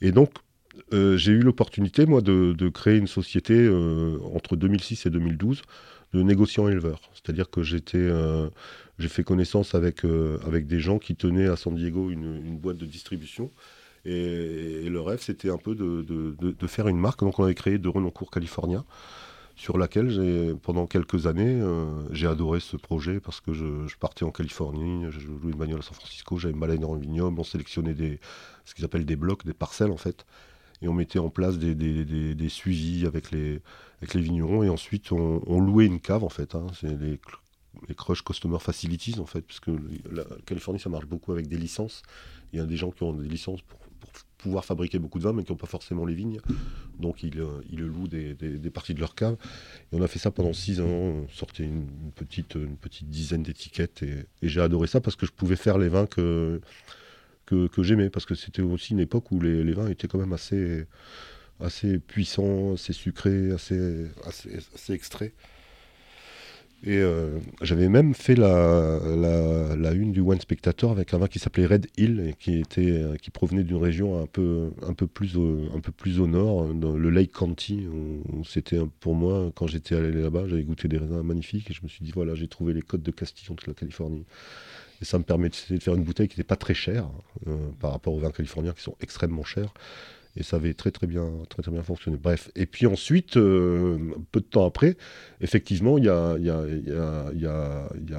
Et 0.00 0.12
donc, 0.12 0.30
euh, 0.92 1.16
j'ai 1.16 1.32
eu 1.32 1.40
l'opportunité, 1.40 2.06
moi, 2.06 2.20
de, 2.20 2.52
de, 2.52 2.68
créer 2.68 2.96
une 2.96 3.06
société 3.06 3.68
entre 4.34 4.56
2006 4.56 5.06
et 5.06 5.10
2012 5.10 5.62
de 6.12 6.22
négociant 6.22 6.68
éleveur. 6.68 7.00
C'est-à-dire 7.12 7.50
que 7.50 7.62
j'étais 7.62 8.08
j'ai 8.98 9.08
fait 9.08 9.24
connaissance 9.24 9.74
avec, 9.74 10.04
euh, 10.04 10.38
avec 10.46 10.66
des 10.66 10.80
gens 10.80 10.98
qui 10.98 11.16
tenaient 11.16 11.48
à 11.48 11.56
San 11.56 11.74
Diego 11.74 12.10
une, 12.10 12.36
une 12.44 12.58
boîte 12.58 12.76
de 12.76 12.86
distribution. 12.86 13.50
Et, 14.04 14.88
le 14.88 15.00
rêve, 15.00 15.20
c'était 15.20 15.50
un 15.50 15.56
peu 15.56 15.74
de, 15.74 16.02
de, 16.02 16.34
de, 16.38 16.66
faire 16.66 16.88
une 16.88 16.98
marque. 16.98 17.20
Donc, 17.20 17.38
on 17.38 17.44
avait 17.44 17.54
créé 17.54 17.78
de 17.78 17.88
Renoncourt 17.88 18.30
California, 18.30 18.84
sur 19.56 19.78
laquelle, 19.78 20.10
j'ai, 20.10 20.54
pendant 20.62 20.86
quelques 20.86 21.26
années, 21.26 21.58
euh, 21.60 21.86
j'ai 22.12 22.26
adoré 22.26 22.60
ce 22.60 22.76
projet 22.76 23.18
parce 23.18 23.40
que 23.40 23.52
je, 23.52 23.64
partais 23.98 24.24
en 24.24 24.30
Californie, 24.30 25.06
je 25.10 25.26
louais 25.26 25.52
une 25.52 25.58
bagnole 25.58 25.78
à 25.78 25.82
San 25.82 25.94
Francisco, 25.94 26.38
j'avais 26.38 26.54
une 26.54 26.78
dans 26.80 26.90
en 26.90 26.96
vignoble, 26.96 27.40
on 27.40 27.44
sélectionnait 27.44 27.94
des, 27.94 28.20
ce 28.64 28.74
qu'ils 28.74 28.84
appellent 28.84 29.06
des 29.06 29.16
blocs, 29.16 29.44
des 29.44 29.54
parcelles 29.54 29.90
en 29.90 29.96
fait. 29.96 30.26
Et 30.82 30.88
on 30.88 30.92
mettait 30.92 31.18
en 31.18 31.30
place 31.30 31.56
des, 31.58 32.48
suivis 32.48 33.06
avec 33.06 33.30
les, 33.30 33.62
avec 33.98 34.14
les 34.14 34.20
vignerons. 34.20 34.62
Et 34.62 34.68
ensuite, 34.68 35.12
on, 35.12 35.60
louait 35.60 35.86
une 35.86 36.00
cave 36.00 36.24
en 36.24 36.28
fait. 36.28 36.54
Hein. 36.54 36.66
C'est 36.74 36.98
les 36.98 37.18
les 37.88 37.94
Crush 37.94 38.22
Customer 38.22 38.58
Facilities, 38.58 39.18
en 39.18 39.26
fait, 39.26 39.42
puisque 39.42 39.70
la 40.10 40.24
Californie, 40.46 40.80
ça 40.80 40.88
marche 40.88 41.06
beaucoup 41.06 41.32
avec 41.32 41.48
des 41.48 41.56
licences. 41.56 42.02
Il 42.52 42.58
y 42.58 42.62
a 42.62 42.66
des 42.66 42.76
gens 42.76 42.90
qui 42.90 43.02
ont 43.02 43.12
des 43.12 43.28
licences 43.28 43.62
pour, 43.62 43.78
pouvoir 44.38 44.64
fabriquer 44.66 44.98
beaucoup 44.98 45.18
de 45.18 45.24
vin, 45.24 45.32
mais 45.32 45.42
qui 45.42 45.52
n'ont 45.52 45.56
pas 45.56 45.66
forcément 45.66 46.04
les 46.04 46.14
vignes. 46.14 46.38
Donc, 47.00 47.22
ils, 47.22 47.40
euh, 47.40 47.62
ils 47.70 47.80
louent 47.80 48.08
des, 48.08 48.34
des, 48.34 48.70
parties 48.70 48.92
de 48.92 49.00
leur 49.00 49.14
cave. 49.14 49.36
Et 49.90 49.96
on 49.96 50.02
a 50.02 50.06
fait 50.06 50.18
ça 50.18 50.30
pendant 50.30 50.52
six 50.52 50.80
ans. 50.80 50.86
On 50.86 51.28
sortait 51.28 51.64
une, 51.64 51.88
petite, 52.14 52.54
une 52.54 52.76
petite 52.76 53.08
dizaine 53.08 53.42
d'étiquettes. 53.42 54.02
Et, 54.02 54.26
j'ai 54.42 54.60
adoré 54.60 54.86
ça 54.86 55.00
parce 55.00 55.16
que 55.16 55.24
je 55.24 55.32
pouvais 55.32 55.56
faire 55.56 55.78
les 55.78 55.88
vins 55.88 56.04
que, 56.04 56.60
que, 57.46 57.68
j'aimais. 57.82 58.10
Parce 58.10 58.26
que 58.26 58.34
c'était 58.34 58.62
aussi 58.62 58.92
une 58.92 59.00
époque 59.00 59.30
où 59.32 59.40
les, 59.40 59.72
vins 59.72 59.88
étaient 59.88 60.08
quand 60.08 60.18
même 60.18 60.32
assez, 60.32 60.86
assez 61.60 61.98
puissants, 61.98 62.74
assez 62.74 62.92
sucrés, 62.92 63.52
assez, 63.52 64.06
assez, 64.26 64.92
extraits. 64.92 65.32
Et 66.86 66.98
euh, 66.98 67.38
j'avais 67.62 67.88
même 67.88 68.12
fait 68.12 68.34
la, 68.34 69.00
la, 69.74 69.92
une 69.92 70.12
du 70.12 70.20
One 70.20 70.38
Spectator 70.38 70.90
avec 70.90 71.14
un 71.14 71.18
vin 71.18 71.28
qui 71.28 71.38
s'appelait 71.38 71.64
Red 71.64 71.86
Hill 71.96 72.20
et 72.28 72.34
qui, 72.34 72.58
était, 72.58 72.90
euh, 72.90 73.16
qui 73.16 73.30
provenait 73.30 73.64
d'une 73.64 73.78
région 73.78 74.20
un 74.22 74.26
peu, 74.26 74.70
un, 74.82 74.92
peu 74.92 75.06
plus 75.06 75.38
au, 75.38 75.60
un 75.74 75.80
peu 75.80 75.92
plus 75.92 76.20
au 76.20 76.26
nord, 76.26 76.74
dans 76.74 76.94
le 76.94 77.08
Lake 77.08 77.32
County. 77.32 77.86
C'était 78.44 78.80
pour 79.00 79.14
moi, 79.14 79.50
quand 79.54 79.66
j'étais 79.66 79.94
allé 79.94 80.12
là-bas, 80.12 80.46
j'avais 80.46 80.62
goûté 80.62 80.88
des 80.88 80.98
raisins 80.98 81.22
magnifiques 81.22 81.70
et 81.70 81.74
je 81.74 81.80
me 81.82 81.88
suis 81.88 82.04
dit, 82.04 82.12
voilà, 82.12 82.34
j'ai 82.34 82.48
trouvé 82.48 82.74
les 82.74 82.82
côtes 82.82 83.02
de 83.02 83.10
Castillon 83.10 83.54
de 83.54 83.62
la 83.66 83.72
Californie. 83.72 84.26
Et 85.04 85.06
ça 85.06 85.18
me 85.18 85.22
permettait 85.22 85.74
de 85.74 85.78
faire 85.82 85.94
une 85.94 86.02
bouteille 86.02 86.28
qui 86.28 86.38
n'était 86.38 86.48
pas 86.48 86.56
très 86.56 86.72
chère 86.72 87.10
euh, 87.46 87.68
par 87.78 87.92
rapport 87.92 88.14
aux 88.14 88.20
vins 88.20 88.30
californiens 88.30 88.72
qui 88.72 88.80
sont 88.82 88.96
extrêmement 89.02 89.44
chers 89.44 89.74
et 90.34 90.42
ça 90.42 90.56
avait 90.56 90.72
très 90.72 90.90
très 90.90 91.06
bien, 91.06 91.30
très, 91.50 91.62
très 91.62 91.70
bien 91.70 91.82
fonctionné. 91.82 92.16
Bref, 92.16 92.50
et 92.56 92.64
puis 92.64 92.86
ensuite, 92.86 93.36
euh, 93.36 94.14
peu 94.32 94.40
de 94.40 94.46
temps 94.46 94.66
après, 94.66 94.96
effectivement, 95.42 95.98
il 95.98 96.04
y 96.04 96.08
a 96.08 96.36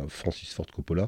Francis 0.07 0.53
Ford 0.53 0.67
Coppola 0.67 1.07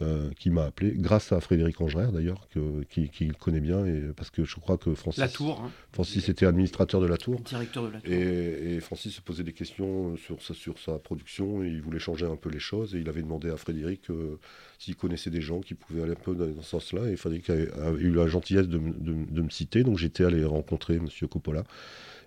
euh, 0.00 0.30
qui 0.38 0.48
m'a 0.48 0.64
appelé, 0.64 0.94
grâce 0.96 1.32
à 1.32 1.40
Frédéric 1.42 1.78
Angerer 1.82 2.10
d'ailleurs, 2.10 2.48
qui, 2.88 3.10
qui, 3.10 3.26
le 3.26 3.34
connaît 3.34 3.60
bien, 3.60 3.84
et, 3.84 4.00
parce 4.16 4.30
que 4.30 4.42
je 4.42 4.56
crois 4.56 4.78
que 4.78 4.94
Francis, 4.94 5.20
la 5.20 5.28
tour, 5.28 5.60
hein. 5.62 5.70
Francis 5.92 6.30
était 6.30 6.46
administrateur 6.46 6.98
de 7.02 7.06
la 7.06 7.18
Tour. 7.18 7.42
Directeur 7.42 7.84
de 7.84 7.90
la 7.90 8.00
Tour. 8.00 8.10
Et, 8.10 8.80
Francis 8.80 9.14
se 9.14 9.20
posait 9.20 9.42
des 9.42 9.52
questions 9.52 10.16
sur 10.16 10.40
sa, 10.40 10.54
sur 10.54 10.78
sa 10.78 10.98
production, 10.98 11.62
et 11.62 11.68
il 11.68 11.82
voulait 11.82 11.98
changer 11.98 12.24
un 12.24 12.36
peu 12.36 12.48
les 12.48 12.58
choses, 12.58 12.94
et 12.94 13.00
il 13.00 13.08
avait 13.10 13.20
demandé 13.20 13.50
à 13.50 13.58
Frédéric 13.58 14.08
euh, 14.08 14.38
s'il 14.78 14.96
connaissait 14.96 15.28
des 15.28 15.42
gens 15.42 15.60
qui 15.60 15.74
pouvaient 15.74 16.04
aller 16.04 16.12
un 16.12 16.14
peu 16.14 16.34
dans 16.34 16.62
ce 16.62 16.70
sens-là, 16.70 17.10
et 17.10 17.16
Frédéric 17.16 17.50
a, 17.50 17.90
eu 17.90 18.14
la 18.14 18.26
gentillesse 18.26 18.68
de, 18.68 18.78
de, 18.78 19.42
me 19.42 19.50
citer, 19.50 19.84
donc 19.84 19.98
j'étais 19.98 20.24
allé 20.24 20.42
rencontrer 20.42 20.94
M. 20.94 21.08
Coppola. 21.28 21.64